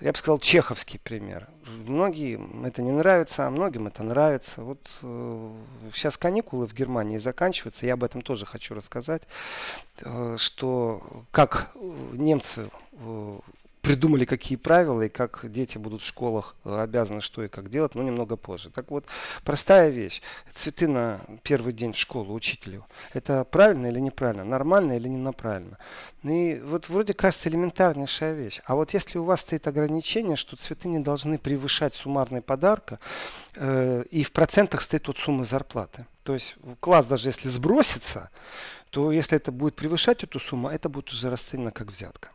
Я 0.00 0.12
бы 0.12 0.18
сказал 0.18 0.38
чеховский 0.38 0.98
пример. 0.98 1.48
Многим 1.86 2.64
это 2.66 2.82
не 2.82 2.90
нравится, 2.90 3.46
а 3.46 3.50
многим 3.50 3.86
это 3.86 4.02
нравится. 4.02 4.62
Вот 4.62 4.80
э, 5.02 5.52
сейчас 5.94 6.18
каникулы 6.18 6.66
в 6.66 6.74
Германии 6.74 7.16
заканчиваются. 7.16 7.86
Я 7.86 7.94
об 7.94 8.04
этом 8.04 8.20
тоже 8.20 8.44
хочу 8.44 8.74
рассказать, 8.74 9.22
э, 10.02 10.36
что 10.38 11.24
как 11.30 11.70
немцы 12.12 12.68
э, 12.92 13.38
придумали, 13.84 14.24
какие 14.24 14.56
правила 14.56 15.02
и 15.02 15.08
как 15.10 15.40
дети 15.44 15.76
будут 15.76 16.00
в 16.00 16.06
школах 16.06 16.56
э, 16.64 16.80
обязаны 16.82 17.20
что 17.20 17.44
и 17.44 17.48
как 17.48 17.70
делать, 17.70 17.94
но 17.94 18.02
немного 18.02 18.36
позже. 18.36 18.70
Так 18.70 18.90
вот, 18.90 19.04
простая 19.44 19.90
вещь. 19.90 20.22
Цветы 20.54 20.88
на 20.88 21.20
первый 21.42 21.74
день 21.74 21.92
в 21.92 21.98
школу 21.98 22.32
учителю. 22.32 22.86
Это 23.12 23.44
правильно 23.44 23.86
или 23.88 24.00
неправильно? 24.00 24.42
Нормально 24.44 24.96
или 24.96 25.06
не 25.06 25.18
неправильно? 25.18 25.78
И 26.22 26.60
вот 26.64 26.88
вроде 26.88 27.12
кажется 27.12 27.50
элементарнейшая 27.50 28.32
вещь. 28.32 28.62
А 28.64 28.74
вот 28.74 28.94
если 28.94 29.18
у 29.18 29.24
вас 29.24 29.40
стоит 29.40 29.68
ограничение, 29.68 30.36
что 30.36 30.56
цветы 30.56 30.88
не 30.88 30.98
должны 30.98 31.38
превышать 31.38 31.94
суммарный 31.94 32.40
подарка, 32.40 32.98
э, 33.54 34.04
и 34.10 34.24
в 34.24 34.32
процентах 34.32 34.80
стоит 34.80 35.08
от 35.10 35.18
суммы 35.18 35.44
зарплаты. 35.44 36.06
То 36.22 36.32
есть 36.32 36.56
класс 36.80 37.04
даже 37.04 37.28
если 37.28 37.50
сбросится, 37.50 38.30
то 38.88 39.12
если 39.12 39.36
это 39.36 39.52
будет 39.52 39.74
превышать 39.74 40.24
эту 40.24 40.40
сумму, 40.40 40.68
это 40.70 40.88
будет 40.88 41.12
уже 41.12 41.28
расценено 41.28 41.70
как 41.70 41.88
взятка 41.90 42.30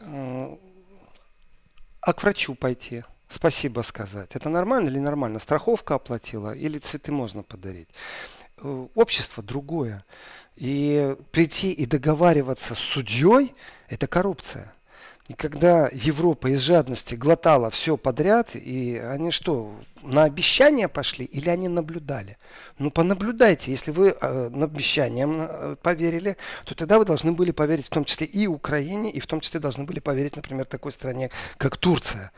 а 0.00 2.12
к 2.12 2.22
врачу 2.22 2.54
пойти, 2.54 3.04
спасибо 3.28 3.80
сказать. 3.80 4.34
Это 4.34 4.48
нормально 4.48 4.88
или 4.88 4.98
нормально? 4.98 5.38
Страховка 5.38 5.94
оплатила 5.94 6.52
или 6.52 6.78
цветы 6.78 7.12
можно 7.12 7.42
подарить? 7.42 7.88
Э, 8.58 8.86
общество 8.94 9.42
другое. 9.42 10.04
И 10.56 11.16
прийти 11.30 11.72
и 11.72 11.86
договариваться 11.86 12.74
с 12.74 12.78
судьей– 12.78 13.54
это 13.88 14.06
коррупция. 14.06 14.72
И 15.28 15.34
когда 15.34 15.90
Европа 15.92 16.48
из 16.48 16.60
жадности 16.60 17.14
глотала 17.14 17.68
все 17.68 17.98
подряд, 17.98 18.50
и 18.54 18.96
они 18.96 19.30
что, 19.30 19.74
на 20.02 20.24
обещания 20.24 20.88
пошли 20.88 21.26
или 21.26 21.50
они 21.50 21.68
наблюдали? 21.68 22.38
Ну, 22.78 22.90
понаблюдайте. 22.90 23.70
Если 23.70 23.90
вы 23.90 24.16
э, 24.18 24.48
на 24.48 24.64
обещаниям 24.64 25.38
э, 25.38 25.76
поверили, 25.82 26.38
то 26.64 26.74
тогда 26.74 26.98
вы 26.98 27.04
должны 27.04 27.32
были 27.32 27.50
поверить 27.50 27.86
в 27.86 27.90
том 27.90 28.06
числе 28.06 28.26
и 28.26 28.46
Украине, 28.46 29.10
и 29.10 29.20
в 29.20 29.26
том 29.26 29.40
числе 29.40 29.60
должны 29.60 29.84
были 29.84 30.00
поверить, 30.00 30.34
например, 30.34 30.64
такой 30.64 30.92
стране, 30.92 31.30
как 31.58 31.76
Турция 31.76 32.32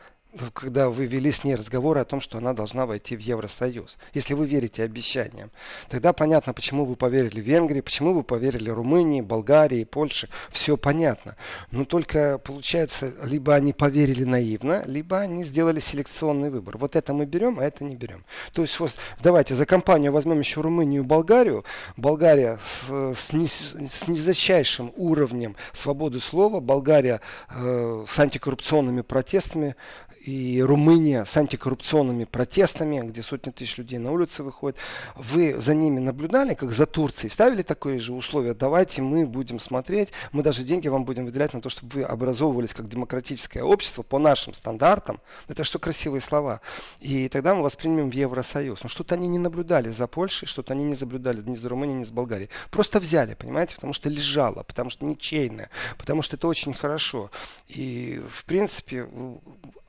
когда 0.54 0.90
вы 0.90 1.06
вели 1.06 1.32
с 1.32 1.42
ней 1.42 1.56
разговоры 1.56 2.00
о 2.00 2.04
том, 2.04 2.20
что 2.20 2.38
она 2.38 2.52
должна 2.52 2.86
войти 2.86 3.16
в 3.16 3.20
Евросоюз. 3.20 3.98
Если 4.14 4.34
вы 4.34 4.46
верите 4.46 4.84
обещаниям, 4.84 5.50
тогда 5.88 6.12
понятно, 6.12 6.52
почему 6.54 6.84
вы 6.84 6.94
поверили 6.94 7.40
Венгрии, 7.40 7.80
почему 7.80 8.14
вы 8.14 8.22
поверили 8.22 8.70
Румынии, 8.70 9.22
Болгарии, 9.22 9.84
Польше. 9.84 10.28
Все 10.50 10.76
понятно. 10.76 11.36
Но 11.72 11.84
только 11.84 12.38
получается, 12.38 13.12
либо 13.24 13.54
они 13.54 13.72
поверили 13.72 14.24
наивно, 14.24 14.84
либо 14.86 15.18
они 15.18 15.44
сделали 15.44 15.80
селекционный 15.80 16.50
выбор. 16.50 16.78
Вот 16.78 16.94
это 16.94 17.12
мы 17.12 17.26
берем, 17.26 17.58
а 17.58 17.64
это 17.64 17.84
не 17.84 17.96
берем. 17.96 18.24
То 18.52 18.62
есть 18.62 18.78
вот, 18.78 18.94
давайте 19.20 19.56
за 19.56 19.66
компанию 19.66 20.12
возьмем 20.12 20.38
еще 20.38 20.60
Румынию 20.60 21.02
и 21.02 21.06
Болгарию. 21.06 21.64
Болгария 21.96 22.58
с, 22.64 23.14
с, 23.14 23.32
низ, 23.32 23.74
с 23.90 24.06
низочайшим 24.06 24.92
уровнем 24.96 25.56
свободы 25.72 26.20
слова, 26.20 26.60
Болгария 26.60 27.20
э, 27.50 28.04
с 28.08 28.18
антикоррупционными 28.18 29.00
протестами 29.00 29.74
и 30.20 30.62
Румыния 30.62 31.24
с 31.24 31.36
антикоррупционными 31.36 32.24
протестами, 32.24 33.00
где 33.00 33.22
сотни 33.22 33.50
тысяч 33.50 33.78
людей 33.78 33.98
на 33.98 34.12
улицы 34.12 34.42
выходят. 34.42 34.78
Вы 35.16 35.56
за 35.56 35.74
ними 35.74 35.98
наблюдали, 35.98 36.54
как 36.54 36.72
за 36.72 36.86
Турцией? 36.86 37.30
Ставили 37.30 37.62
такое 37.62 37.98
же 38.00 38.12
условие? 38.12 38.54
Давайте 38.54 39.02
мы 39.02 39.26
будем 39.26 39.58
смотреть, 39.58 40.10
мы 40.32 40.42
даже 40.42 40.62
деньги 40.62 40.88
вам 40.88 41.04
будем 41.04 41.24
выделять 41.24 41.54
на 41.54 41.60
то, 41.60 41.68
чтобы 41.70 41.94
вы 41.94 42.02
образовывались 42.02 42.74
как 42.74 42.88
демократическое 42.88 43.62
общество 43.62 44.02
по 44.02 44.18
нашим 44.18 44.52
стандартам. 44.52 45.20
Это 45.48 45.64
что 45.64 45.78
красивые 45.78 46.20
слова. 46.20 46.60
И 47.00 47.28
тогда 47.28 47.54
мы 47.54 47.62
воспримем 47.62 48.10
в 48.10 48.14
Евросоюз. 48.14 48.82
Но 48.82 48.88
что-то 48.88 49.14
они 49.14 49.28
не 49.28 49.38
наблюдали 49.38 49.88
за 49.88 50.06
Польшей, 50.06 50.46
что-то 50.46 50.74
они 50.74 50.84
не 50.84 50.96
наблюдали 50.96 51.40
ни 51.42 51.56
за 51.56 51.68
Румынией, 51.68 52.00
ни 52.00 52.04
за 52.04 52.12
Болгарией. 52.12 52.50
Просто 52.70 53.00
взяли, 53.00 53.34
понимаете, 53.34 53.74
потому 53.76 53.92
что 53.92 54.08
лежало, 54.08 54.62
потому 54.64 54.90
что 54.90 55.04
ничейное, 55.04 55.70
потому 55.96 56.22
что 56.22 56.36
это 56.36 56.46
очень 56.46 56.74
хорошо. 56.74 57.30
И, 57.68 58.22
в 58.30 58.44
принципе, 58.44 59.06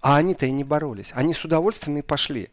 а 0.02 0.18
они-то 0.18 0.46
и 0.46 0.52
не 0.52 0.64
боролись. 0.64 1.12
Они 1.14 1.34
с 1.34 1.46
удовольствием 1.46 1.98
и 1.98 2.02
пошли. 2.02 2.50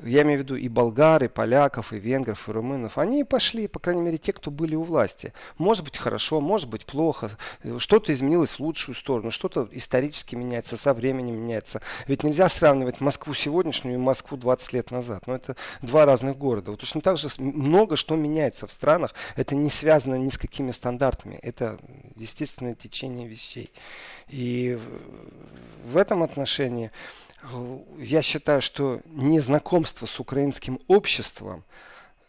Я 0.00 0.22
имею 0.22 0.38
в 0.38 0.42
виду 0.42 0.54
и 0.56 0.68
болгар, 0.68 1.24
и 1.24 1.28
поляков, 1.28 1.92
и 1.92 1.98
венгров, 1.98 2.48
и 2.48 2.52
румынов. 2.52 2.98
Они 2.98 3.24
пошли, 3.24 3.66
по 3.66 3.80
крайней 3.80 4.02
мере, 4.02 4.18
те, 4.18 4.32
кто 4.32 4.50
были 4.50 4.74
у 4.76 4.82
власти. 4.82 5.32
Может 5.56 5.84
быть 5.84 5.96
хорошо, 5.96 6.40
может 6.40 6.68
быть 6.68 6.86
плохо. 6.86 7.30
Что-то 7.78 8.12
изменилось 8.12 8.52
в 8.52 8.60
лучшую 8.60 8.94
сторону, 8.94 9.30
что-то 9.30 9.68
исторически 9.72 10.36
меняется, 10.36 10.76
со 10.76 10.94
временем 10.94 11.36
меняется. 11.36 11.82
Ведь 12.06 12.22
нельзя 12.22 12.48
сравнивать 12.48 13.00
Москву 13.00 13.34
сегодняшнюю 13.34 13.96
и 13.96 13.98
Москву 13.98 14.36
20 14.36 14.72
лет 14.72 14.90
назад. 14.90 15.26
Но 15.26 15.34
это 15.34 15.56
два 15.82 16.06
разных 16.06 16.38
города. 16.38 16.70
Вот 16.70 16.80
точно 16.80 17.00
так 17.00 17.18
же 17.18 17.28
много 17.38 17.96
что 17.96 18.14
меняется 18.14 18.66
в 18.66 18.72
странах. 18.72 19.14
Это 19.34 19.56
не 19.56 19.70
связано 19.70 20.14
ни 20.14 20.28
с 20.28 20.38
какими 20.38 20.70
стандартами. 20.70 21.40
Это 21.42 21.78
естественное 22.16 22.74
течение 22.74 23.26
вещей. 23.26 23.72
И 24.28 24.78
в 25.84 25.96
этом 25.96 26.22
отношении 26.22 26.92
я 27.98 28.22
считаю, 28.22 28.60
что 28.62 29.00
незнакомство 29.06 30.06
с 30.06 30.18
украинским 30.18 30.80
обществом 30.88 31.64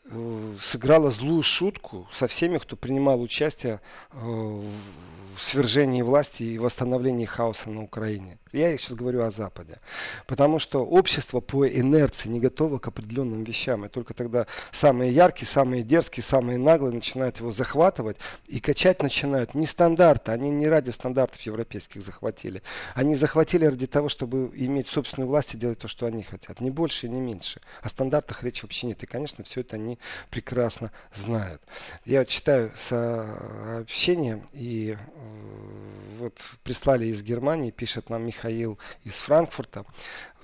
э, 0.05 0.55
сыграла 0.61 1.09
злую 1.11 1.41
шутку 1.43 2.07
со 2.11 2.27
всеми, 2.27 2.57
кто 2.57 2.75
принимал 2.75 3.21
участие 3.21 3.81
э, 4.11 4.17
в 4.19 5.41
свержении 5.41 6.01
власти 6.01 6.43
и 6.43 6.57
восстановлении 6.57 7.25
хаоса 7.25 7.69
на 7.69 7.83
Украине. 7.83 8.37
Я 8.51 8.75
сейчас 8.77 8.95
говорю 8.95 9.21
о 9.21 9.31
Западе. 9.31 9.77
Потому 10.25 10.57
что 10.57 10.83
общество 10.83 11.39
по 11.39 11.67
инерции 11.67 12.29
не 12.29 12.39
готово 12.39 12.79
к 12.79 12.87
определенным 12.87 13.43
вещам. 13.43 13.85
И 13.85 13.89
только 13.89 14.15
тогда 14.15 14.47
самые 14.71 15.13
яркие, 15.13 15.47
самые 15.47 15.83
дерзкие, 15.83 16.23
самые 16.23 16.57
наглые 16.57 16.93
начинают 16.93 17.39
его 17.39 17.51
захватывать 17.51 18.17
и 18.47 18.59
качать 18.59 19.03
начинают 19.03 19.53
не 19.53 19.67
стандарты. 19.67 20.31
Они 20.31 20.49
не 20.49 20.67
ради 20.67 20.89
стандартов 20.89 21.39
европейских 21.41 22.01
захватили. 22.01 22.63
Они 22.95 23.15
захватили 23.15 23.65
ради 23.65 23.85
того, 23.85 24.09
чтобы 24.09 24.51
иметь 24.55 24.87
собственную 24.87 25.29
власть 25.29 25.53
и 25.53 25.57
делать 25.57 25.77
то, 25.77 25.87
что 25.87 26.07
они 26.07 26.23
хотят. 26.23 26.59
Не 26.59 26.71
больше 26.71 27.05
и 27.05 27.09
не 27.09 27.19
меньше. 27.19 27.61
О 27.83 27.89
стандартах 27.89 28.43
речи 28.43 28.63
вообще 28.63 28.87
нет. 28.87 29.03
И, 29.03 29.05
конечно, 29.05 29.43
все 29.43 29.61
это 29.61 29.75
они 29.75 29.99
прекрасно 30.31 30.91
знают. 31.13 31.61
Я 32.03 32.25
читаю 32.25 32.71
сообщение 32.75 34.43
и 34.53 34.97
э, 34.99 36.15
вот 36.17 36.47
прислали 36.63 37.05
из 37.05 37.21
Германии, 37.21 37.69
пишет 37.69 38.09
нам 38.09 38.25
Михаил 38.25 38.38
Михаил 38.39 38.79
из 39.03 39.15
Франкфурта. 39.15 39.85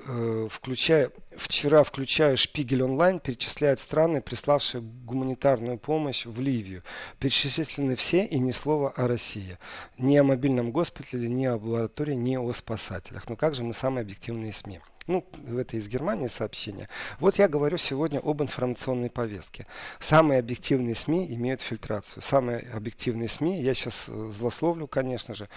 Э, 0.07 0.47
включая, 0.51 1.11
вчера, 1.35 1.83
включая 1.83 2.35
Шпигель 2.35 2.83
онлайн, 2.83 3.19
перечисляют 3.19 3.79
страны, 3.79 4.21
приславшие 4.21 4.81
гуманитарную 4.81 5.77
помощь 5.77 6.25
в 6.25 6.39
Ливию. 6.41 6.83
Перечислены 7.19 7.95
все 7.95 8.25
и 8.25 8.37
ни 8.37 8.51
слова 8.51 8.91
о 8.91 9.07
России. 9.07 9.57
Ни 9.97 10.17
о 10.17 10.23
мобильном 10.23 10.71
госпитале, 10.71 11.29
ни 11.29 11.45
о 11.45 11.53
лаборатории, 11.53 12.13
ни 12.13 12.35
о 12.35 12.51
спасателях. 12.53 13.29
Но 13.29 13.35
как 13.35 13.55
же 13.55 13.63
мы 13.63 13.73
самые 13.73 14.01
объективные 14.01 14.51
СМИ? 14.51 14.81
Ну, 15.07 15.23
это 15.57 15.77
из 15.77 15.87
Германии 15.87 16.27
сообщение. 16.27 16.89
Вот 17.19 17.37
я 17.37 17.47
говорю 17.47 17.77
сегодня 17.77 18.19
об 18.19 18.41
информационной 18.41 19.11
повестке. 19.11 19.67
Самые 19.99 20.39
объективные 20.39 20.95
СМИ 20.95 21.27
имеют 21.35 21.61
фильтрацию. 21.61 22.23
Самые 22.23 22.67
объективные 22.73 23.27
СМИ, 23.27 23.61
я 23.61 23.75
сейчас 23.75 24.05
э, 24.07 24.31
злословлю, 24.35 24.87
конечно 24.87 25.35
же, 25.35 25.47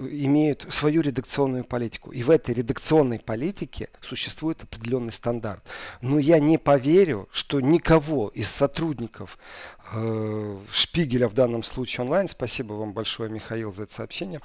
имеют 0.00 0.66
свою 0.70 1.02
редакционную 1.02 1.64
политику. 1.64 2.12
И 2.12 2.22
в 2.22 2.30
этой 2.30 2.54
редакционной 2.54 3.18
политике 3.18 3.88
существует 4.00 4.62
определенный 4.62 5.12
стандарт. 5.12 5.64
Но 6.00 6.20
я 6.20 6.38
не 6.38 6.56
поверю, 6.56 7.28
что 7.32 7.60
никого 7.60 8.28
из 8.28 8.48
сотрудников 8.48 9.36
э, 9.94 10.58
Шпигеля 10.70 11.28
в 11.28 11.34
данном 11.34 11.64
случае 11.64 12.04
онлайн, 12.04 12.28
спасибо 12.28 12.74
вам 12.74 12.92
большое, 12.92 13.30
Михаил, 13.30 13.72
за 13.72 13.82
это 13.82 13.94
сообщение, 13.94 14.40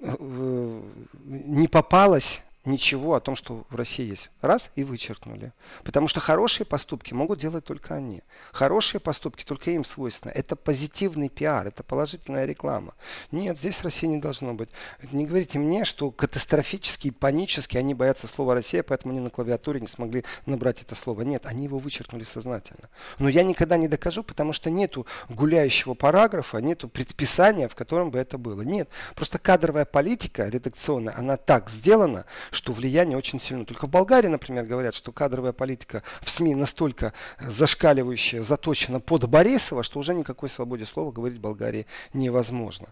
э, 0.00 0.82
не 1.24 1.66
попалось 1.66 2.42
ничего 2.64 3.14
о 3.14 3.20
том, 3.20 3.36
что 3.36 3.64
в 3.68 3.76
России 3.76 4.08
есть. 4.08 4.30
Раз 4.40 4.70
и 4.74 4.84
вычеркнули. 4.84 5.52
Потому 5.84 6.08
что 6.08 6.20
хорошие 6.20 6.66
поступки 6.66 7.14
могут 7.14 7.38
делать 7.38 7.64
только 7.64 7.94
они. 7.94 8.22
Хорошие 8.52 9.00
поступки 9.00 9.44
только 9.44 9.70
им 9.70 9.84
свойственны. 9.84 10.32
Это 10.32 10.56
позитивный 10.56 11.28
пиар, 11.28 11.66
это 11.66 11.82
положительная 11.82 12.44
реклама. 12.44 12.94
Нет, 13.30 13.58
здесь 13.58 13.82
России 13.82 14.06
не 14.06 14.18
должно 14.18 14.54
быть. 14.54 14.68
Не 15.12 15.26
говорите 15.26 15.58
мне, 15.58 15.84
что 15.84 16.10
катастрофически 16.10 17.08
и 17.08 17.10
панически 17.10 17.76
они 17.76 17.94
боятся 17.94 18.26
слова 18.26 18.54
Россия, 18.54 18.82
поэтому 18.82 19.12
они 19.12 19.20
на 19.20 19.30
клавиатуре 19.30 19.80
не 19.80 19.88
смогли 19.88 20.24
набрать 20.46 20.82
это 20.82 20.94
слово. 20.94 21.22
Нет, 21.22 21.46
они 21.46 21.64
его 21.64 21.78
вычеркнули 21.78 22.24
сознательно. 22.24 22.88
Но 23.18 23.28
я 23.28 23.42
никогда 23.42 23.76
не 23.76 23.88
докажу, 23.88 24.22
потому 24.22 24.52
что 24.52 24.70
нету 24.70 25.06
гуляющего 25.28 25.94
параграфа, 25.94 26.58
нету 26.58 26.88
предписания, 26.88 27.68
в 27.68 27.74
котором 27.74 28.10
бы 28.10 28.18
это 28.18 28.38
было. 28.38 28.62
Нет, 28.62 28.88
просто 29.14 29.38
кадровая 29.38 29.84
политика 29.84 30.48
редакционная, 30.48 31.14
она 31.16 31.36
так 31.36 31.68
сделана, 31.68 32.24
что 32.54 32.72
влияние 32.72 33.18
очень 33.18 33.40
сильно. 33.40 33.64
Только 33.64 33.86
в 33.86 33.90
Болгарии, 33.90 34.28
например, 34.28 34.64
говорят, 34.64 34.94
что 34.94 35.12
кадровая 35.12 35.52
политика 35.52 36.02
в 36.22 36.30
СМИ 36.30 36.54
настолько 36.54 37.12
зашкаливающая, 37.40 38.42
заточена 38.42 39.00
под 39.00 39.28
Борисова, 39.28 39.82
что 39.82 39.98
уже 39.98 40.14
никакой 40.14 40.48
свободе 40.48 40.86
слова 40.86 41.12
говорить 41.12 41.38
в 41.38 41.40
Болгарии 41.40 41.86
невозможно. 42.12 42.88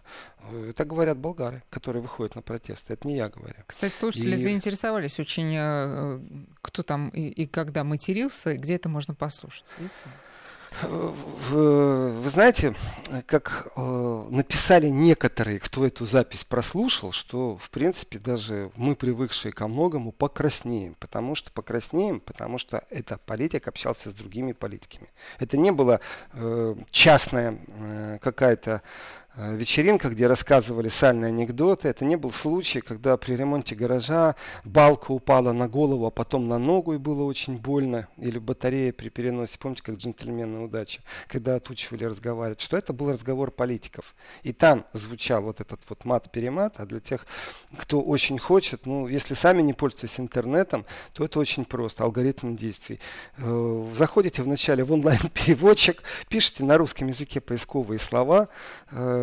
Это 0.69 0.85
говорят 0.85 1.17
болгары, 1.17 1.63
которые 1.69 2.01
выходят 2.01 2.35
на 2.35 2.41
протесты. 2.41 2.93
Это 2.93 3.07
не 3.07 3.15
я 3.15 3.29
говорю. 3.29 3.55
Кстати, 3.65 3.93
слушатели 3.93 4.35
и... 4.35 4.37
заинтересовались 4.37 5.19
очень, 5.19 5.55
э, 5.55 6.19
кто 6.61 6.83
там 6.83 7.09
и, 7.09 7.27
и 7.27 7.47
когда 7.47 7.83
матерился, 7.83 8.57
где 8.57 8.75
это 8.75 8.89
можно 8.89 9.15
послушать. 9.15 9.73
Видите? 9.77 10.01
Вы 10.81 12.29
знаете, 12.29 12.73
как 13.25 13.67
э, 13.75 14.27
написали 14.29 14.87
некоторые, 14.87 15.59
кто 15.59 15.85
эту 15.85 16.05
запись 16.05 16.43
прослушал, 16.43 17.11
что, 17.11 17.57
в 17.57 17.69
принципе, 17.69 18.19
даже 18.19 18.71
мы, 18.75 18.95
привыкшие 18.95 19.51
ко 19.51 19.67
многому, 19.67 20.11
покраснеем. 20.11 20.95
Потому 20.99 21.35
что 21.35 21.51
покраснеем, 21.51 22.19
потому 22.19 22.57
что 22.57 22.83
это 22.89 23.17
политик 23.25 23.67
общался 23.67 24.09
с 24.09 24.13
другими 24.13 24.53
политиками. 24.53 25.09
Это 25.39 25.57
не 25.57 25.71
было 25.71 25.99
э, 26.33 26.75
частная 26.91 27.57
э, 27.67 28.17
какая-то 28.21 28.81
вечеринка, 29.35 30.09
где 30.09 30.27
рассказывали 30.27 30.89
сальные 30.89 31.29
анекдоты. 31.29 31.87
Это 31.87 32.05
не 32.05 32.15
был 32.15 32.31
случай, 32.31 32.81
когда 32.81 33.17
при 33.17 33.33
ремонте 33.33 33.75
гаража 33.75 34.35
балка 34.63 35.11
упала 35.11 35.53
на 35.53 35.67
голову, 35.67 36.05
а 36.05 36.11
потом 36.11 36.47
на 36.47 36.59
ногу 36.59 36.93
и 36.93 36.97
было 36.97 37.23
очень 37.23 37.57
больно. 37.57 38.07
Или 38.17 38.37
батарея 38.37 38.93
при 38.93 39.09
переносе. 39.09 39.57
Помните, 39.57 39.81
как 39.83 39.95
джентльмены 39.95 40.59
удачи, 40.59 41.01
когда 41.27 41.55
отучивали 41.55 42.05
разговаривать. 42.05 42.61
Что 42.61 42.77
это 42.77 42.93
был 42.93 43.11
разговор 43.11 43.49
политиков. 43.49 44.13
И 44.43 44.53
там 44.53 44.85
звучал 44.93 45.41
вот 45.41 45.61
этот 45.61 45.81
вот 45.89 46.05
мат-перемат. 46.05 46.75
А 46.77 46.85
для 46.85 46.99
тех, 46.99 47.25
кто 47.77 48.01
очень 48.01 48.37
хочет, 48.37 48.85
ну, 48.85 49.07
если 49.07 49.33
сами 49.33 49.63
не 49.63 49.73
пользуетесь 49.73 50.19
интернетом, 50.19 50.85
то 51.13 51.25
это 51.25 51.39
очень 51.39 51.65
просто. 51.65 52.03
Алгоритм 52.03 52.55
действий. 52.55 52.99
Э, 53.37 53.91
заходите 53.97 54.43
вначале 54.43 54.83
в 54.83 54.91
онлайн-переводчик, 54.91 56.03
пишите 56.29 56.63
на 56.63 56.77
русском 56.77 57.07
языке 57.07 57.41
поисковые 57.41 57.97
слова, 57.99 58.49
э, 58.91 59.22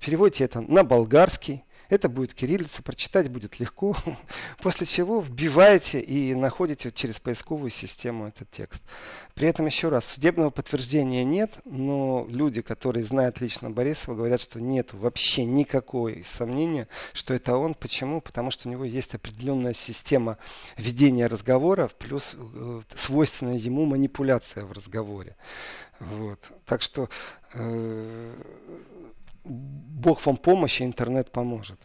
переводите 0.00 0.44
это 0.44 0.60
на 0.60 0.84
болгарский, 0.84 1.64
это 1.88 2.08
будет 2.08 2.34
кириллица, 2.34 2.82
прочитать 2.82 3.30
будет 3.30 3.60
легко. 3.60 3.96
После 4.62 4.86
чего 4.86 5.20
вбиваете 5.20 6.00
и 6.00 6.34
находите 6.34 6.90
через 6.90 7.20
поисковую 7.20 7.70
систему 7.70 8.26
этот 8.26 8.50
текст. 8.50 8.82
При 9.34 9.48
этом 9.48 9.66
еще 9.66 9.88
раз, 9.88 10.04
судебного 10.06 10.50
подтверждения 10.50 11.24
нет, 11.24 11.52
но 11.64 12.26
люди, 12.28 12.60
которые 12.62 13.04
знают 13.04 13.40
лично 13.40 13.70
Борисова, 13.70 14.14
говорят, 14.16 14.40
что 14.40 14.60
нет 14.60 14.94
вообще 14.94 15.44
никакой 15.44 16.24
сомнения, 16.24 16.88
что 17.12 17.34
это 17.34 17.56
он. 17.56 17.74
Почему? 17.74 18.20
Потому 18.20 18.50
что 18.50 18.68
у 18.68 18.72
него 18.72 18.84
есть 18.84 19.14
определенная 19.14 19.74
система 19.74 20.38
ведения 20.76 21.26
разговоров, 21.26 21.94
плюс 21.94 22.34
э, 22.34 22.80
свойственная 22.96 23.56
ему 23.58 23.84
манипуляция 23.84 24.64
в 24.64 24.72
разговоре. 24.72 25.36
Вот. 26.00 26.40
Так 26.64 26.82
что 26.82 27.08
э, 27.54 28.34
Бог 29.46 30.24
вам 30.26 30.36
помощи, 30.36 30.82
интернет 30.82 31.30
поможет. 31.30 31.80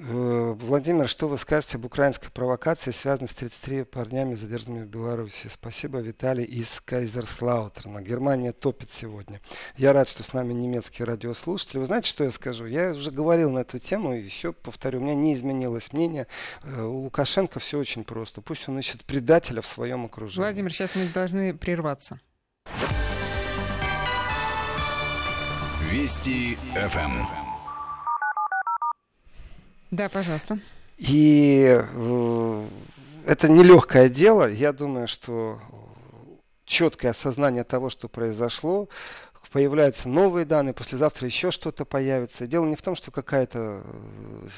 Э, 0.00 0.54
Владимир, 0.60 1.08
что 1.08 1.28
вы 1.28 1.38
скажете 1.38 1.76
об 1.76 1.84
украинской 1.84 2.30
провокации, 2.30 2.90
связанной 2.90 3.28
с 3.28 3.34
33 3.34 3.84
парнями, 3.84 4.34
задержанными 4.34 4.84
в 4.84 4.88
Беларуси? 4.88 5.48
Спасибо, 5.48 5.98
Виталий 5.98 6.44
из 6.44 6.80
Кайзерслаутерна. 6.84 8.00
Германия 8.00 8.52
топит 8.52 8.90
сегодня. 8.90 9.40
Я 9.76 9.92
рад, 9.92 10.08
что 10.08 10.22
с 10.22 10.32
нами 10.32 10.52
немецкие 10.52 11.06
радиослушатели. 11.06 11.78
Вы 11.78 11.86
знаете, 11.86 12.08
что 12.08 12.24
я 12.24 12.30
скажу? 12.30 12.66
Я 12.66 12.92
уже 12.92 13.10
говорил 13.10 13.50
на 13.50 13.60
эту 13.60 13.78
тему, 13.78 14.14
и 14.14 14.22
еще 14.22 14.52
повторю, 14.52 15.00
у 15.00 15.02
меня 15.02 15.14
не 15.14 15.34
изменилось 15.34 15.92
мнение. 15.92 16.26
Э, 16.62 16.82
у 16.82 16.98
Лукашенко 16.98 17.58
все 17.58 17.78
очень 17.78 18.04
просто. 18.04 18.40
Пусть 18.40 18.68
он 18.68 18.78
ищет 18.78 19.04
предателя 19.04 19.62
в 19.62 19.66
своем 19.66 20.04
окружении. 20.04 20.44
Владимир, 20.44 20.72
сейчас 20.72 20.94
мы 20.94 21.06
должны 21.06 21.54
прерваться. 21.54 22.20
Вести 25.98 26.56
ФМ. 26.76 27.26
Да, 29.90 30.08
пожалуйста. 30.08 30.60
И 30.96 31.76
э, 31.76 32.66
это 33.26 33.48
нелегкое 33.48 34.08
дело. 34.08 34.48
Я 34.48 34.72
думаю, 34.72 35.08
что 35.08 35.58
четкое 36.64 37.10
осознание 37.10 37.64
того, 37.64 37.90
что 37.90 38.06
произошло, 38.06 38.88
появляются 39.50 40.08
новые 40.08 40.44
данные, 40.44 40.74
послезавтра 40.74 41.26
еще 41.26 41.50
что-то 41.50 41.84
появится. 41.84 42.46
Дело 42.46 42.66
не 42.66 42.76
в 42.76 42.82
том, 42.82 42.94
что 42.94 43.10
какая-то 43.10 43.82
э, 43.84 44.48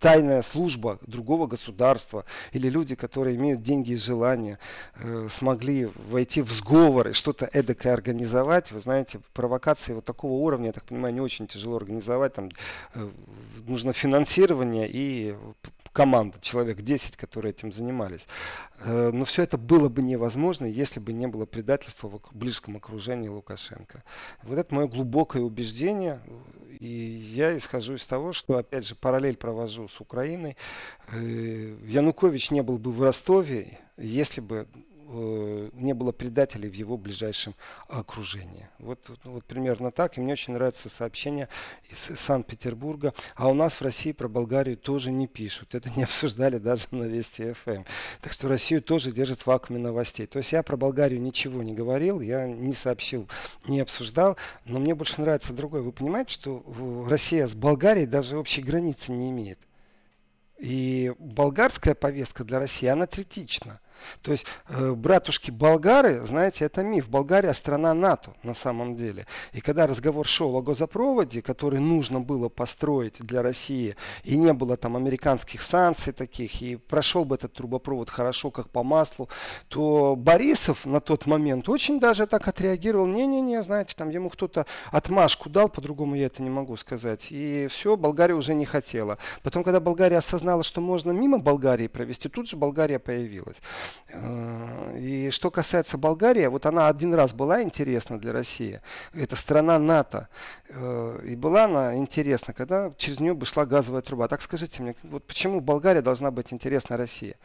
тайная 0.00 0.42
служба 0.42 0.98
другого 1.02 1.46
государства 1.46 2.24
или 2.52 2.68
люди, 2.68 2.94
которые 2.94 3.36
имеют 3.36 3.62
деньги 3.62 3.92
и 3.92 3.96
желание, 3.96 4.58
э, 4.96 5.28
смогли 5.30 5.90
войти 6.08 6.42
в 6.42 6.50
сговор 6.50 7.08
и 7.08 7.12
что-то 7.12 7.48
эдакое 7.52 7.92
организовать. 7.92 8.72
Вы 8.72 8.80
знаете, 8.80 9.20
провокации 9.32 9.94
вот 9.94 10.04
такого 10.04 10.32
уровня, 10.32 10.66
я 10.66 10.72
так 10.72 10.84
понимаю, 10.84 11.14
не 11.14 11.20
очень 11.20 11.46
тяжело 11.46 11.76
организовать. 11.76 12.34
Там 12.34 12.50
э, 12.94 13.08
нужно 13.66 13.92
финансирование 13.92 14.88
и 14.90 15.34
команда, 15.96 16.38
человек 16.42 16.82
10, 16.82 17.16
которые 17.16 17.52
этим 17.52 17.72
занимались. 17.72 18.28
Э, 18.80 19.10
но 19.14 19.24
все 19.24 19.44
это 19.44 19.56
было 19.56 19.88
бы 19.88 20.02
невозможно, 20.02 20.66
если 20.66 21.00
бы 21.00 21.14
не 21.14 21.26
было 21.26 21.46
предательства 21.46 22.08
в 22.08 22.20
близком 22.36 22.76
окружении 22.76 23.28
Лукашенко. 23.28 24.04
Вот 24.42 24.58
это 24.58 24.74
мое 24.74 24.88
глубокое 24.88 25.40
убеждение. 25.40 26.20
И 26.80 26.86
я 26.86 27.56
исхожу 27.56 27.94
из 27.94 28.04
того, 28.04 28.34
что, 28.34 28.58
опять 28.58 28.86
же, 28.86 28.94
параллель 28.94 29.38
провожу 29.38 29.88
с 29.88 29.98
Украиной. 29.98 30.58
Э, 31.12 31.78
Янукович 31.86 32.50
не 32.50 32.62
был 32.62 32.76
бы 32.76 32.92
в 32.92 33.02
Ростове, 33.02 33.78
если 33.96 34.42
бы 34.42 34.68
не 35.12 35.94
было 35.94 36.12
предателей 36.12 36.68
в 36.68 36.74
его 36.74 36.96
ближайшем 36.96 37.54
окружении. 37.88 38.68
Вот, 38.78 39.10
вот, 39.24 39.44
примерно 39.44 39.90
так. 39.90 40.16
И 40.16 40.20
мне 40.20 40.32
очень 40.32 40.54
нравится 40.54 40.88
сообщение 40.88 41.48
из 41.88 42.18
Санкт-Петербурга. 42.18 43.14
А 43.34 43.48
у 43.48 43.54
нас 43.54 43.74
в 43.74 43.82
России 43.82 44.12
про 44.12 44.28
Болгарию 44.28 44.76
тоже 44.76 45.12
не 45.12 45.26
пишут. 45.26 45.74
Это 45.74 45.90
не 45.96 46.02
обсуждали 46.04 46.58
даже 46.58 46.86
на 46.90 47.04
Вести 47.04 47.52
ФМ. 47.52 47.84
Так 48.20 48.32
что 48.32 48.48
Россию 48.48 48.82
тоже 48.82 49.12
держит 49.12 49.42
в 49.42 49.46
вакууме 49.46 49.80
новостей. 49.80 50.26
То 50.26 50.38
есть 50.38 50.52
я 50.52 50.62
про 50.62 50.76
Болгарию 50.76 51.20
ничего 51.20 51.62
не 51.62 51.74
говорил, 51.74 52.20
я 52.20 52.46
не 52.46 52.72
сообщил, 52.72 53.28
не 53.66 53.80
обсуждал. 53.80 54.36
Но 54.64 54.80
мне 54.80 54.94
больше 54.94 55.20
нравится 55.20 55.52
другое. 55.52 55.82
Вы 55.82 55.92
понимаете, 55.92 56.32
что 56.32 56.64
Россия 57.08 57.46
с 57.46 57.54
Болгарией 57.54 58.06
даже 58.06 58.36
общей 58.38 58.62
границы 58.62 59.12
не 59.12 59.30
имеет. 59.30 59.58
И 60.58 61.12
болгарская 61.18 61.94
повестка 61.94 62.42
для 62.42 62.58
России, 62.58 62.86
она 62.86 63.06
критична. 63.06 63.80
То 64.22 64.32
есть 64.32 64.46
э, 64.68 64.92
братушки 64.92 65.50
болгары, 65.50 66.20
знаете, 66.20 66.64
это 66.64 66.82
миф. 66.82 67.08
Болгария 67.08 67.54
страна 67.54 67.94
НАТО 67.94 68.34
на 68.42 68.54
самом 68.54 68.96
деле. 68.96 69.26
И 69.52 69.60
когда 69.60 69.86
разговор 69.86 70.26
шел 70.26 70.54
о 70.56 70.62
газопроводе, 70.62 71.42
который 71.42 71.80
нужно 71.80 72.20
было 72.20 72.48
построить 72.48 73.18
для 73.20 73.42
России, 73.42 73.96
и 74.24 74.36
не 74.36 74.52
было 74.52 74.76
там 74.76 74.96
американских 74.96 75.62
санкций 75.62 76.12
таких, 76.12 76.62
и 76.62 76.76
прошел 76.76 77.24
бы 77.24 77.36
этот 77.36 77.52
трубопровод 77.52 78.10
хорошо, 78.10 78.50
как 78.50 78.70
по 78.70 78.82
маслу, 78.82 79.28
то 79.68 80.14
Борисов 80.16 80.86
на 80.86 81.00
тот 81.00 81.26
момент 81.26 81.68
очень 81.68 82.00
даже 82.00 82.26
так 82.26 82.48
отреагировал. 82.48 83.06
Не-не-не, 83.06 83.62
знаете, 83.62 83.94
там 83.96 84.10
ему 84.10 84.30
кто-то 84.30 84.66
отмашку 84.90 85.48
дал, 85.48 85.68
по-другому 85.68 86.14
я 86.16 86.26
это 86.26 86.42
не 86.42 86.50
могу 86.50 86.76
сказать. 86.76 87.28
И 87.30 87.66
все, 87.70 87.96
Болгария 87.96 88.34
уже 88.34 88.54
не 88.54 88.64
хотела. 88.64 89.18
Потом, 89.42 89.64
когда 89.64 89.80
Болгария 89.80 90.18
осознала, 90.18 90.62
что 90.62 90.80
можно 90.80 91.10
мимо 91.10 91.38
Болгарии 91.38 91.86
провести, 91.86 92.28
тут 92.28 92.48
же 92.48 92.56
Болгария 92.56 92.98
появилась. 92.98 93.56
Э, 94.08 94.98
и 94.98 95.30
что 95.30 95.50
касается 95.50 95.98
Болгарии, 95.98 96.46
вот 96.46 96.66
она 96.66 96.88
один 96.88 97.14
раз 97.14 97.32
была 97.32 97.62
интересна 97.62 98.18
для 98.18 98.32
России. 98.32 98.80
Это 99.14 99.36
страна 99.36 99.78
НАТО. 99.78 100.28
Э, 100.68 101.20
и 101.24 101.36
была 101.36 101.64
она 101.64 101.96
интересна, 101.96 102.52
когда 102.54 102.92
через 102.96 103.20
нее 103.20 103.34
бы 103.34 103.46
шла 103.46 103.66
газовая 103.66 104.02
труба. 104.02 104.28
Так 104.28 104.42
скажите 104.42 104.82
мне, 104.82 104.94
вот 105.02 105.26
почему 105.26 105.60
Болгария 105.60 106.02
должна 106.02 106.30
быть 106.30 106.52
интересна 106.52 106.96
России? 106.96 107.36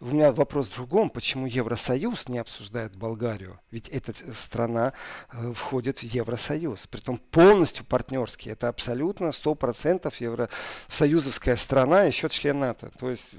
У 0.00 0.06
меня 0.06 0.30
вопрос 0.30 0.68
в 0.68 0.74
другом. 0.74 1.10
Почему 1.10 1.46
Евросоюз 1.46 2.28
не 2.28 2.38
обсуждает 2.38 2.94
Болгарию? 2.94 3.58
Ведь 3.72 3.88
эта 3.88 4.12
страна 4.32 4.92
э, 5.32 5.52
входит 5.52 5.98
в 5.98 6.02
Евросоюз. 6.04 6.86
Притом 6.86 7.18
полностью 7.18 7.84
партнерский. 7.84 8.50
Это 8.50 8.68
абсолютно 8.68 9.28
100% 9.28 10.14
евросоюзовская 10.20 11.56
страна, 11.56 12.04
еще 12.04 12.28
член 12.28 12.60
НАТО. 12.60 12.92
То 12.96 13.10
есть 13.10 13.34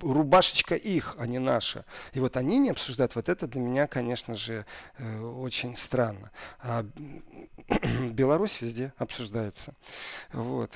рубашечка 0.00 0.74
их, 0.74 1.14
а 1.18 1.26
не 1.26 1.38
наша. 1.38 1.84
И 2.12 2.20
вот 2.20 2.36
они 2.36 2.58
не 2.58 2.70
обсуждают. 2.70 3.14
Вот 3.14 3.28
это 3.28 3.46
для 3.46 3.60
меня, 3.60 3.86
конечно 3.86 4.34
же, 4.34 4.66
э, 4.98 5.20
очень 5.20 5.76
странно. 5.76 6.30
А 6.60 6.84
Беларусь 8.10 8.60
везде 8.60 8.92
обсуждается. 8.98 9.74
Вот. 10.32 10.72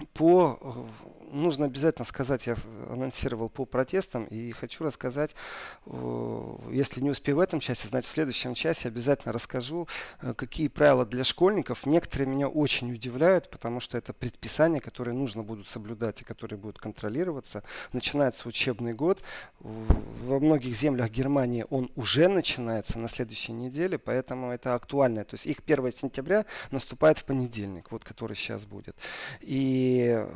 Э, 0.00 0.04
по 0.14 0.86
нужно 1.32 1.66
обязательно 1.66 2.04
сказать, 2.04 2.46
я 2.46 2.56
анонсировал 2.88 3.48
по 3.48 3.64
протестам 3.64 4.24
и 4.24 4.52
хочу 4.52 4.84
рассказать, 4.84 5.34
если 6.70 7.00
не 7.00 7.10
успею 7.10 7.36
в 7.36 7.40
этом 7.40 7.60
часе, 7.60 7.88
значит 7.88 8.10
в 8.10 8.14
следующем 8.14 8.54
часе 8.54 8.88
обязательно 8.88 9.32
расскажу, 9.32 9.88
э, 10.22 10.34
какие 10.34 10.68
правила 10.68 11.06
для 11.06 11.24
школьников. 11.24 11.86
Некоторые 11.86 12.28
меня 12.28 12.48
очень 12.48 12.92
удивляют, 12.92 13.50
потому 13.50 13.80
что 13.80 13.98
это 13.98 14.12
предписания, 14.12 14.80
которые 14.80 15.14
нужно 15.14 15.42
будут 15.42 15.68
соблюдать 15.68 16.20
и 16.20 16.24
которые 16.24 16.58
будут 16.58 16.78
контролироваться. 16.78 17.62
Начинается 17.92 18.48
учебный 18.48 18.92
год. 18.92 19.22
Во 19.60 20.38
многих 20.40 20.74
землях 20.74 21.10
Германии 21.10 21.66
он 21.70 21.90
уже 21.96 22.28
начинается 22.28 22.98
на 22.98 23.08
следующей 23.08 23.52
неделе, 23.52 23.98
поэтому 23.98 24.50
это 24.50 24.74
актуально. 24.74 25.24
То 25.24 25.34
есть 25.34 25.46
их 25.46 25.58
1 25.64 25.92
сентября 25.92 26.46
наступает 26.70 27.18
в 27.18 27.24
понедельник, 27.24 27.90
вот 27.90 28.04
который 28.04 28.36
сейчас 28.36 28.66
будет. 28.66 28.96
И 29.40 29.89
э, 29.98 30.26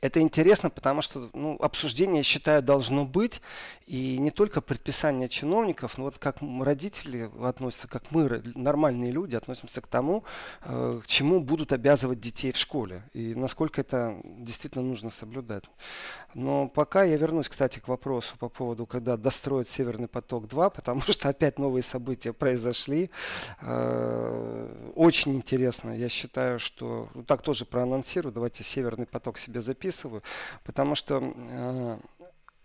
это 0.00 0.20
интересно, 0.20 0.70
потому 0.70 1.02
что 1.02 1.28
ну, 1.32 1.56
обсуждение, 1.60 2.22
считаю, 2.22 2.62
должно 2.62 3.04
быть. 3.04 3.40
И 3.86 4.18
не 4.18 4.30
только 4.30 4.60
предписание 4.60 5.30
чиновников, 5.30 5.96
но 5.96 6.04
вот 6.04 6.18
как 6.18 6.36
родители 6.60 7.30
относятся, 7.42 7.88
как 7.88 8.10
мы, 8.10 8.42
нормальные 8.54 9.10
люди, 9.10 9.34
относимся 9.34 9.80
к 9.80 9.86
тому, 9.86 10.24
э, 10.62 11.00
к 11.02 11.06
чему 11.06 11.40
будут 11.40 11.72
обязывать 11.72 12.20
детей 12.20 12.52
в 12.52 12.58
школе. 12.58 13.02
И 13.14 13.34
насколько 13.34 13.80
это 13.80 14.20
действительно 14.24 14.84
нужно 14.84 15.08
соблюдать. 15.08 15.64
Но 16.34 16.68
пока 16.68 17.04
я 17.04 17.16
вернусь, 17.16 17.48
кстати, 17.48 17.78
к 17.78 17.88
вопросу 17.88 18.36
по 18.38 18.50
поводу, 18.50 18.84
когда 18.84 19.16
достроят 19.16 19.70
Северный 19.70 20.08
поток-2, 20.08 20.70
потому 20.76 21.00
что 21.00 21.30
опять 21.30 21.58
новые 21.58 21.82
события 21.82 22.34
произошли. 22.34 23.10
Э, 23.62 24.92
очень 24.94 25.34
интересно. 25.34 25.96
Я 25.96 26.10
считаю, 26.10 26.60
что... 26.60 27.08
Ну, 27.14 27.24
так 27.24 27.40
тоже 27.40 27.64
проанонсирую. 27.64 28.32
Давайте 28.34 28.64
Северный 28.64 29.06
поток 29.06 29.38
себе 29.38 29.62
записываю. 29.88 30.22
Потому 30.64 30.94
что 30.94 31.20
э, 31.34 31.98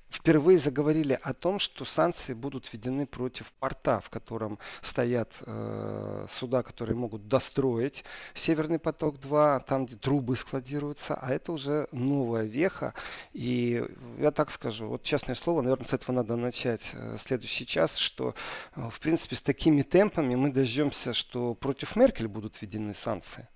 впервые 0.09 0.59
заговорили 0.59 1.19
о 1.21 1.33
том, 1.33 1.59
что 1.59 1.85
санкции 1.85 2.33
будут 2.33 2.71
введены 2.71 3.05
против 3.05 3.51
порта, 3.59 3.99
в 4.01 4.09
котором 4.09 4.59
стоят 4.81 5.31
э, 5.45 6.27
суда, 6.29 6.63
которые 6.63 6.95
могут 6.95 7.27
достроить 7.27 8.03
Северный 8.33 8.79
поток-2, 8.79 9.63
там, 9.65 9.85
где 9.85 9.95
трубы 9.95 10.35
складируются, 10.35 11.15
а 11.15 11.31
это 11.31 11.51
уже 11.51 11.87
новая 11.91 12.43
веха. 12.43 12.93
И 13.33 13.83
я 14.19 14.31
так 14.31 14.51
скажу, 14.51 14.87
вот 14.87 15.03
честное 15.03 15.35
слово, 15.35 15.61
наверное, 15.61 15.87
с 15.87 15.93
этого 15.93 16.15
надо 16.15 16.35
начать 16.35 16.91
э, 16.93 17.17
следующий 17.19 17.65
час, 17.65 17.97
что, 17.97 18.35
э, 18.75 18.89
в 18.89 18.99
принципе, 18.99 19.35
с 19.35 19.41
такими 19.41 19.81
темпами 19.81 20.35
мы 20.35 20.51
дождемся, 20.51 21.13
что 21.13 21.53
против 21.55 21.95
Меркель 21.95 22.27
будут 22.27 22.61
введены 22.61 22.93
санкции. 22.93 23.47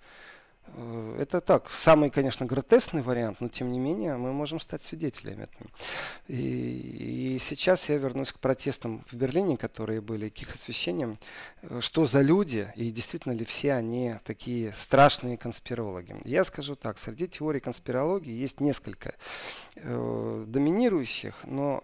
Э, 0.75 1.17
это 1.19 1.41
так, 1.41 1.71
самый, 1.71 2.09
конечно, 2.09 2.45
гротесный 2.45 3.01
вариант, 3.01 3.41
но 3.41 3.49
тем 3.49 3.71
не 3.71 3.79
менее 3.79 4.17
мы 4.17 4.33
можем 4.33 4.59
стать 4.59 4.83
свидетелями 4.83 5.43
этого. 5.43 5.69
И, 6.27 7.35
и 7.35 7.39
сейчас 7.39 7.89
я 7.89 7.97
вернусь 7.97 8.31
к 8.31 8.39
протестам 8.39 9.03
в 9.09 9.13
Берлине, 9.15 9.57
которые 9.57 10.01
были, 10.01 10.29
к 10.29 10.41
их 10.41 10.55
освещениям. 10.55 11.17
Э, 11.63 11.79
что 11.81 12.05
за 12.05 12.21
люди 12.21 12.71
и 12.75 12.91
действительно 12.91 13.33
ли 13.33 13.45
все 13.45 13.73
они 13.73 14.15
такие 14.23 14.73
страшные 14.73 15.37
конспирологи? 15.37 16.15
Я 16.25 16.43
скажу 16.43 16.75
так, 16.75 16.97
среди 16.97 17.27
теорий 17.27 17.59
конспирологии 17.59 18.33
есть 18.33 18.59
несколько 18.59 19.15
э, 19.75 20.45
доминирующих, 20.47 21.43
но 21.45 21.83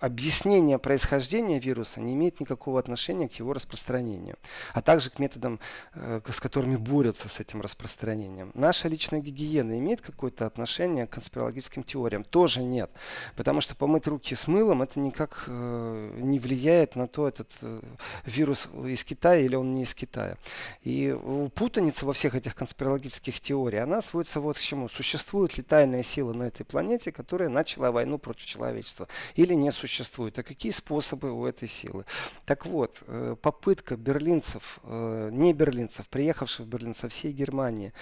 объяснение 0.00 0.78
происхождения 0.78 1.58
вируса 1.58 2.00
не 2.00 2.14
имеет 2.14 2.40
никакого 2.40 2.78
отношения 2.78 3.28
к 3.28 3.34
его 3.34 3.52
распространению, 3.52 4.36
а 4.72 4.82
также 4.82 5.10
к 5.10 5.18
методам, 5.18 5.60
э, 5.94 6.20
с 6.28 6.40
которыми 6.40 6.76
борются 6.76 7.28
с 7.28 7.40
этим 7.40 7.60
распространением. 7.60 8.50
Наша 8.54 8.88
личная 8.88 9.20
гигиена 9.20 9.78
имеет 9.78 10.00
какое-то 10.00 10.46
отношение 10.46 11.06
к 11.06 11.10
конспирологическим 11.10 11.82
теориям? 11.82 12.24
Тоже 12.24 12.62
нет. 12.62 12.90
Потому 13.36 13.60
что 13.60 13.74
помыть 13.74 14.06
руки 14.06 14.34
с 14.34 14.46
мылом 14.46 14.82
это 14.82 14.98
никак 15.00 15.44
э, 15.46 16.18
не 16.20 16.38
влияет 16.38 16.96
на 16.96 17.06
то, 17.06 17.28
этот 17.28 17.50
э, 17.60 17.80
вирус 18.24 18.68
из 18.86 19.04
Китая 19.04 19.40
или 19.40 19.54
он 19.54 19.74
не 19.74 19.82
из 19.82 19.94
Китая. 19.94 20.36
И 20.82 21.16
путаница 21.54 22.06
во 22.06 22.12
всех 22.12 22.34
этих 22.34 22.54
конспирологических 22.54 23.40
теориях, 23.40 23.84
она 23.84 24.02
сводится 24.02 24.40
вот 24.40 24.56
к 24.56 24.60
чему. 24.60 24.88
Существует 24.88 25.56
ли 25.56 25.62
тайная 25.62 26.02
сила 26.02 26.32
на 26.32 26.44
этой 26.44 26.64
планете, 26.64 27.12
которая 27.12 27.48
начала 27.48 27.90
войну 27.90 28.18
против 28.18 28.46
человечества? 28.46 29.08
Или 29.34 29.54
не 29.54 29.72
существует? 29.72 30.38
А 30.38 30.42
какие 30.42 30.72
способы 30.72 31.32
у 31.32 31.46
этой 31.46 31.68
силы? 31.68 32.04
Так 32.44 32.66
вот, 32.66 33.02
э, 33.06 33.36
попытка 33.40 33.96
берлинцев, 33.96 34.78
э, 34.84 35.30
не 35.32 35.52
берлинцев, 35.52 36.08
приехавших 36.08 36.66
в 36.66 36.68
Берлин 36.68 36.94
со 36.94 37.08
всей 37.08 37.32
Германии, 37.32 37.92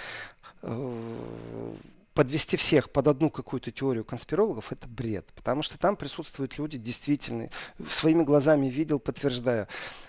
э, 0.62 1.74
подвести 2.14 2.56
всех 2.56 2.90
под 2.90 3.08
одну 3.08 3.28
какую-то 3.28 3.72
теорию 3.72 4.04
конспирологов, 4.04 4.72
это 4.72 4.86
бред. 4.88 5.26
Потому 5.34 5.62
что 5.62 5.78
там 5.78 5.96
присутствуют 5.96 6.58
люди 6.58 6.78
действительно, 6.78 7.50
своими 7.88 8.22
глазами 8.22 8.66
видел, 8.66 9.00
подтверждаю, 9.00 9.66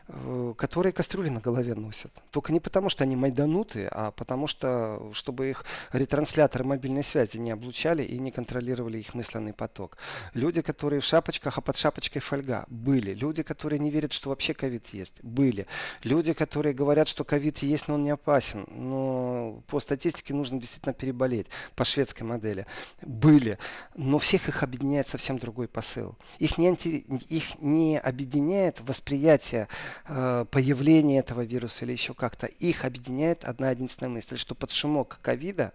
э, 0.07 0.53
которые 0.55 0.93
кастрюли 0.93 1.29
на 1.29 1.41
голове 1.41 1.73
носят. 1.73 2.11
Только 2.31 2.53
не 2.53 2.59
потому, 2.59 2.89
что 2.89 3.03
они 3.03 3.15
майданутые, 3.15 3.89
а 3.91 4.11
потому 4.11 4.45
что, 4.45 5.11
чтобы 5.13 5.49
их 5.49 5.65
ретрансляторы 5.91 6.63
мобильной 6.63 7.03
связи 7.03 7.37
не 7.37 7.51
облучали 7.51 8.03
и 8.03 8.19
не 8.19 8.31
контролировали 8.31 8.99
их 8.99 9.15
мысленный 9.15 9.53
поток. 9.53 9.97
Люди, 10.33 10.61
которые 10.61 10.99
в 10.99 11.05
шапочках, 11.05 11.57
а 11.57 11.61
под 11.61 11.75
шапочкой 11.75 12.21
фольга, 12.21 12.65
были. 12.67 13.15
Люди, 13.15 13.41
которые 13.41 13.79
не 13.79 13.89
верят, 13.89 14.13
что 14.13 14.29
вообще 14.29 14.53
ковид 14.53 14.87
есть, 14.93 15.15
были. 15.23 15.65
Люди, 16.03 16.33
которые 16.33 16.75
говорят, 16.75 17.07
что 17.07 17.23
ковид 17.23 17.59
есть, 17.59 17.87
но 17.87 17.95
он 17.95 18.03
не 18.03 18.11
опасен. 18.11 18.67
Но 18.69 19.63
по 19.67 19.79
статистике 19.79 20.35
нужно 20.35 20.59
действительно 20.59 20.93
переболеть. 20.93 21.47
Шведской 21.95 22.27
модели, 22.27 22.65
были, 23.01 23.57
но 23.95 24.17
всех 24.17 24.49
их 24.49 24.63
объединяет 24.63 25.07
совсем 25.07 25.39
другой 25.39 25.67
посыл. 25.67 26.15
Их 26.39 26.57
не, 26.57 26.73
их 26.73 27.61
не 27.61 27.97
объединяет 27.97 28.81
восприятие 28.81 29.67
э, 30.07 30.45
появления 30.51 31.19
этого 31.19 31.41
вируса 31.41 31.85
или 31.85 31.93
еще 31.93 32.13
как-то. 32.13 32.47
Их 32.47 32.83
объединяет 32.83 33.45
одна 33.45 33.71
единственная 33.71 34.11
мысль, 34.11 34.37
что 34.37 34.55
под 34.55 34.71
шумок 34.71 35.19
ковида 35.21 35.71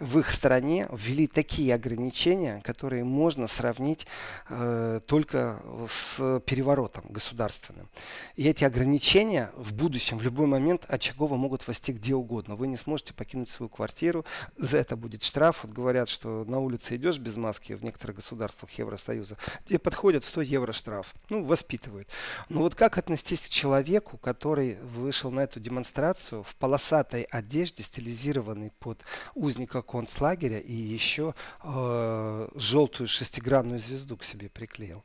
в 0.00 0.18
их 0.18 0.30
стране 0.30 0.88
ввели 0.92 1.26
такие 1.26 1.74
ограничения, 1.74 2.60
которые 2.64 3.04
можно 3.04 3.46
сравнить 3.46 4.06
э, 4.48 5.00
только 5.06 5.62
с 5.88 6.40
переворотом 6.46 7.04
государственным. 7.08 7.88
И 8.34 8.48
эти 8.48 8.64
ограничения 8.64 9.50
в 9.54 9.72
будущем, 9.72 10.18
в 10.18 10.22
любой 10.22 10.46
момент 10.46 10.84
очагово 10.88 11.36
могут 11.36 11.66
вести 11.68 11.92
где 11.92 12.14
угодно. 12.14 12.56
Вы 12.56 12.66
не 12.66 12.76
сможете 12.76 13.14
покинуть 13.14 13.50
свою 13.50 13.68
квартиру, 13.68 14.24
за 14.56 14.78
это 14.78 14.96
будет 14.96 15.22
штраф. 15.22 15.59
Вот 15.62 15.72
говорят, 15.72 16.08
что 16.08 16.44
на 16.44 16.58
улице 16.58 16.96
идешь 16.96 17.18
без 17.18 17.36
маски 17.36 17.74
в 17.74 17.84
некоторых 17.84 18.16
государствах 18.16 18.70
Евросоюза, 18.72 19.36
тебе 19.66 19.78
подходят 19.78 20.24
100 20.24 20.42
евро 20.42 20.72
штраф. 20.72 21.14
Ну, 21.28 21.44
воспитывают. 21.44 22.08
Но 22.48 22.60
вот 22.60 22.74
как 22.74 22.98
отнестись 22.98 23.42
к 23.42 23.48
человеку, 23.48 24.16
который 24.16 24.76
вышел 24.80 25.30
на 25.30 25.40
эту 25.40 25.60
демонстрацию 25.60 26.42
в 26.42 26.54
полосатой 26.56 27.22
одежде, 27.22 27.82
стилизированной 27.82 28.72
под 28.78 29.04
узника 29.34 29.82
концлагеря 29.82 30.58
и 30.58 30.72
еще 30.72 31.34
э, 31.62 32.48
желтую 32.54 33.08
шестигранную 33.08 33.78
звезду 33.78 34.16
к 34.16 34.24
себе 34.24 34.48
приклеил? 34.48 35.04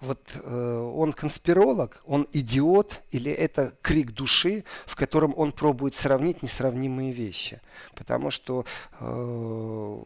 Вот 0.00 0.20
э, 0.34 0.92
он 0.94 1.12
конспиролог, 1.12 2.02
он 2.06 2.26
идиот, 2.32 3.02
или 3.10 3.30
это 3.30 3.74
крик 3.82 4.12
души, 4.12 4.64
в 4.86 4.96
котором 4.96 5.34
он 5.36 5.52
пробует 5.52 5.94
сравнить 5.94 6.42
несравнимые 6.42 7.12
вещи. 7.12 7.60
Потому 7.94 8.30
что 8.30 8.64
э, 9.00 9.98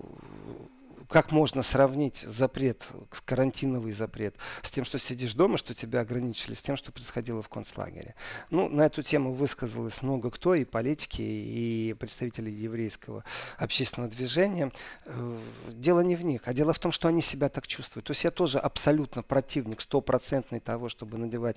как 1.09 1.33
можно 1.33 1.63
сравнить 1.63 2.19
запрет, 2.19 2.87
карантиновый 3.25 3.93
запрет, 3.93 4.37
с 4.63 4.71
тем, 4.71 4.85
что 4.85 4.99
сидишь 4.99 5.35
дома, 5.35 5.57
что 5.57 5.75
тебя 5.75 6.01
ограничили, 6.01 6.55
с 6.55 6.61
тем, 6.61 6.77
что 6.77 6.93
происходило 6.93 7.43
в 7.43 7.49
концлагере? 7.49 8.15
Ну, 8.51 8.69
на 8.69 8.83
эту 8.83 9.03
тему 9.03 9.33
высказалось 9.33 10.03
много 10.03 10.31
кто, 10.31 10.55
и 10.55 10.65
политики, 10.65 11.23
и 11.23 11.95
представители 11.99 12.51
еврейского 12.51 13.25
общественного 13.57 14.11
движения. 14.11 14.71
Э, 15.07 15.39
дело 15.69 16.01
не 16.01 16.15
в 16.15 16.23
них, 16.25 16.43
а 16.45 16.53
дело 16.53 16.73
в 16.73 16.79
том, 16.79 16.93
что 16.93 17.09
они 17.09 17.23
себя 17.23 17.49
так 17.49 17.67
чувствуют. 17.67 18.07
То 18.07 18.11
есть 18.11 18.25
я 18.25 18.31
тоже 18.31 18.59
абсолютно 18.59 19.23
противник, 19.23 19.81
стопроцентный 19.81 20.61
того, 20.61 20.89
чтобы 20.89 21.17
надевать 21.17 21.57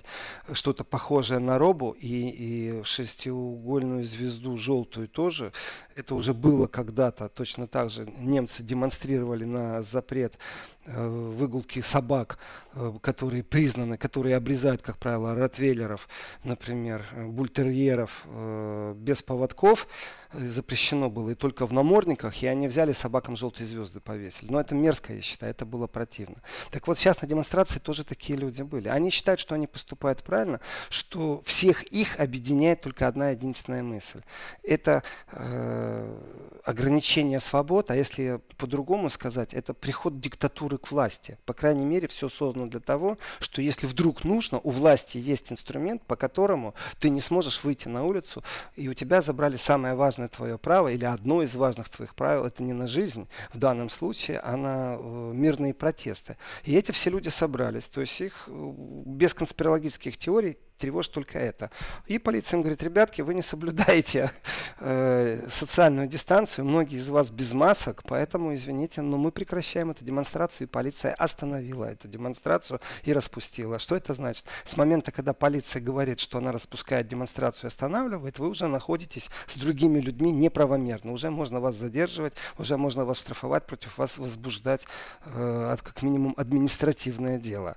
что-то 0.52 0.84
похожее 0.84 1.40
на 1.40 1.58
робу 1.58 1.90
и, 1.90 2.08
и 2.08 2.82
шестиугольную 2.84 4.04
звезду 4.04 4.56
желтую 4.56 5.08
тоже. 5.08 5.52
Это 5.94 6.14
уже 6.14 6.32
было 6.32 6.66
когда-то, 6.66 7.28
точно 7.28 7.66
так 7.66 7.90
же 7.90 8.10
немцы 8.18 8.62
демонстрировали 8.62 9.41
на 9.44 9.82
запрет 9.82 10.38
выгулки 10.86 11.80
собак, 11.80 12.38
э, 12.74 12.92
которые 13.00 13.42
признаны, 13.42 13.96
которые 13.96 14.36
обрезают, 14.36 14.82
как 14.82 14.98
правило, 14.98 15.34
ротвейлеров, 15.34 16.08
например, 16.44 17.04
бультерьеров 17.16 18.24
э, 18.26 18.94
без 18.96 19.22
поводков, 19.22 19.86
запрещено 20.32 21.10
было 21.10 21.30
и 21.30 21.34
только 21.34 21.66
в 21.66 21.72
намордниках, 21.72 22.42
и 22.42 22.46
они 22.46 22.68
взяли 22.68 22.92
собакам 22.92 23.36
желтые 23.36 23.66
звезды 23.66 24.00
повесили. 24.00 24.50
Но 24.50 24.60
это 24.60 24.74
мерзко, 24.74 25.14
я 25.14 25.20
считаю, 25.20 25.50
это 25.50 25.66
было 25.66 25.86
противно. 25.86 26.36
Так 26.70 26.86
вот, 26.86 26.98
сейчас 26.98 27.20
на 27.22 27.28
демонстрации 27.28 27.78
тоже 27.78 28.04
такие 28.04 28.38
люди 28.38 28.62
были. 28.62 28.88
Они 28.88 29.10
считают, 29.10 29.40
что 29.40 29.54
они 29.54 29.66
поступают 29.66 30.22
правильно, 30.22 30.60
что 30.88 31.42
всех 31.44 31.82
их 31.84 32.18
объединяет 32.18 32.80
только 32.80 33.06
одна 33.06 33.30
единственная 33.30 33.82
мысль. 33.82 34.22
Это 34.62 35.02
э, 35.32 36.18
ограничение 36.64 37.40
свобод, 37.40 37.90
а 37.90 37.96
если 37.96 38.40
по-другому 38.56 39.10
сказать, 39.10 39.54
это 39.54 39.74
приход 39.74 40.20
диктатуры 40.20 40.71
к 40.78 40.90
власти. 40.90 41.38
По 41.44 41.52
крайней 41.52 41.84
мере, 41.84 42.08
все 42.08 42.28
создано 42.28 42.66
для 42.66 42.80
того, 42.80 43.18
что 43.40 43.60
если 43.60 43.86
вдруг 43.86 44.24
нужно, 44.24 44.58
у 44.58 44.70
власти 44.70 45.18
есть 45.18 45.52
инструмент, 45.52 46.02
по 46.02 46.16
которому 46.16 46.74
ты 46.98 47.10
не 47.10 47.20
сможешь 47.20 47.64
выйти 47.64 47.88
на 47.88 48.04
улицу, 48.04 48.42
и 48.76 48.88
у 48.88 48.94
тебя 48.94 49.22
забрали 49.22 49.56
самое 49.56 49.94
важное 49.94 50.12
важное 50.22 50.28
твое 50.28 50.58
право, 50.58 50.88
или 50.88 51.04
одно 51.04 51.42
из 51.42 51.54
важных 51.54 51.88
твоих 51.88 52.14
правил, 52.14 52.44
это 52.44 52.62
не 52.62 52.72
на 52.72 52.86
жизнь 52.86 53.26
в 53.52 53.58
данном 53.58 53.88
случае, 53.88 54.40
а 54.40 54.56
на 54.56 54.96
э, 54.98 55.32
мирные 55.34 55.74
протесты. 55.74 56.36
И 56.64 56.74
эти 56.74 56.92
все 56.92 57.10
люди 57.10 57.28
собрались, 57.28 57.84
то 57.84 58.00
есть 58.00 58.20
их 58.20 58.44
э, 58.48 58.72
без 59.06 59.34
конспирологических 59.34 60.16
теорий 60.16 60.58
тревожит 60.82 61.12
только 61.12 61.38
это. 61.38 61.70
И 62.06 62.18
полиция 62.18 62.56
им 62.56 62.62
говорит, 62.62 62.82
ребятки, 62.82 63.22
вы 63.22 63.34
не 63.34 63.42
соблюдаете 63.42 64.32
э, 64.80 65.46
социальную 65.48 66.08
дистанцию, 66.08 66.64
многие 66.64 66.98
из 66.98 67.06
вас 67.06 67.30
без 67.30 67.52
масок, 67.52 68.02
поэтому, 68.02 68.52
извините, 68.52 69.00
но 69.00 69.16
мы 69.16 69.30
прекращаем 69.30 69.92
эту 69.92 70.04
демонстрацию, 70.04 70.66
и 70.66 70.70
полиция 70.70 71.14
остановила 71.14 71.84
эту 71.84 72.08
демонстрацию 72.08 72.80
и 73.04 73.12
распустила. 73.12 73.78
Что 73.78 73.94
это 73.94 74.12
значит? 74.14 74.46
С 74.64 74.76
момента, 74.76 75.12
когда 75.12 75.32
полиция 75.32 75.80
говорит, 75.80 76.18
что 76.18 76.38
она 76.38 76.50
распускает 76.50 77.06
демонстрацию 77.06 77.66
и 77.66 77.68
останавливает, 77.68 78.40
вы 78.40 78.48
уже 78.48 78.66
находитесь 78.66 79.30
с 79.46 79.56
другими 79.56 80.00
людьми 80.00 80.32
неправомерно. 80.32 81.12
Уже 81.12 81.30
можно 81.30 81.60
вас 81.60 81.76
задерживать, 81.76 82.32
уже 82.58 82.76
можно 82.76 83.04
вас 83.04 83.20
штрафовать, 83.20 83.66
против 83.66 83.96
вас 83.98 84.18
возбуждать 84.18 84.84
э, 85.26 85.76
как 85.80 86.02
минимум 86.02 86.34
административное 86.36 87.38
дело. 87.38 87.76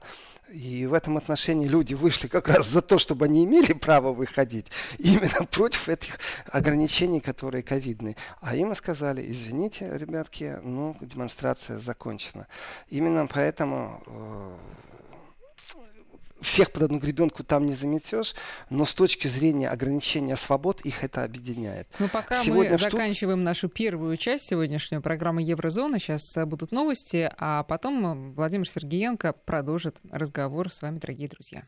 И 0.50 0.86
в 0.86 0.94
этом 0.94 1.18
отношении 1.18 1.68
люди 1.68 1.96
вышли 1.96 2.28
как 2.28 2.48
раз 2.48 2.68
за 2.68 2.82
то, 2.82 3.00
чтобы 3.00 3.26
они 3.26 3.46
имели 3.46 3.74
право 3.74 4.14
выходить, 4.14 4.68
именно 5.00 5.46
против 5.52 5.90
этих 5.90 6.20
ограничений, 6.52 7.20
которые 7.20 7.64
ковидные. 7.64 8.16
А 8.42 8.56
им 8.56 8.74
сказали, 8.76 9.26
извините, 9.32 9.90
ребятки, 9.98 10.58
ну, 10.64 10.96
демонстрация 11.02 11.80
закончена. 11.80 12.48
Именно 12.90 13.28
поэтому 13.28 14.04
э, 14.06 14.56
всех 16.46 16.72
под 16.72 16.84
одну 16.84 17.00
гребенку 17.00 17.44
там 17.44 17.66
не 17.66 17.74
заметешь, 17.74 18.36
но 18.70 18.86
с 18.86 18.94
точки 18.94 19.28
зрения 19.28 19.70
ограничения 19.70 20.36
свобод 20.38 20.82
их 20.82 21.04
это 21.04 21.24
объединяет. 21.24 21.88
Ну, 22.00 22.08
пока 22.08 22.36
Сегодня 22.36 22.74
мы 22.74 22.78
заканчиваем 22.78 23.44
нашу 23.44 23.68
первую 23.68 24.16
часть 24.18 24.48
сегодняшней 24.48 25.00
программы 25.00 25.42
Еврозона, 25.42 26.00
сейчас 26.00 26.36
будут 26.46 26.72
новости, 26.72 27.30
а 27.38 27.64
потом 27.64 28.34
Владимир 28.34 28.70
Сергеенко 28.70 29.34
продолжит 29.34 29.98
разговор 30.12 30.72
с 30.72 30.82
вами, 30.82 31.00
дорогие 31.00 31.28
друзья. 31.28 31.68